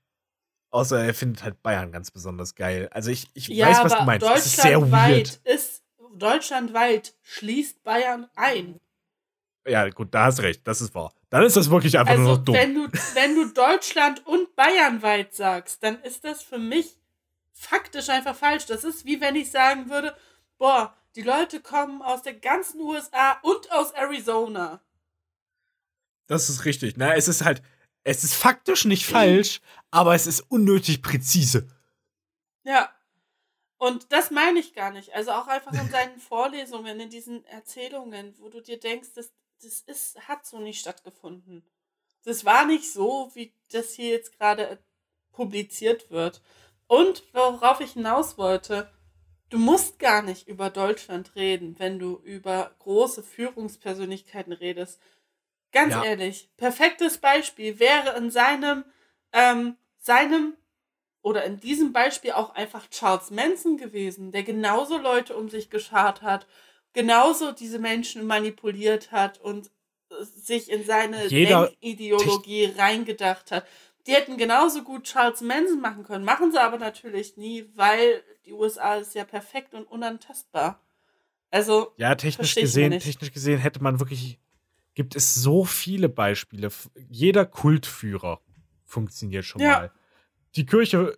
Außer 0.69 1.03
er 1.03 1.13
findet 1.13 1.43
halt 1.43 1.61
Bayern 1.61 1.91
ganz 1.91 2.11
besonders 2.11 2.55
geil. 2.55 2.87
Also 2.91 3.11
ich, 3.11 3.27
ich 3.33 3.49
ja, 3.49 3.67
weiß, 3.67 3.83
was 3.83 3.97
du 3.97 4.03
meinst. 4.03 4.25
Das 4.25 4.45
ist 4.45 4.57
sehr 4.57 4.81
weird. 4.89 5.41
Ist, 5.43 5.80
deutschlandweit 6.17 7.13
schließt 7.23 7.83
Bayern 7.83 8.29
ein. 8.35 8.79
Ja, 9.67 9.87
gut, 9.89 10.13
da 10.13 10.25
hast 10.25 10.41
recht, 10.41 10.67
das 10.67 10.81
ist 10.81 10.95
wahr. 10.95 11.13
Dann 11.29 11.43
ist 11.43 11.55
das 11.55 11.69
wirklich 11.69 11.97
einfach 11.97 12.11
also, 12.11 12.23
nur 12.23 12.37
noch 12.37 12.43
dumm. 12.43 12.55
Wenn 12.55 12.73
du, 12.73 12.87
wenn 13.13 13.35
du 13.35 13.53
Deutschland 13.53 14.25
und 14.25 14.55
Bayern 14.55 15.01
weit 15.01 15.33
sagst, 15.33 15.83
dann 15.83 16.01
ist 16.01 16.23
das 16.23 16.41
für 16.41 16.57
mich 16.57 16.97
faktisch 17.53 18.09
einfach 18.09 18.35
falsch. 18.35 18.65
Das 18.65 18.83
ist 18.83 19.05
wie 19.05 19.21
wenn 19.21 19.35
ich 19.35 19.51
sagen 19.51 19.89
würde, 19.89 20.15
boah, 20.57 20.95
die 21.15 21.21
Leute 21.21 21.59
kommen 21.59 22.01
aus 22.01 22.23
der 22.23 22.33
ganzen 22.33 22.81
USA 22.81 23.39
und 23.43 23.71
aus 23.71 23.91
Arizona. 23.91 24.81
Das 26.27 26.49
ist 26.49 26.65
richtig. 26.65 26.95
Na, 26.97 27.15
es 27.15 27.27
ist 27.27 27.43
halt, 27.43 27.61
es 28.03 28.23
ist 28.23 28.33
faktisch 28.33 28.85
nicht 28.85 29.05
falsch, 29.05 29.61
aber 29.91 30.15
es 30.15 30.27
ist 30.27 30.41
unnötig 30.49 31.01
präzise. 31.01 31.67
Ja. 32.63 32.89
Und 33.81 34.11
das 34.11 34.29
meine 34.29 34.59
ich 34.59 34.75
gar 34.75 34.91
nicht. 34.91 35.11
Also 35.15 35.31
auch 35.31 35.47
einfach 35.47 35.73
in 35.73 35.89
seinen 35.89 36.19
Vorlesungen, 36.29 36.99
in 36.99 37.09
diesen 37.09 37.43
Erzählungen, 37.47 38.35
wo 38.37 38.47
du 38.47 38.61
dir 38.61 38.79
denkst, 38.79 39.09
das, 39.15 39.31
das 39.59 39.81
ist, 39.81 40.27
hat 40.27 40.45
so 40.45 40.59
nicht 40.59 40.79
stattgefunden. 40.79 41.65
Das 42.23 42.45
war 42.45 42.67
nicht 42.67 42.93
so, 42.93 43.31
wie 43.33 43.55
das 43.71 43.93
hier 43.93 44.11
jetzt 44.11 44.37
gerade 44.37 44.77
publiziert 45.31 46.11
wird. 46.11 46.43
Und 46.85 47.23
worauf 47.33 47.81
ich 47.81 47.93
hinaus 47.93 48.37
wollte, 48.37 48.93
du 49.49 49.57
musst 49.57 49.97
gar 49.97 50.21
nicht 50.21 50.47
über 50.47 50.69
Deutschland 50.69 51.35
reden, 51.35 51.79
wenn 51.79 51.97
du 51.97 52.21
über 52.23 52.75
große 52.77 53.23
Führungspersönlichkeiten 53.23 54.53
redest. 54.53 55.01
Ganz 55.71 55.95
ja. 55.95 56.03
ehrlich, 56.03 56.51
perfektes 56.55 57.17
Beispiel 57.17 57.79
wäre 57.79 58.15
in 58.15 58.29
seinem, 58.29 58.85
ähm, 59.33 59.75
seinem 59.97 60.55
oder 61.21 61.43
in 61.43 61.59
diesem 61.59 61.93
Beispiel 61.93 62.31
auch 62.31 62.55
einfach 62.55 62.89
Charles 62.89 63.31
Manson 63.31 63.77
gewesen, 63.77 64.31
der 64.31 64.43
genauso 64.43 64.97
Leute 64.97 65.35
um 65.35 65.49
sich 65.49 65.69
geschart 65.69 66.21
hat, 66.21 66.47
genauso 66.93 67.51
diese 67.51 67.79
Menschen 67.79 68.25
manipuliert 68.25 69.11
hat 69.11 69.39
und 69.39 69.69
äh, 70.09 70.23
sich 70.23 70.71
in 70.71 70.83
seine 70.83 71.27
Ideologie 71.27 72.65
reingedacht 72.77 73.51
hat. 73.51 73.67
Die 74.07 74.13
hätten 74.13 74.37
genauso 74.37 74.83
gut 74.83 75.03
Charles 75.03 75.41
Manson 75.41 75.79
machen 75.79 76.03
können, 76.03 76.25
machen 76.25 76.51
sie 76.51 76.61
aber 76.61 76.79
natürlich 76.79 77.37
nie, 77.37 77.69
weil 77.75 78.23
die 78.45 78.53
USA 78.53 78.95
ist 78.95 79.13
ja 79.13 79.23
perfekt 79.23 79.75
und 79.75 79.83
unantastbar. 79.83 80.81
Also 81.51 81.93
ja, 81.97 82.15
technisch 82.15 82.55
gesehen, 82.55 82.97
technisch 82.97 83.31
gesehen 83.31 83.59
hätte 83.59 83.83
man 83.83 83.99
wirklich 83.99 84.39
gibt 84.93 85.15
es 85.15 85.35
so 85.35 85.63
viele 85.65 86.09
Beispiele. 86.09 86.69
Jeder 87.09 87.45
Kultführer 87.45 88.41
funktioniert 88.85 89.45
schon 89.45 89.61
Ja. 89.61 89.79
mal. 89.79 89.91
Die 90.55 90.65
Kirche, 90.65 91.17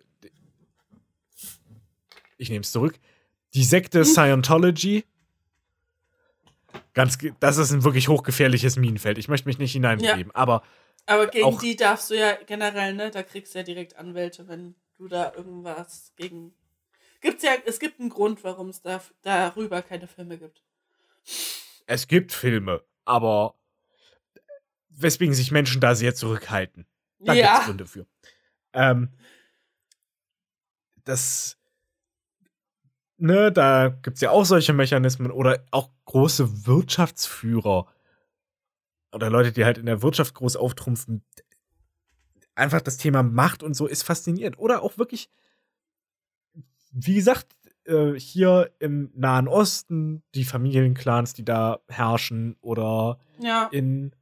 ich 2.36 2.50
nehme 2.50 2.62
es 2.62 2.72
zurück, 2.72 2.98
die 3.54 3.64
Sekte 3.64 4.00
Hm. 4.00 4.04
Scientology, 4.04 5.04
ganz, 6.92 7.18
das 7.40 7.56
ist 7.58 7.72
ein 7.72 7.84
wirklich 7.84 8.08
hochgefährliches 8.08 8.76
Minenfeld. 8.76 9.18
Ich 9.18 9.28
möchte 9.28 9.48
mich 9.48 9.58
nicht 9.58 9.72
hineingeben, 9.72 10.34
aber 10.34 10.62
Aber 11.06 11.26
gegen 11.26 11.44
Auch- 11.44 11.60
die 11.60 11.76
darfst 11.76 12.10
du 12.10 12.18
ja 12.18 12.36
generell, 12.46 12.94
ne? 12.94 13.10
Da 13.10 13.22
kriegst 13.22 13.54
du 13.54 13.58
ja 13.58 13.62
direkt 13.64 13.96
Anwälte, 13.96 14.48
wenn 14.48 14.74
du 14.96 15.06
da 15.08 15.34
irgendwas 15.34 16.12
gegen. 16.16 16.54
Gibt's 17.20 17.42
ja, 17.42 17.52
es 17.66 17.78
gibt 17.78 18.00
einen 18.00 18.08
Grund, 18.10 18.42
warum 18.44 18.68
es 18.70 18.80
da, 18.80 19.02
darüber 19.22 19.82
keine 19.82 20.06
Filme 20.06 20.38
gibt. 20.38 20.62
es 21.86 22.06
gibt 22.08 22.32
Filme, 22.32 22.82
aber 23.04 23.54
weswegen 24.90 25.34
sich 25.34 25.50
Menschen 25.50 25.80
da 25.80 25.94
sehr 25.94 26.14
zurückhalten. 26.14 26.86
Da 27.18 27.34
gibt 27.34 27.44
es 27.46 27.50
ja. 27.52 27.64
Gründe 27.64 27.86
für. 27.86 28.06
Ähm, 28.74 29.08
das, 31.04 31.56
ne, 33.18 33.52
da 33.52 33.88
gibt 33.88 34.16
es 34.16 34.20
ja 34.20 34.30
auch 34.30 34.44
solche 34.44 34.72
Mechanismen 34.72 35.30
oder 35.30 35.64
auch 35.70 35.90
große 36.06 36.66
Wirtschaftsführer 36.66 37.86
oder 39.12 39.30
Leute, 39.30 39.52
die 39.52 39.64
halt 39.64 39.78
in 39.78 39.86
der 39.86 40.02
Wirtschaft 40.02 40.34
groß 40.34 40.56
auftrumpfen. 40.56 41.22
Einfach 42.56 42.80
das 42.80 42.96
Thema 42.96 43.22
Macht 43.22 43.62
und 43.62 43.74
so 43.74 43.86
ist 43.86 44.02
faszinierend. 44.02 44.58
Oder 44.58 44.82
auch 44.82 44.98
wirklich, 44.98 45.28
wie 46.90 47.14
gesagt, 47.14 47.54
äh, 47.84 48.14
hier 48.14 48.72
im 48.78 49.10
Nahen 49.14 49.48
Osten, 49.48 50.22
die 50.34 50.44
Familienclans, 50.44 51.34
die 51.34 51.44
da 51.44 51.80
herrschen, 51.88 52.56
oder 52.60 53.18
Ja. 53.38 53.68
in, 53.72 54.14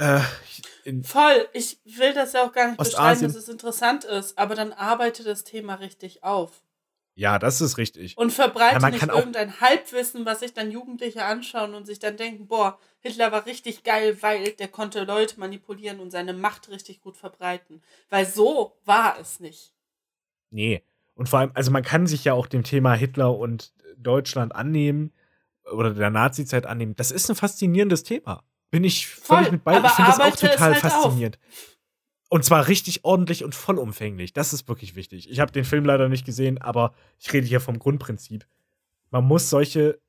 äh, 0.00 0.20
Voll. 1.04 1.48
Ich 1.52 1.78
will 1.84 2.14
das 2.14 2.32
ja 2.32 2.44
auch 2.44 2.52
gar 2.52 2.68
nicht 2.68 2.78
bestreiten, 2.78 3.26
Ostasien. 3.26 3.28
dass 3.28 3.42
es 3.42 3.48
interessant 3.48 4.04
ist, 4.04 4.38
aber 4.38 4.54
dann 4.54 4.72
arbeite 4.72 5.22
das 5.22 5.44
Thema 5.44 5.74
richtig 5.74 6.24
auf. 6.24 6.62
ja, 7.14 7.38
das 7.38 7.60
ist 7.60 7.76
richtig. 7.76 8.16
Und 8.16 8.32
verbreite 8.32 8.80
Ja, 8.80 8.90
nicht 8.90 9.06
irgendein 9.06 9.60
Halbwissen, 9.60 10.24
was 10.24 10.40
sich 10.40 10.54
dann 10.54 10.70
Jugendliche 10.70 11.24
anschauen 11.24 11.74
und 11.74 11.86
sich 11.86 11.98
dann 11.98 12.16
denken, 12.16 12.46
boah, 12.46 12.78
Hitler 13.00 13.30
war 13.30 13.44
richtig 13.44 13.84
geil, 13.84 14.16
weil 14.22 14.52
der 14.52 14.68
konnte 14.68 15.04
Leute 15.04 15.38
manipulieren 15.38 16.00
und 16.00 16.10
seine 16.10 16.32
Macht 16.32 16.70
richtig 16.70 17.02
gut 17.02 17.16
verbreiten. 17.18 17.82
Weil 18.08 18.24
so 18.24 18.78
war 18.86 19.18
es 19.20 19.38
nicht. 19.38 19.74
Nee. 20.50 20.82
Und 21.14 21.28
vor 21.28 21.40
allem, 21.40 21.50
also 21.52 21.70
man 21.70 21.82
kann 21.82 22.06
sich 22.06 22.24
ja 22.24 22.32
auch 22.32 22.46
dem 22.46 22.64
Thema 22.64 22.94
Hitler 22.94 23.36
und 23.36 23.74
Deutschland 23.98 24.54
annehmen 24.54 25.12
oder 25.70 25.92
der 25.92 26.08
Nazi-Zeit 26.08 26.64
annehmen. 26.64 26.96
Das 26.96 27.10
ist 27.10 27.28
ein 27.28 27.36
faszinierendes 27.36 28.02
Thema. 28.02 28.42
Bin 28.70 28.84
ich 28.84 29.06
völlig 29.06 29.46
Voll, 29.46 29.52
mit 29.52 29.64
bei. 29.64 29.80
Ich 29.80 29.90
finde 29.90 30.10
das 30.10 30.20
auch 30.20 30.36
total 30.36 30.58
halt 30.58 30.84
auf. 30.84 30.92
faszinierend. 30.92 31.38
Und 32.28 32.44
zwar 32.44 32.68
richtig 32.68 33.04
ordentlich 33.04 33.42
und 33.42 33.56
vollumfänglich. 33.56 34.32
Das 34.32 34.52
ist 34.52 34.68
wirklich 34.68 34.94
wichtig. 34.94 35.28
Ich 35.28 35.40
habe 35.40 35.50
den 35.50 35.64
Film 35.64 35.84
leider 35.84 36.08
nicht 36.08 36.24
gesehen, 36.24 36.58
aber 36.58 36.94
ich 37.18 37.32
rede 37.32 37.46
hier 37.46 37.60
vom 37.60 37.80
Grundprinzip. 37.80 38.46
Man 39.10 39.24
muss 39.24 39.50
solche 39.50 40.00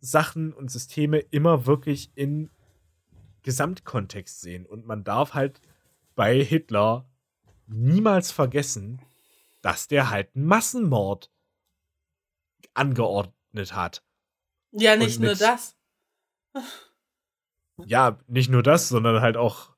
Sachen 0.00 0.52
und 0.52 0.70
Systeme 0.70 1.18
immer 1.18 1.66
wirklich 1.66 2.10
in 2.16 2.50
Gesamtkontext 3.42 4.40
sehen. 4.40 4.66
Und 4.66 4.86
man 4.86 5.04
darf 5.04 5.34
halt 5.34 5.60
bei 6.16 6.42
Hitler 6.42 7.08
niemals 7.68 8.32
vergessen, 8.32 9.00
dass 9.62 9.86
der 9.86 10.10
halt 10.10 10.34
einen 10.34 10.46
Massenmord 10.46 11.30
angeordnet 12.74 13.74
hat. 13.74 14.02
Ja, 14.72 14.96
nicht 14.96 15.20
nur 15.20 15.34
das. 15.34 15.76
Ja, 17.86 18.18
nicht 18.26 18.50
nur 18.50 18.62
das, 18.62 18.88
sondern 18.88 19.20
halt 19.20 19.36
auch 19.36 19.70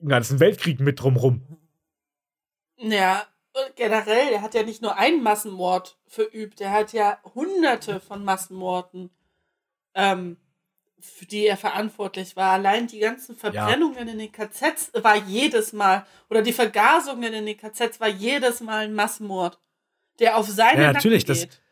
einen 0.00 0.08
ganzen 0.08 0.40
Weltkrieg 0.40 0.80
mit 0.80 1.00
drumrum. 1.00 1.42
Ja, 2.76 3.26
und 3.52 3.76
generell, 3.76 4.32
er 4.32 4.42
hat 4.42 4.54
ja 4.54 4.62
nicht 4.62 4.80
nur 4.82 4.96
einen 4.96 5.22
Massenmord 5.22 5.98
verübt, 6.06 6.60
er 6.60 6.70
hat 6.72 6.92
ja 6.92 7.18
hunderte 7.34 8.00
von 8.00 8.24
Massenmorden, 8.24 9.10
ähm, 9.94 10.36
für 11.00 11.26
die 11.26 11.46
er 11.46 11.56
verantwortlich 11.56 12.36
war. 12.36 12.52
Allein 12.52 12.86
die 12.86 12.98
ganzen 13.00 13.34
Verbrennungen 13.36 14.08
in 14.08 14.18
den 14.18 14.32
KZs 14.32 14.92
war 15.02 15.16
jedes 15.16 15.72
Mal, 15.72 16.06
oder 16.28 16.42
die 16.42 16.52
Vergasungen 16.52 17.32
in 17.32 17.46
den 17.46 17.56
KZs 17.56 18.00
war 18.00 18.08
jedes 18.08 18.60
Mal 18.60 18.84
ein 18.84 18.94
Massenmord, 18.94 19.58
der 20.18 20.36
auf 20.36 20.46
seine 20.48 20.82
Ja, 20.82 20.92
natürlich, 20.92 21.26
Nacken 21.26 21.42
das- 21.42 21.50
geht. 21.56 21.62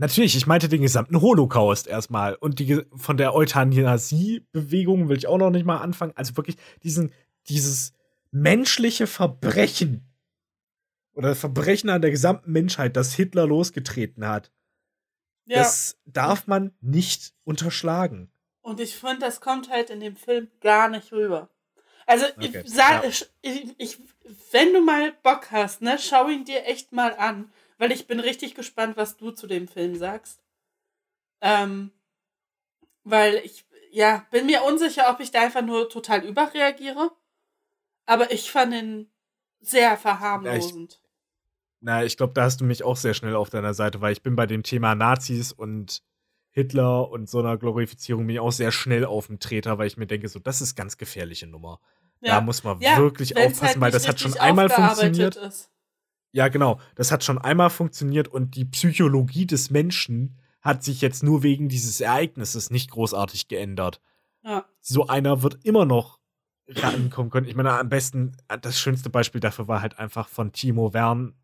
Natürlich, 0.00 0.34
ich 0.34 0.46
meinte 0.46 0.68
den 0.70 0.80
gesamten 0.80 1.20
Holocaust 1.20 1.86
erstmal. 1.86 2.34
Und 2.34 2.58
die 2.58 2.82
von 2.96 3.18
der 3.18 3.34
Euthanasie-Bewegung 3.34 5.08
will 5.10 5.18
ich 5.18 5.26
auch 5.26 5.36
noch 5.36 5.50
nicht 5.50 5.66
mal 5.66 5.76
anfangen. 5.76 6.12
Also 6.16 6.36
wirklich 6.38 6.56
diesen, 6.82 7.12
dieses 7.48 7.92
menschliche 8.30 9.06
Verbrechen 9.06 10.06
oder 11.12 11.28
das 11.30 11.40
Verbrechen 11.40 11.90
an 11.90 12.00
der 12.00 12.10
gesamten 12.10 12.50
Menschheit, 12.50 12.96
das 12.96 13.12
Hitler 13.14 13.46
losgetreten 13.46 14.26
hat, 14.26 14.50
Ja, 15.44 15.58
das 15.58 15.98
darf 16.06 16.46
man 16.46 16.72
nicht 16.80 17.34
unterschlagen. 17.44 18.30
und 18.62 18.80
ich 18.80 18.96
finde, 18.96 19.18
das 19.18 19.40
kommt 19.42 19.68
halt 19.70 19.90
in 19.90 20.00
dem 20.00 20.16
Film 20.16 20.48
gar 20.60 20.88
nicht 20.88 21.12
rüber. 21.12 21.50
Also, 22.06 22.24
Okay, 22.38 22.62
ich, 22.64 22.72
sag, 22.72 23.04
ja. 23.04 23.10
ich, 23.42 23.74
ich, 23.76 23.98
wenn 24.52 24.72
du 24.72 24.80
mal 24.80 25.12
Bock 25.22 25.50
hast, 25.50 25.82
ne, 25.82 25.98
schau 26.00 26.28
ihn 26.28 26.44
dir 26.44 26.64
echt 26.66 26.92
mal 26.92 27.14
an, 27.16 27.52
weil 27.80 27.92
ich 27.92 28.06
bin 28.06 28.20
richtig 28.20 28.54
gespannt, 28.54 28.98
was 28.98 29.16
du 29.16 29.30
zu 29.30 29.46
dem 29.46 29.66
Film 29.66 29.96
sagst. 29.96 30.44
Ähm, 31.40 31.90
weil 33.04 33.36
ich, 33.36 33.64
ja, 33.90 34.26
bin 34.30 34.44
mir 34.44 34.62
unsicher, 34.64 35.10
ob 35.10 35.18
ich 35.20 35.30
da 35.30 35.40
einfach 35.40 35.62
nur 35.62 35.88
total 35.88 36.22
überreagiere. 36.22 37.10
Aber 38.04 38.32
ich 38.32 38.50
fand 38.50 38.74
ihn 38.74 39.10
sehr 39.60 39.96
verharmlosend. 39.96 41.00
Na, 41.80 42.04
ich 42.04 42.18
glaube, 42.18 42.34
da 42.34 42.42
hast 42.42 42.60
du 42.60 42.66
mich 42.66 42.84
auch 42.84 42.98
sehr 42.98 43.14
schnell 43.14 43.34
auf 43.34 43.48
deiner 43.48 43.72
Seite, 43.72 44.02
weil 44.02 44.12
ich 44.12 44.22
bin 44.22 44.36
bei 44.36 44.44
dem 44.44 44.62
Thema 44.62 44.94
Nazis 44.94 45.50
und 45.50 46.02
Hitler 46.50 47.08
und 47.08 47.30
so 47.30 47.38
einer 47.38 47.56
Glorifizierung 47.56 48.26
bin 48.26 48.36
ich 48.36 48.40
auch 48.40 48.52
sehr 48.52 48.72
schnell 48.72 49.06
auf 49.06 49.28
dem 49.28 49.38
Treter, 49.38 49.78
weil 49.78 49.86
ich 49.86 49.96
mir 49.96 50.06
denke, 50.06 50.28
so, 50.28 50.38
das 50.38 50.60
ist 50.60 50.74
ganz 50.74 50.98
gefährliche 50.98 51.46
Nummer. 51.46 51.80
Da 52.20 52.42
muss 52.42 52.62
man 52.62 52.78
Ja, 52.82 52.98
wirklich 52.98 53.34
wenn's 53.34 53.54
aufpassen, 53.54 53.66
halt 53.66 53.80
weil 53.80 53.90
das 53.90 54.06
hat 54.06 54.20
schon 54.20 54.36
einmal 54.36 54.68
funktioniert. 54.68 55.36
Ist. 55.36 55.70
Ja, 56.32 56.48
genau. 56.48 56.80
Das 56.94 57.10
hat 57.12 57.24
schon 57.24 57.38
einmal 57.38 57.70
funktioniert 57.70 58.28
und 58.28 58.54
die 58.56 58.64
Psychologie 58.64 59.46
des 59.46 59.70
Menschen 59.70 60.36
hat 60.60 60.84
sich 60.84 61.00
jetzt 61.00 61.22
nur 61.22 61.42
wegen 61.42 61.68
dieses 61.68 62.00
Ereignisses 62.00 62.70
nicht 62.70 62.90
großartig 62.90 63.48
geändert. 63.48 64.00
Ja. 64.44 64.64
So 64.80 65.06
einer 65.06 65.42
wird 65.42 65.64
immer 65.64 65.84
noch 65.86 66.20
rankommen 66.68 67.30
können. 67.30 67.48
Ich 67.48 67.56
meine, 67.56 67.72
am 67.72 67.88
besten, 67.88 68.36
das 68.62 68.78
schönste 68.78 69.10
Beispiel 69.10 69.40
dafür 69.40 69.66
war 69.68 69.80
halt 69.82 69.98
einfach 69.98 70.28
von 70.28 70.52
Timo 70.52 70.92
Wern, 70.94 71.34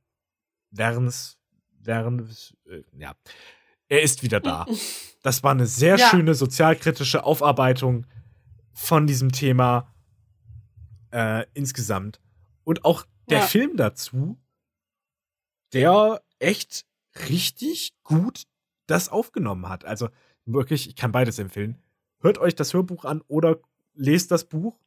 Werns, 0.70 1.39
Werns, 1.80 2.55
äh, 2.68 2.82
ja. 2.97 3.14
Er 3.89 4.03
ist 4.03 4.22
wieder 4.22 4.41
da. 4.41 4.66
Das 5.22 5.43
war 5.43 5.51
eine 5.51 5.66
sehr 5.66 5.97
Ja. 5.97 6.09
schöne 6.09 6.34
sozialkritische 6.37 7.24
Aufarbeitung 7.24 8.07
von 8.72 9.09
diesem 9.09 9.32
Thema 9.32 9.93
äh, 11.11 11.45
insgesamt. 11.53 12.20
Und 12.62 12.84
auch 12.84 13.05
der 13.28 13.39
Ja. 13.41 13.45
Film 13.47 13.76
dazu, 13.76 14.39
der 15.77 16.22
echt 16.39 16.85
richtig 17.29 17.93
gut 18.03 18.45
das 18.87 19.09
aufgenommen 19.09 19.68
hat. 19.68 19.85
Also 19.85 20.09
wirklich, 20.45 20.89
ich 20.89 20.97
kann 20.97 21.12
beides 21.12 21.39
empfehlen. 21.39 21.79
Hört 22.20 22.39
euch 22.39 22.55
das 22.55 22.72
Hörbuch 22.72 23.05
an 23.05 23.22
oder 23.29 23.59
lest 23.95 24.31
das 24.31 24.45
Buch. 24.45 24.79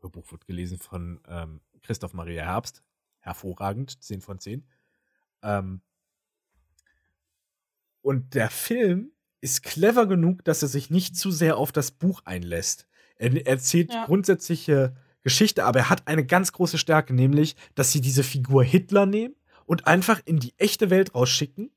Hörbuch 0.00 0.30
wird 0.30 0.46
gelesen 0.46 0.78
von 0.78 1.20
ähm, 1.26 1.60
Christoph 1.82 2.12
Maria 2.14 2.44
Herbst. 2.44 2.82
Hervorragend, 3.20 4.02
10 4.02 4.20
von 4.20 4.38
10. 4.38 4.66
Ähm, 5.42 5.80
und 8.00 8.34
der 8.34 8.50
Film 8.50 9.12
ist 9.40 9.62
clever 9.62 10.06
genug, 10.06 10.44
dass 10.44 10.62
er 10.62 10.68
sich 10.68 10.90
nicht 10.90 11.16
zu 11.16 11.30
sehr 11.30 11.56
auf 11.56 11.72
das 11.72 11.90
Buch 11.90 12.22
einlässt. 12.24 12.86
Er 13.16 13.46
erzählt 13.46 13.92
Ja. 13.92 14.04
grundsätzliche 14.06 14.96
Geschichte, 15.22 15.64
aber 15.64 15.80
er 15.80 15.90
hat 15.90 16.06
eine 16.06 16.24
ganz 16.24 16.52
große 16.52 16.78
Stärke, 16.78 17.12
nämlich, 17.12 17.56
dass 17.74 17.92
sie 17.92 18.00
diese 18.00 18.22
Figur 18.22 18.62
Hitler 18.64 19.04
nehmen 19.06 19.34
und 19.68 19.86
einfach 19.86 20.20
in 20.24 20.40
die 20.40 20.54
echte 20.56 20.90
Welt 20.90 21.14
rausschicken. 21.14 21.70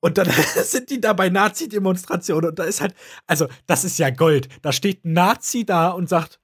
Und 0.00 0.18
dann 0.18 0.28
sind 0.62 0.90
die 0.90 1.00
da 1.00 1.14
bei 1.14 1.30
Nazi-Demonstrationen 1.30 2.50
und 2.50 2.58
da 2.58 2.64
ist 2.64 2.80
halt, 2.80 2.94
also 3.26 3.48
das 3.66 3.84
ist 3.84 3.98
ja 3.98 4.10
Gold. 4.10 4.48
Da 4.62 4.70
steht 4.72 5.04
ein 5.04 5.14
Nazi 5.14 5.64
da 5.64 5.88
und 5.88 6.08
sagt, 6.08 6.38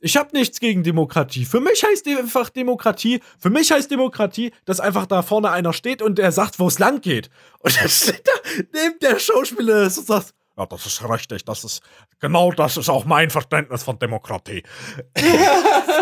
ich 0.00 0.16
habe 0.16 0.36
nichts 0.36 0.60
gegen 0.60 0.82
Demokratie. 0.82 1.44
Für 1.44 1.60
mich 1.60 1.84
heißt 1.84 2.06
die 2.06 2.16
einfach 2.16 2.48
Demokratie, 2.50 3.20
für 3.38 3.50
mich 3.50 3.70
heißt 3.70 3.90
Demokratie, 3.90 4.52
dass 4.64 4.80
einfach 4.80 5.06
da 5.06 5.22
vorne 5.22 5.50
einer 5.50 5.72
steht 5.72 6.02
und 6.02 6.18
der 6.18 6.32
sagt, 6.32 6.58
wo 6.58 6.66
es 6.66 6.78
lang 6.78 7.00
geht. 7.02 7.30
Und 7.60 7.78
dann 7.80 7.88
steht 7.88 8.26
da 8.26 8.32
neben 8.72 8.98
der 9.00 9.18
Schauspieler 9.18 9.84
und 9.84 9.90
sagt, 9.90 10.34
ja, 10.56 10.66
das 10.66 10.86
ist 10.86 11.08
richtig, 11.08 11.44
das 11.44 11.64
ist, 11.64 11.82
genau 12.20 12.52
das 12.52 12.76
ist 12.76 12.88
auch 12.88 13.04
mein 13.04 13.28
Verständnis 13.30 13.82
von 13.82 13.98
Demokratie. 13.98 14.62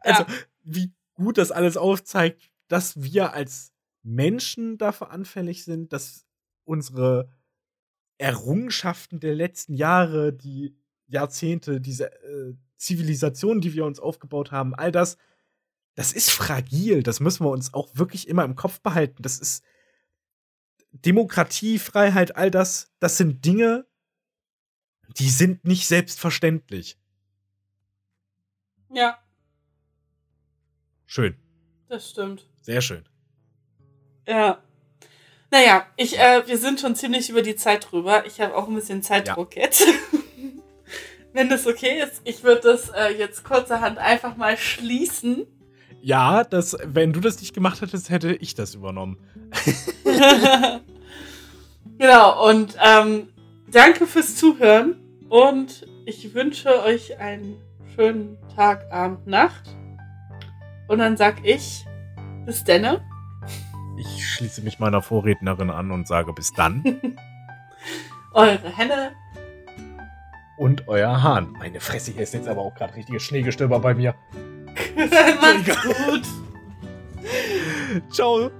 Also, 0.00 0.22
Ja. 0.22 0.26
wie 0.62 0.92
gut 1.16 1.38
das 1.38 1.50
alles 1.50 1.76
aufzeigt, 1.76 2.50
dass 2.68 3.02
wir 3.02 3.32
als 3.32 3.72
Menschen 4.02 4.78
dafür 4.78 5.10
anfällig 5.10 5.64
sind, 5.64 5.92
dass 5.92 6.26
unsere 6.64 7.28
Errungenschaften 8.18 9.20
der 9.20 9.34
letzten 9.34 9.74
Jahre, 9.74 10.32
die 10.32 10.76
Jahrzehnte, 11.06 11.80
diese 11.80 12.12
äh, 12.22 12.54
Zivilisation, 12.76 13.60
die 13.60 13.74
wir 13.74 13.84
uns 13.84 13.98
aufgebaut 13.98 14.52
haben, 14.52 14.74
all 14.74 14.92
das, 14.92 15.16
das 15.94 16.12
ist 16.12 16.30
fragil. 16.30 17.02
Das 17.02 17.20
müssen 17.20 17.44
wir 17.44 17.50
uns 17.50 17.74
auch 17.74 17.88
wirklich 17.94 18.28
immer 18.28 18.44
im 18.44 18.56
Kopf 18.56 18.80
behalten. 18.80 19.22
Das 19.22 19.38
ist 19.38 19.64
Demokratie, 20.92 21.78
Freiheit, 21.78 22.36
all 22.36 22.50
das, 22.50 22.92
das 23.00 23.16
sind 23.16 23.44
Dinge, 23.44 23.86
die 25.18 25.30
sind 25.30 25.64
nicht 25.64 25.86
selbstverständlich. 25.86 26.98
Ja, 28.90 29.18
Schön. 31.06 31.36
das 31.88 32.10
stimmt. 32.10 32.46
Sehr 32.62 32.80
schön. 32.80 33.04
Ja. 34.26 34.58
Naja, 35.50 35.86
ich, 35.96 36.18
äh, 36.18 36.42
wir 36.46 36.58
sind 36.58 36.80
schon 36.80 36.96
ziemlich 36.96 37.30
über 37.30 37.42
die 37.42 37.54
Zeit 37.54 37.90
drüber. 37.90 38.26
Ich 38.26 38.40
habe 38.40 38.56
auch 38.56 38.66
ein 38.66 38.74
bisschen 38.74 39.02
Zeitdruck 39.02 39.56
jetzt. 39.56 39.86
Wenn 41.32 41.48
das 41.48 41.66
okay 41.66 42.02
ist, 42.02 42.22
ich 42.24 42.42
würde 42.42 42.62
das 42.62 42.88
äh, 42.88 43.16
jetzt 43.16 43.44
kurzerhand 43.44 43.98
einfach 43.98 44.36
mal 44.36 44.56
schließen. 44.56 45.46
Ja, 46.00 46.44
das, 46.44 46.76
wenn 46.84 47.12
du 47.12 47.20
das 47.20 47.40
nicht 47.40 47.52
gemacht 47.52 47.80
hättest, 47.80 48.10
hätte 48.10 48.32
ich 48.34 48.54
das 48.54 48.74
übernommen. 48.74 49.18
genau, 51.98 52.48
und 52.48 52.76
ähm, 52.82 53.28
danke 53.70 54.06
fürs 54.06 54.36
Zuhören 54.36 54.96
und 55.28 55.86
ich 56.04 56.32
wünsche 56.32 56.82
euch 56.84 57.18
einen 57.18 57.60
schönen 57.94 58.38
Tag, 58.54 58.90
Abend, 58.92 59.26
Nacht. 59.26 59.76
Und 60.88 60.98
dann 60.98 61.16
sag 61.16 61.44
ich, 61.44 61.84
bis 62.44 62.64
denne. 62.64 63.04
Ich 63.96 64.26
schließe 64.26 64.62
mich 64.62 64.78
meiner 64.78 65.02
Vorrednerin 65.02 65.70
an 65.70 65.90
und 65.90 66.06
sage 66.06 66.32
bis 66.32 66.52
dann. 66.52 66.82
Eure 68.34 68.76
Henne. 68.76 69.12
und 70.58 70.88
euer 70.88 71.22
Hahn. 71.22 71.52
Meine 71.58 71.80
Fresse, 71.80 72.12
hier 72.12 72.22
ist 72.22 72.34
jetzt 72.34 72.48
aber 72.48 72.60
auch 72.62 72.74
gerade 72.74 72.94
richtiges 72.94 73.22
Schneegestöber 73.22 73.78
bei 73.80 73.94
mir. 73.94 74.14
Macht's 74.96 75.82
gut. 75.82 76.22
Ciao. 78.10 78.50